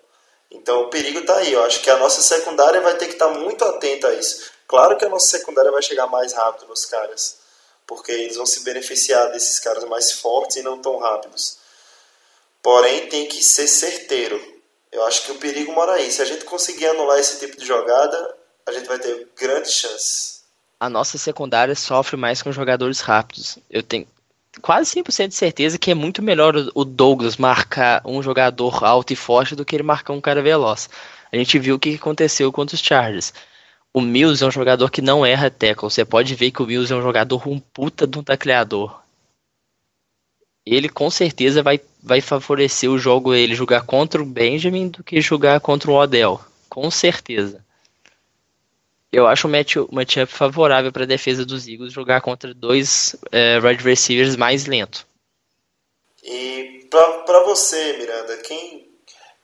Então 0.50 0.84
o 0.84 0.90
perigo 0.90 1.26
tá 1.26 1.36
aí. 1.36 1.52
Eu 1.52 1.62
acho 1.66 1.82
que 1.82 1.90
a 1.90 1.98
nossa 1.98 2.22
secundária 2.22 2.80
vai 2.80 2.96
ter 2.96 3.08
que 3.08 3.14
estar 3.14 3.28
tá 3.28 3.34
muito 3.34 3.66
atenta 3.66 4.08
a 4.08 4.14
isso. 4.14 4.50
Claro 4.66 4.96
que 4.96 5.04
a 5.04 5.10
nossa 5.10 5.28
secundária 5.28 5.70
vai 5.70 5.82
chegar 5.82 6.08
mais 6.08 6.32
rápido 6.32 6.70
nos 6.70 6.86
caras, 6.86 7.40
porque 7.86 8.14
eles 8.14 8.38
vão 8.38 8.46
se 8.46 8.62
beneficiar 8.62 9.30
desses 9.34 9.60
caras 9.60 9.84
mais 9.84 10.14
fortes 10.14 10.56
e 10.56 10.62
não 10.62 10.82
tão 10.82 10.98
rápidos. 10.98 11.58
Porém, 12.64 13.10
tem 13.10 13.28
que 13.28 13.44
ser 13.44 13.68
certeiro. 13.68 14.42
Eu 14.90 15.04
acho 15.04 15.24
que 15.24 15.34
o 15.34 15.38
perigo 15.38 15.74
mora 15.74 15.96
aí. 15.96 16.10
Se 16.10 16.22
a 16.22 16.26
gente 16.26 16.46
conseguir 16.46 16.88
anular 16.88 17.20
esse 17.20 17.40
tipo 17.40 17.58
de 17.58 17.66
jogada, 17.66 18.38
a 18.66 18.72
gente 18.72 18.88
vai 18.88 19.00
ter 19.00 19.28
grandes 19.36 19.74
chances 19.74 20.37
a 20.80 20.90
nossa 20.90 21.18
secundária 21.18 21.76
sofre 21.76 22.16
mais 22.16 22.42
com 22.42 22.52
jogadores 22.52 23.00
rápidos. 23.00 23.58
Eu 23.70 23.82
tenho 23.82 24.08
quase 24.62 25.02
100% 25.02 25.30
de 25.30 25.36
certeza 25.36 25.78
que 25.78 25.92
é 25.92 25.96
muito 25.96 26.22
melhor 26.22 26.56
o 26.74 26.86
Douglas 26.86 27.38
marcar 27.38 28.02
um 28.06 28.22
jogador 28.22 28.84
alto 28.84 29.14
e 29.14 29.16
forte 29.16 29.56
do 29.56 29.66
que 29.66 29.76
ele 29.76 29.84
marcar 29.84 30.14
um 30.14 30.22
cara 30.22 30.42
veloz. 30.42 30.90
A 31.32 31.38
gente 31.38 31.60
viu 31.60 31.76
o 31.76 31.80
que 31.80 31.96
aconteceu 31.96 32.52
contra 32.52 32.76
os 32.76 32.82
Chargers. 32.82 33.34
O 33.94 34.02
Mills 34.02 34.44
é 34.44 34.48
um 34.48 34.52
jogador 34.52 34.90
que 34.92 35.02
não 35.02 35.26
erra 35.26 35.50
tackle. 35.50 35.90
Você 35.90 36.06
pode 36.06 36.36
ver 36.36 36.52
que 36.52 36.62
o 36.62 36.66
Mills 36.66 36.94
é 36.94 36.96
um 36.96 37.02
jogador 37.02 37.48
um 37.48 37.60
puta 37.60 38.06
de 38.06 38.18
um 38.20 38.24
tacleador. 38.24 39.02
Ele 40.66 40.90
com 40.90 41.10
certeza 41.10 41.64
vai, 41.64 41.80
vai 42.04 42.22
favorecer 42.22 42.90
o 42.90 43.00
jogo 43.00 43.34
ele 43.34 43.56
jogar 43.56 43.82
contra 43.82 44.22
o 44.22 44.26
Benjamin 44.26 44.90
do 44.90 45.04
que 45.04 45.22
jogar 45.22 45.60
contra 45.60 45.90
o 45.90 45.96
Odell. 45.96 46.40
Com 46.70 46.92
certeza 46.92 47.66
eu 49.12 49.26
acho 49.26 49.48
um 49.48 49.52
matchup 49.52 49.94
match 49.94 50.18
favorável 50.28 50.92
para 50.92 51.04
a 51.04 51.08
defesa 51.08 51.46
dos 51.46 51.68
Eagles 51.68 51.94
jogar 51.94 52.22
contra 52.22 52.54
dois 52.54 53.16
é, 53.32 53.60
wide 53.60 53.84
receivers 53.84 54.36
mais 54.36 54.66
lentos. 54.66 55.06
E 56.24 56.88
para 56.90 57.44
você, 57.46 57.94
Miranda, 57.98 58.38
quem, 58.38 58.90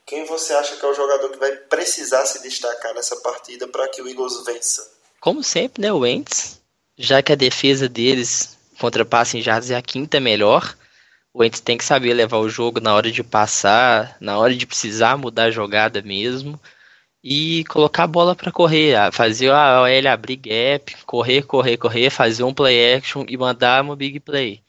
quem 0.06 0.24
você 0.26 0.52
acha 0.52 0.76
que 0.76 0.84
é 0.84 0.88
o 0.88 0.94
jogador 0.94 1.30
que 1.30 1.38
vai 1.38 1.52
precisar 1.52 2.26
se 2.26 2.42
destacar 2.42 2.94
nessa 2.94 3.16
partida 3.16 3.66
para 3.68 3.88
que 3.88 4.02
o 4.02 4.08
Eagles 4.08 4.44
vença? 4.44 4.86
Como 5.20 5.42
sempre, 5.42 5.80
né, 5.80 5.92
o 5.92 6.00
Wentz, 6.00 6.60
já 6.98 7.22
que 7.22 7.32
a 7.32 7.36
defesa 7.36 7.88
deles 7.88 8.58
contra 8.78 9.04
passe 9.04 9.38
em 9.38 9.42
jardas 9.42 9.70
é 9.70 9.76
a 9.76 9.82
quinta 9.82 10.20
melhor, 10.20 10.76
o 11.32 11.40
Wentz 11.40 11.60
tem 11.60 11.78
que 11.78 11.84
saber 11.84 12.12
levar 12.12 12.38
o 12.38 12.50
jogo 12.50 12.80
na 12.80 12.94
hora 12.94 13.10
de 13.10 13.22
passar, 13.22 14.16
na 14.20 14.38
hora 14.38 14.54
de 14.54 14.66
precisar 14.66 15.16
mudar 15.16 15.44
a 15.44 15.50
jogada 15.50 16.02
mesmo 16.02 16.60
e 17.26 17.64
colocar 17.64 18.04
a 18.04 18.06
bola 18.06 18.36
para 18.36 18.52
correr, 18.52 19.10
fazer 19.10 19.50
a 19.50 19.80
OL 19.80 20.08
abrir 20.12 20.36
gap, 20.36 20.94
correr, 21.06 21.42
correr, 21.42 21.78
correr, 21.78 22.10
fazer 22.10 22.44
um 22.44 22.52
play 22.52 22.96
action 22.96 23.24
e 23.26 23.34
mandar 23.34 23.82
uma 23.82 23.96
big 23.96 24.20
play. 24.20 24.62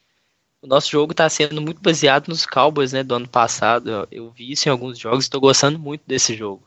O 0.61 0.67
nosso 0.67 0.89
jogo 0.89 1.11
está 1.11 1.29
sendo 1.29 1.61
muito 1.61 1.81
baseado 1.81 2.29
nos 2.29 2.45
Cowboys, 2.45 2.93
né, 2.93 3.03
do 3.03 3.13
ano 3.13 3.27
passado. 3.27 4.07
Eu 4.09 4.31
vi 4.31 4.53
isso 4.53 4.69
em 4.69 4.71
alguns 4.71 4.97
jogos, 4.97 5.25
estou 5.25 5.41
gostando 5.41 5.77
muito 5.77 6.03
desse 6.07 6.33
jogo. 6.33 6.63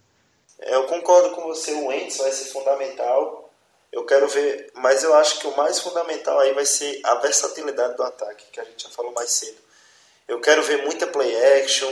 É, 0.61 0.75
eu 0.75 0.83
concordo 0.85 1.31
com 1.31 1.43
você, 1.45 1.73
o 1.73 1.87
Wentz 1.87 2.19
vai 2.19 2.33
ser 2.33 2.53
fundamental. 2.53 3.51
Eu 3.91 4.05
quero 4.05 4.29
ver, 4.29 4.71
mas 4.75 5.03
eu 5.03 5.15
acho 5.15 5.41
que 5.41 5.47
o 5.47 5.57
mais 5.57 5.81
fundamental 5.81 6.39
aí 6.39 6.53
vai 6.53 6.67
ser 6.67 7.01
a 7.03 7.15
versatilidade 7.15 7.97
do 7.97 8.03
ataque, 8.03 8.45
que 8.53 8.61
a 8.61 8.65
gente 8.65 8.83
já 8.83 8.91
falou 8.91 9.13
mais 9.13 9.31
cedo. 9.31 9.57
Eu 10.29 10.39
quero 10.39 10.63
ver 10.63 10.85
muita 10.85 11.07
play 11.07 11.35
action, 11.63 11.91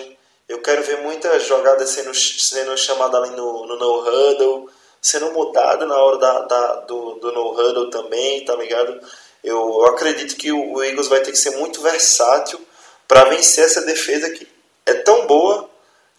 eu 0.48 0.60
quero 0.60 0.82
ver 0.82 1.02
muitas 1.02 1.44
jogadas 1.44 1.90
sendo, 1.90 2.14
sendo 2.14 2.76
chamadas 2.76 3.22
ali 3.22 3.36
no, 3.36 3.66
no 3.66 3.76
no-huddle, 3.76 4.70
sendo 5.00 5.32
mudada 5.32 5.86
na 5.86 5.96
hora 5.96 6.18
da, 6.18 6.40
da 6.42 6.74
do, 6.80 7.14
do 7.14 7.32
no-huddle 7.32 7.90
também, 7.90 8.44
tá 8.44 8.54
ligado? 8.54 9.00
Eu, 9.42 9.56
eu 9.56 9.86
acredito 9.86 10.36
que 10.36 10.52
o, 10.52 10.74
o 10.74 10.82
Eagles 10.82 11.08
vai 11.08 11.20
ter 11.20 11.30
que 11.30 11.38
ser 11.38 11.56
muito 11.56 11.80
versátil 11.80 12.60
para 13.06 13.24
vencer 13.24 13.64
essa 13.64 13.82
defesa 13.82 14.30
que 14.30 14.46
é 14.84 14.94
tão 14.94 15.26
boa 15.26 15.68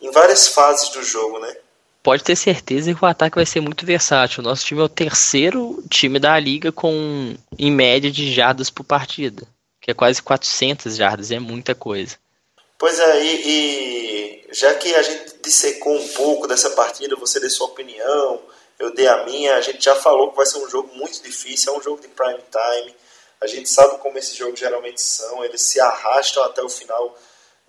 em 0.02 0.12
várias 0.12 0.48
fases 0.48 0.90
do 0.90 1.04
jogo, 1.04 1.40
né? 1.40 1.56
Pode 2.04 2.24
ter 2.24 2.36
certeza 2.36 2.94
que 2.94 3.04
o 3.04 3.08
ataque 3.08 3.36
vai 3.36 3.46
ser 3.46 3.60
muito 3.60 3.86
versátil. 3.86 4.42
Nosso 4.44 4.66
time 4.66 4.80
é 4.80 4.84
o 4.84 4.90
terceiro 4.90 5.84
time 5.90 6.20
da 6.20 6.40
liga 6.40 6.72
com, 6.72 7.36
em 7.58 7.72
média, 7.72 8.10
de 8.10 8.34
jardas 8.34 8.70
por 8.70 8.86
partida, 8.86 9.46
que 9.82 9.92
é 9.92 9.94
quase 9.94 10.22
400 10.22 10.96
jardas, 10.96 11.32
é 11.32 11.40
muita 11.40 11.76
coisa. 11.76 12.16
Pois 12.78 12.98
é, 13.00 13.24
e, 13.26 13.48
e, 13.50 14.17
já 14.52 14.74
que 14.76 14.94
a 14.96 15.02
gente 15.02 15.36
dissecou 15.42 15.96
um 15.96 16.08
pouco 16.10 16.48
dessa 16.48 16.70
partida, 16.72 17.16
você 17.16 17.40
deu 17.40 17.50
sua 17.50 17.68
opinião, 17.68 18.42
eu 18.80 18.94
dei 18.94 19.08
a 19.08 19.26
minha, 19.26 19.56
a 19.56 19.62
gente 19.62 19.84
já 19.84 19.96
falou 19.96 20.32
que 20.32 20.38
vai 20.38 20.46
ser 20.46 20.60
um 20.60 20.70
jogo 20.70 20.96
muito 20.96 21.22
difícil, 21.22 21.74
é 21.74 21.78
um 21.78 21.82
jogo 21.82 22.02
de 22.02 22.08
prime 22.08 22.40
time, 22.52 22.96
a 23.42 23.48
gente 23.48 23.70
sabe 23.70 23.98
como 24.00 24.18
esses 24.18 24.36
jogos 24.36 24.60
geralmente 24.60 25.02
são, 25.02 25.44
eles 25.44 25.62
se 25.62 25.80
arrastam 25.80 26.44
até 26.44 26.62
o 26.62 26.70
final 26.70 27.18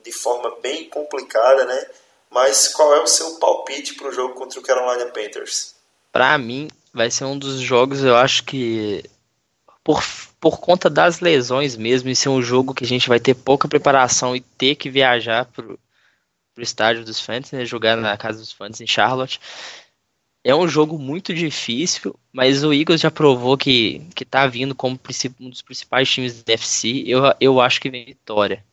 de 0.02 0.12
forma 0.12 0.56
bem 0.60 0.88
complicada, 0.88 1.64
né? 1.64 1.86
Mas 2.30 2.68
qual 2.68 2.94
é 2.94 3.00
o 3.00 3.06
seu 3.06 3.36
palpite 3.36 3.94
para 3.94 4.08
o 4.08 4.12
jogo 4.12 4.34
contra 4.34 4.60
o 4.60 4.62
Carolina 4.62 5.06
Panthers? 5.10 5.74
Para 6.12 6.36
mim, 6.38 6.68
vai 6.92 7.10
ser 7.10 7.24
um 7.24 7.38
dos 7.38 7.58
jogos, 7.60 8.02
eu 8.02 8.16
acho 8.16 8.44
que 8.44 9.02
por 9.82 10.02
por 10.40 10.60
conta 10.60 10.88
das 10.88 11.20
lesões 11.20 11.76
mesmo, 11.76 12.08
e 12.08 12.16
ser 12.16 12.28
um 12.28 12.40
jogo 12.40 12.74
que 12.74 12.84
a 12.84 12.86
gente 12.86 13.08
vai 13.08 13.18
ter 13.18 13.34
pouca 13.34 13.68
preparação 13.68 14.36
e 14.36 14.40
ter 14.40 14.76
que 14.76 14.88
viajar 14.88 15.48
pro 16.58 16.62
estádio 16.64 17.04
dos 17.04 17.20
Fantasy, 17.20 17.54
né, 17.54 17.64
jogar 17.64 17.96
na 17.96 18.16
casa 18.16 18.40
dos 18.40 18.50
Fantasy 18.50 18.82
em 18.82 18.86
Charlotte. 18.86 19.40
É 20.42 20.52
um 20.52 20.66
jogo 20.66 20.98
muito 20.98 21.32
difícil, 21.32 22.18
mas 22.32 22.64
o 22.64 22.72
Eagles 22.72 23.00
já 23.00 23.12
provou 23.12 23.56
que, 23.56 24.02
que 24.12 24.24
tá 24.24 24.44
vindo 24.46 24.74
como 24.74 24.98
um 25.40 25.50
dos 25.50 25.62
principais 25.62 26.10
times 26.10 26.42
da 26.42 26.54
FC. 26.54 27.04
Eu, 27.06 27.20
eu 27.40 27.60
acho 27.60 27.80
que 27.80 27.90
vem 27.90 28.04
vitória. 28.04 28.64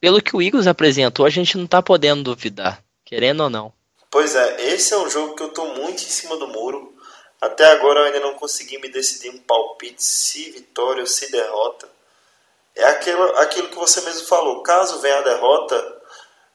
Pelo 0.00 0.22
que 0.22 0.36
o 0.36 0.42
Eagles 0.42 0.68
apresentou, 0.68 1.26
a 1.26 1.30
gente 1.30 1.58
não 1.58 1.66
tá 1.66 1.82
podendo 1.82 2.22
duvidar, 2.22 2.82
querendo 3.04 3.42
ou 3.42 3.50
não. 3.50 3.72
Pois 4.08 4.36
é, 4.36 4.72
esse 4.72 4.94
é 4.94 4.98
um 4.98 5.10
jogo 5.10 5.34
que 5.34 5.42
eu 5.42 5.48
tô 5.48 5.66
muito 5.74 6.02
em 6.02 6.06
cima 6.06 6.36
do 6.36 6.46
muro. 6.46 6.94
Até 7.40 7.64
agora 7.72 8.00
eu 8.00 8.04
ainda 8.06 8.20
não 8.20 8.34
consegui 8.34 8.78
me 8.78 8.88
decidir 8.88 9.30
um 9.30 9.38
palpite 9.38 10.04
se 10.04 10.50
vitória 10.50 11.00
ou 11.00 11.06
se 11.08 11.30
derrota. 11.32 11.88
É 12.76 12.84
aquilo, 12.84 13.22
aquilo 13.38 13.68
que 13.68 13.76
você 13.76 14.00
mesmo 14.02 14.26
falou. 14.26 14.62
Caso 14.62 15.00
venha 15.00 15.18
a 15.18 15.22
derrota, 15.22 15.91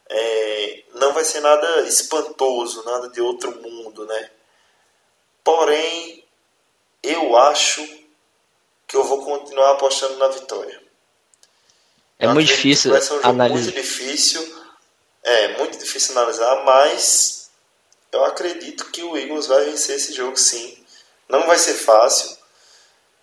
é, 0.09 0.83
não 0.95 1.13
vai 1.13 1.23
ser 1.23 1.41
nada 1.41 1.81
espantoso, 1.81 2.83
nada 2.85 3.09
de 3.09 3.21
outro 3.21 3.51
mundo, 3.61 4.05
né? 4.05 4.31
Porém, 5.43 6.23
eu 7.03 7.37
acho 7.37 7.85
que 8.87 8.95
eu 8.95 9.03
vou 9.03 9.23
continuar 9.23 9.71
apostando 9.71 10.17
na 10.17 10.27
vitória. 10.29 10.81
É 12.19 12.25
eu 12.25 12.33
muito 12.33 12.47
difícil 12.47 12.91
vai 12.91 13.01
ser 13.01 13.13
um 13.13 13.17
jogo 13.17 13.27
analisar. 13.27 13.63
muito 13.63 13.75
difícil. 13.75 14.57
É 15.23 15.57
muito 15.57 15.77
difícil 15.77 16.17
analisar, 16.17 16.63
mas 16.63 17.49
eu 18.11 18.23
acredito 18.23 18.89
que 18.91 19.03
o 19.03 19.17
Eagles 19.17 19.47
vai 19.47 19.65
vencer 19.65 19.97
esse 19.97 20.13
jogo 20.13 20.37
sim. 20.37 20.77
Não 21.27 21.45
vai 21.45 21.57
ser 21.57 21.73
fácil 21.73 22.37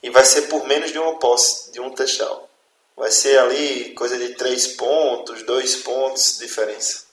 e 0.02 0.10
vai 0.10 0.24
ser 0.24 0.42
por 0.42 0.66
menos 0.66 0.92
de 0.92 0.98
uma 0.98 1.18
posse, 1.18 1.72
de 1.72 1.80
um 1.80 1.90
touchdown. 1.90 2.43
Vai 2.96 3.10
ser 3.10 3.38
ali 3.38 3.90
coisa 3.90 4.16
de 4.16 4.34
três 4.34 4.68
pontos, 4.68 5.42
dois 5.42 5.76
pontos 5.76 6.38
diferença. 6.38 7.04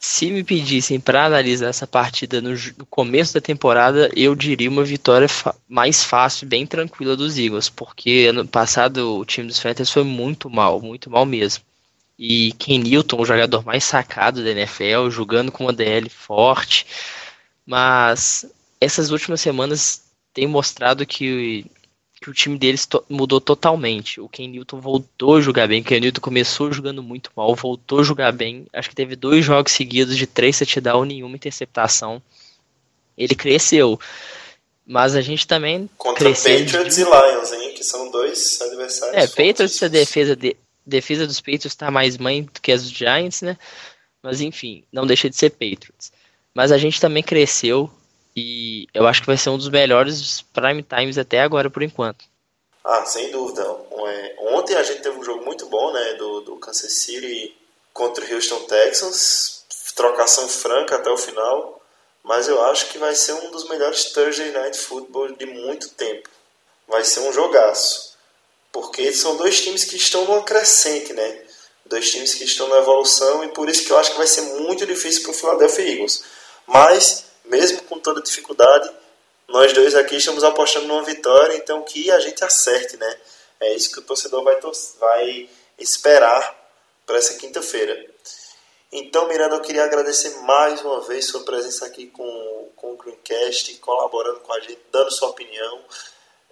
Se 0.00 0.30
me 0.30 0.44
pedissem 0.44 1.00
para 1.00 1.26
analisar 1.26 1.68
essa 1.68 1.86
partida 1.86 2.40
no, 2.40 2.50
no, 2.50 2.86
começo 2.86 3.34
da 3.34 3.40
temporada, 3.40 4.08
eu 4.14 4.34
diria 4.34 4.70
uma 4.70 4.84
vitória 4.84 5.26
mais 5.68 6.04
fácil, 6.04 6.46
bem 6.46 6.64
tranquila 6.64 7.16
dos 7.16 7.36
Eagles, 7.36 7.68
porque 7.68 8.26
ano 8.30 8.46
passado 8.46 9.18
o 9.18 9.24
time 9.24 9.48
dos 9.48 9.58
Panthers 9.58 9.90
foi 9.90 10.04
muito 10.04 10.48
mal, 10.48 10.80
muito 10.80 11.10
mal 11.10 11.26
mesmo. 11.26 11.64
E 12.16 12.52
Ken 12.52 12.78
Newton, 12.78 13.20
o 13.20 13.26
jogador 13.26 13.64
mais 13.64 13.84
sacado 13.84 14.42
da 14.42 14.50
NFL, 14.50 15.10
jogando 15.10 15.50
com 15.50 15.64
uma 15.64 15.72
DL 15.72 16.08
forte. 16.08 16.86
Mas 17.66 18.46
essas 18.80 19.10
últimas 19.10 19.40
semanas 19.40 20.02
têm 20.32 20.46
mostrado 20.46 21.04
que, 21.06 21.66
que 22.20 22.28
o 22.28 22.34
time 22.34 22.58
deles 22.58 22.84
to 22.84 23.04
mudou 23.08 23.40
totalmente. 23.40 24.20
O 24.20 24.28
Ken 24.28 24.48
Newton 24.48 24.80
voltou 24.80 25.36
a 25.36 25.40
jogar 25.40 25.68
bem. 25.68 25.80
O 25.80 25.84
Ken 25.84 26.00
Newton 26.00 26.20
começou 26.20 26.72
jogando 26.72 27.02
muito 27.02 27.30
mal, 27.36 27.54
voltou 27.54 28.00
a 28.00 28.02
jogar 28.02 28.32
bem. 28.32 28.66
Acho 28.72 28.88
que 28.88 28.94
teve 28.94 29.14
dois 29.14 29.44
jogos 29.44 29.72
seguidos 29.72 30.16
de 30.16 30.26
três 30.26 30.58
touchdowns, 30.58 31.06
nenhuma 31.06 31.36
interceptação. 31.36 32.20
Ele 33.16 33.34
cresceu. 33.34 33.98
Mas 34.84 35.14
a 35.14 35.20
gente 35.20 35.46
também. 35.46 35.88
Contra 35.96 36.30
Patriots 36.30 36.96
de... 36.96 37.02
e 37.02 37.04
Lions, 37.04 37.52
hein? 37.52 37.74
Que 37.74 37.84
são 37.84 38.10
dois 38.10 38.60
adversários. 38.62 39.16
É, 39.16 39.26
Patriots, 39.26 39.82
a 39.82 39.88
defesa, 39.88 40.34
de, 40.34 40.56
defesa 40.84 41.26
dos 41.26 41.40
Patriots 41.40 41.66
está 41.66 41.90
mais 41.90 42.16
mãe 42.16 42.42
do 42.42 42.60
que 42.60 42.72
as 42.72 42.82
dos 42.82 42.90
Giants, 42.90 43.42
né? 43.42 43.56
Mas 44.22 44.40
enfim, 44.40 44.82
não 44.92 45.06
deixa 45.06 45.30
de 45.30 45.36
ser 45.36 45.50
Patriots. 45.50 46.10
Mas 46.52 46.72
a 46.72 46.78
gente 46.78 47.00
também 47.00 47.22
cresceu 47.22 47.88
e 48.38 48.88
eu 48.94 49.06
acho 49.06 49.20
que 49.20 49.26
vai 49.26 49.36
ser 49.36 49.50
um 49.50 49.58
dos 49.58 49.68
melhores 49.68 50.42
prime 50.52 50.82
times 50.82 51.18
até 51.18 51.40
agora 51.40 51.68
por 51.68 51.82
enquanto. 51.82 52.24
Ah, 52.84 53.04
sem 53.04 53.30
dúvida. 53.30 53.64
Ontem 54.52 54.74
a 54.74 54.82
gente 54.82 55.02
teve 55.02 55.18
um 55.18 55.24
jogo 55.24 55.44
muito 55.44 55.66
bom, 55.66 55.92
né? 55.92 56.14
Do, 56.14 56.40
do 56.40 56.56
Kansas 56.56 56.92
City 56.92 57.54
contra 57.92 58.24
o 58.24 58.34
Houston 58.34 58.60
Texans. 58.60 59.64
Trocação 59.94 60.48
franca 60.48 60.96
até 60.96 61.10
o 61.10 61.16
final 61.16 61.78
mas 62.28 62.46
eu 62.46 62.62
acho 62.66 62.90
que 62.90 62.98
vai 62.98 63.14
ser 63.14 63.32
um 63.32 63.50
dos 63.50 63.66
melhores 63.70 64.12
Thursday 64.12 64.50
Night 64.50 64.76
Football 64.76 65.32
de 65.32 65.46
muito 65.46 65.88
tempo. 65.88 66.28
Vai 66.86 67.02
ser 67.02 67.20
um 67.20 67.32
jogaço. 67.32 68.12
Porque 68.70 69.10
são 69.14 69.38
dois 69.38 69.62
times 69.62 69.84
que 69.84 69.96
estão 69.96 70.26
numa 70.26 70.42
crescente, 70.42 71.14
né? 71.14 71.42
Dois 71.86 72.10
times 72.10 72.34
que 72.34 72.44
estão 72.44 72.68
na 72.68 72.76
evolução 72.76 73.42
e 73.44 73.48
por 73.48 73.66
isso 73.66 73.86
que 73.86 73.90
eu 73.90 73.98
acho 73.98 74.12
que 74.12 74.18
vai 74.18 74.26
ser 74.26 74.42
muito 74.42 74.84
difícil 74.84 75.22
para 75.22 75.30
o 75.30 75.34
Philadelphia 75.34 75.90
Eagles. 75.90 76.22
Mas, 76.66 77.24
mesmo 77.48 77.82
com 77.82 77.98
toda 77.98 78.22
dificuldade, 78.22 78.90
nós 79.48 79.72
dois 79.72 79.94
aqui 79.94 80.16
estamos 80.16 80.44
apostando 80.44 80.86
numa 80.86 81.02
vitória, 81.02 81.56
então 81.56 81.82
que 81.82 82.10
a 82.10 82.20
gente 82.20 82.44
acerte, 82.44 82.96
né? 82.96 83.16
É 83.60 83.74
isso 83.74 83.90
que 83.90 83.98
o 83.98 84.02
torcedor 84.02 84.44
vai, 84.44 84.56
vai 85.00 85.48
esperar 85.78 86.56
para 87.06 87.16
essa 87.16 87.34
quinta-feira. 87.34 88.06
Então, 88.92 89.28
Miranda, 89.28 89.56
eu 89.56 89.60
queria 89.60 89.84
agradecer 89.84 90.30
mais 90.42 90.80
uma 90.82 91.00
vez 91.02 91.26
sua 91.26 91.44
presença 91.44 91.84
aqui 91.86 92.06
com, 92.06 92.70
com 92.76 92.92
o 92.92 92.96
Greencast, 92.96 93.74
colaborando 93.76 94.40
com 94.40 94.52
a 94.52 94.60
gente, 94.60 94.78
dando 94.90 95.10
sua 95.10 95.28
opinião. 95.28 95.80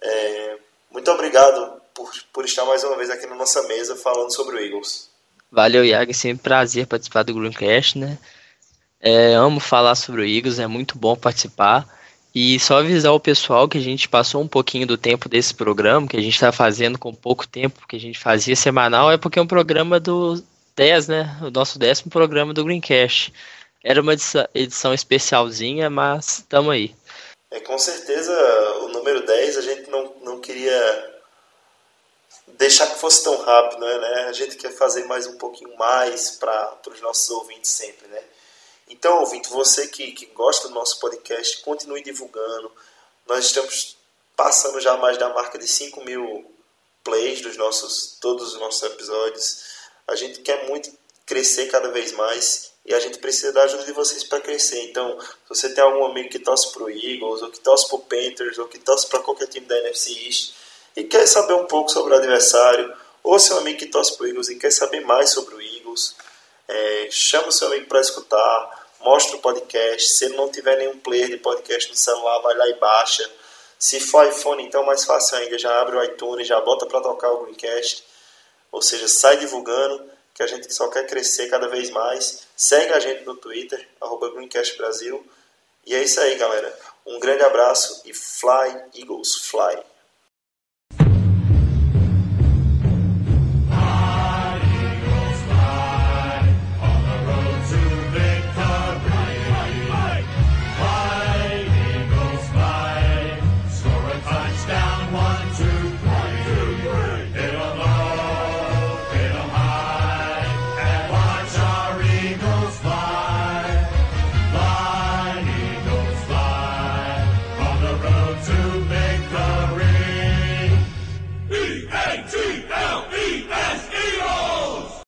É, 0.01 0.57
muito 0.91 1.09
obrigado 1.11 1.81
por, 1.93 2.11
por 2.31 2.45
estar 2.45 2.65
mais 2.65 2.83
uma 2.83 2.95
vez 2.95 3.09
aqui 3.09 3.25
na 3.25 3.35
nossa 3.35 3.63
mesa 3.63 3.95
falando 3.95 4.33
sobre 4.33 4.55
o 4.55 4.59
Eagles. 4.59 5.09
Valeu, 5.51 5.83
Iago. 5.83 6.11
É 6.11 6.13
sempre 6.13 6.39
um 6.41 6.43
prazer 6.43 6.85
participar 6.85 7.23
do 7.23 7.33
Greencast, 7.33 7.97
né? 7.97 8.19
É, 8.99 9.33
amo 9.33 9.59
falar 9.59 9.95
sobre 9.95 10.21
o 10.21 10.25
Eagles, 10.25 10.59
é 10.59 10.67
muito 10.67 10.97
bom 10.97 11.15
participar. 11.15 11.87
E 12.33 12.59
só 12.59 12.79
avisar 12.79 13.13
o 13.13 13.19
pessoal 13.19 13.67
que 13.67 13.77
a 13.77 13.81
gente 13.81 14.07
passou 14.07 14.41
um 14.41 14.47
pouquinho 14.47 14.85
do 14.85 14.97
tempo 14.97 15.27
desse 15.27 15.53
programa, 15.53 16.07
que 16.07 16.17
a 16.17 16.21
gente 16.21 16.35
está 16.35 16.51
fazendo 16.51 16.99
com 16.99 17.13
pouco 17.13 17.47
tempo, 17.47 17.87
que 17.87 17.95
a 17.95 17.99
gente 17.99 18.19
fazia 18.19 18.55
semanal, 18.55 19.11
é 19.11 19.17
porque 19.17 19.39
é 19.39 19.41
um 19.41 19.47
programa 19.47 19.99
do, 19.99 20.43
10, 20.77 21.07
né? 21.07 21.37
O 21.41 21.49
nosso 21.49 21.79
décimo 21.79 22.11
programa 22.11 22.53
do 22.53 22.63
Greencast. 22.63 23.33
Era 23.83 24.01
uma 24.01 24.13
edição 24.53 24.93
especialzinha, 24.93 25.89
mas 25.89 26.39
estamos 26.39 26.71
aí. 26.71 26.95
É, 27.49 27.59
com 27.59 27.77
certeza, 27.79 28.31
o 28.83 28.89
número 28.89 29.25
10 29.25 29.57
a 29.57 29.61
gente 29.61 29.89
não, 29.89 30.13
não 30.21 30.39
queria 30.39 31.15
deixar 32.57 32.87
que 32.87 32.99
fosse 32.99 33.23
tão 33.23 33.41
rápido, 33.41 33.79
né? 33.79 34.25
A 34.29 34.33
gente 34.33 34.55
quer 34.55 34.71
fazer 34.71 35.05
mais 35.05 35.25
um 35.25 35.37
pouquinho 35.37 35.75
mais 35.77 36.31
para 36.31 36.77
os 36.87 37.01
nossos 37.01 37.29
ouvintes 37.29 37.71
sempre, 37.71 38.07
né? 38.07 38.21
Então, 38.89 39.19
ouvinte, 39.19 39.49
você 39.49 39.87
que, 39.87 40.11
que 40.11 40.25
gosta 40.27 40.67
do 40.67 40.73
nosso 40.73 40.99
podcast, 40.99 41.61
continue 41.61 42.03
divulgando. 42.03 42.71
Nós 43.27 43.45
estamos 43.45 43.97
passando 44.35 44.79
já 44.79 44.95
mais 44.97 45.17
da 45.17 45.29
marca 45.29 45.57
de 45.57 45.67
5 45.67 46.03
mil 46.05 46.49
plays 47.03 47.41
dos 47.41 47.57
nossos, 47.57 48.17
todos 48.21 48.53
os 48.53 48.59
nossos 48.59 48.83
episódios. 48.83 49.63
A 50.07 50.15
gente 50.15 50.41
quer 50.41 50.67
muito 50.67 50.91
crescer 51.25 51.67
cada 51.67 51.89
vez 51.89 52.11
mais 52.13 52.71
e 52.85 52.93
a 52.93 52.99
gente 52.99 53.17
precisa 53.17 53.51
da 53.51 53.63
ajuda 53.63 53.83
de 53.83 53.91
vocês 53.91 54.23
para 54.23 54.39
crescer. 54.39 54.81
Então, 54.83 55.19
se 55.19 55.49
você 55.49 55.73
tem 55.73 55.83
algum 55.83 56.05
amigo 56.05 56.29
que 56.29 56.39
torce 56.39 56.71
para 56.71 56.83
o 56.83 56.89
Eagles, 56.89 57.41
ou 57.41 57.51
que 57.51 57.59
torce 57.59 57.87
para 57.87 57.97
o 57.97 57.99
Panthers, 57.99 58.57
ou 58.57 58.67
que 58.67 58.79
torce 58.79 59.07
para 59.07 59.19
qualquer 59.19 59.47
time 59.47 59.65
da 59.65 59.77
NFC 59.79 60.11
East 60.25 60.53
e 60.95 61.03
quer 61.03 61.27
saber 61.27 61.53
um 61.53 61.65
pouco 61.65 61.91
sobre 61.91 62.13
o 62.13 62.17
adversário, 62.17 62.93
ou 63.21 63.37
seu 63.37 63.57
amigo 63.57 63.77
que 63.77 63.87
torce 63.87 64.15
para 64.15 64.23
o 64.23 64.27
Eagles 64.27 64.47
e 64.47 64.55
quer 64.55 64.71
saber 64.71 65.01
mais 65.01 65.31
sobre 65.31 65.55
o 65.55 65.61
Eagles, 65.61 66.15
é, 66.67 67.07
chama 67.11 67.49
o 67.49 67.51
seu 67.51 67.67
amigo 67.67 67.87
para 67.87 67.99
escutar, 67.99 68.76
mostra 69.01 69.37
o 69.37 69.39
podcast. 69.39 70.09
Se 70.09 70.25
ele 70.25 70.35
não 70.35 70.49
tiver 70.49 70.77
nenhum 70.77 70.97
player 70.97 71.29
de 71.29 71.37
podcast 71.37 71.89
no 71.89 71.95
celular, 71.95 72.39
vai 72.39 72.55
lá 72.55 72.67
e 72.67 72.73
baixa. 72.75 73.29
Se 73.79 73.99
for 73.99 74.27
iPhone, 74.27 74.63
então 74.63 74.83
mais 74.83 75.05
fácil 75.05 75.37
ainda, 75.37 75.57
já 75.57 75.81
abre 75.81 75.95
o 75.95 76.03
iTunes, 76.03 76.47
já 76.47 76.59
bota 76.61 76.85
para 76.85 77.01
tocar 77.01 77.31
o 77.31 77.43
Greencast 77.43 78.03
ou 78.71 78.81
seja, 78.81 79.07
sai 79.07 79.37
divulgando, 79.37 80.09
que 80.33 80.43
a 80.43 80.47
gente 80.47 80.71
só 80.71 80.87
quer 80.89 81.07
crescer 81.07 81.49
cada 81.49 81.67
vez 81.67 81.89
mais. 81.89 82.43
Segue 82.55 82.93
a 82.93 82.99
gente 82.99 83.23
no 83.23 83.35
Twitter, 83.35 83.87
arroba 83.99 84.29
Greencast 84.29 84.77
Brasil. 84.77 85.25
E 85.85 85.95
é 85.95 86.03
isso 86.03 86.19
aí, 86.19 86.35
galera. 86.35 86.77
Um 87.05 87.19
grande 87.19 87.43
abraço 87.43 88.03
e 88.05 88.13
fly, 88.13 88.83
Eagles, 88.93 89.35
fly! 89.35 89.81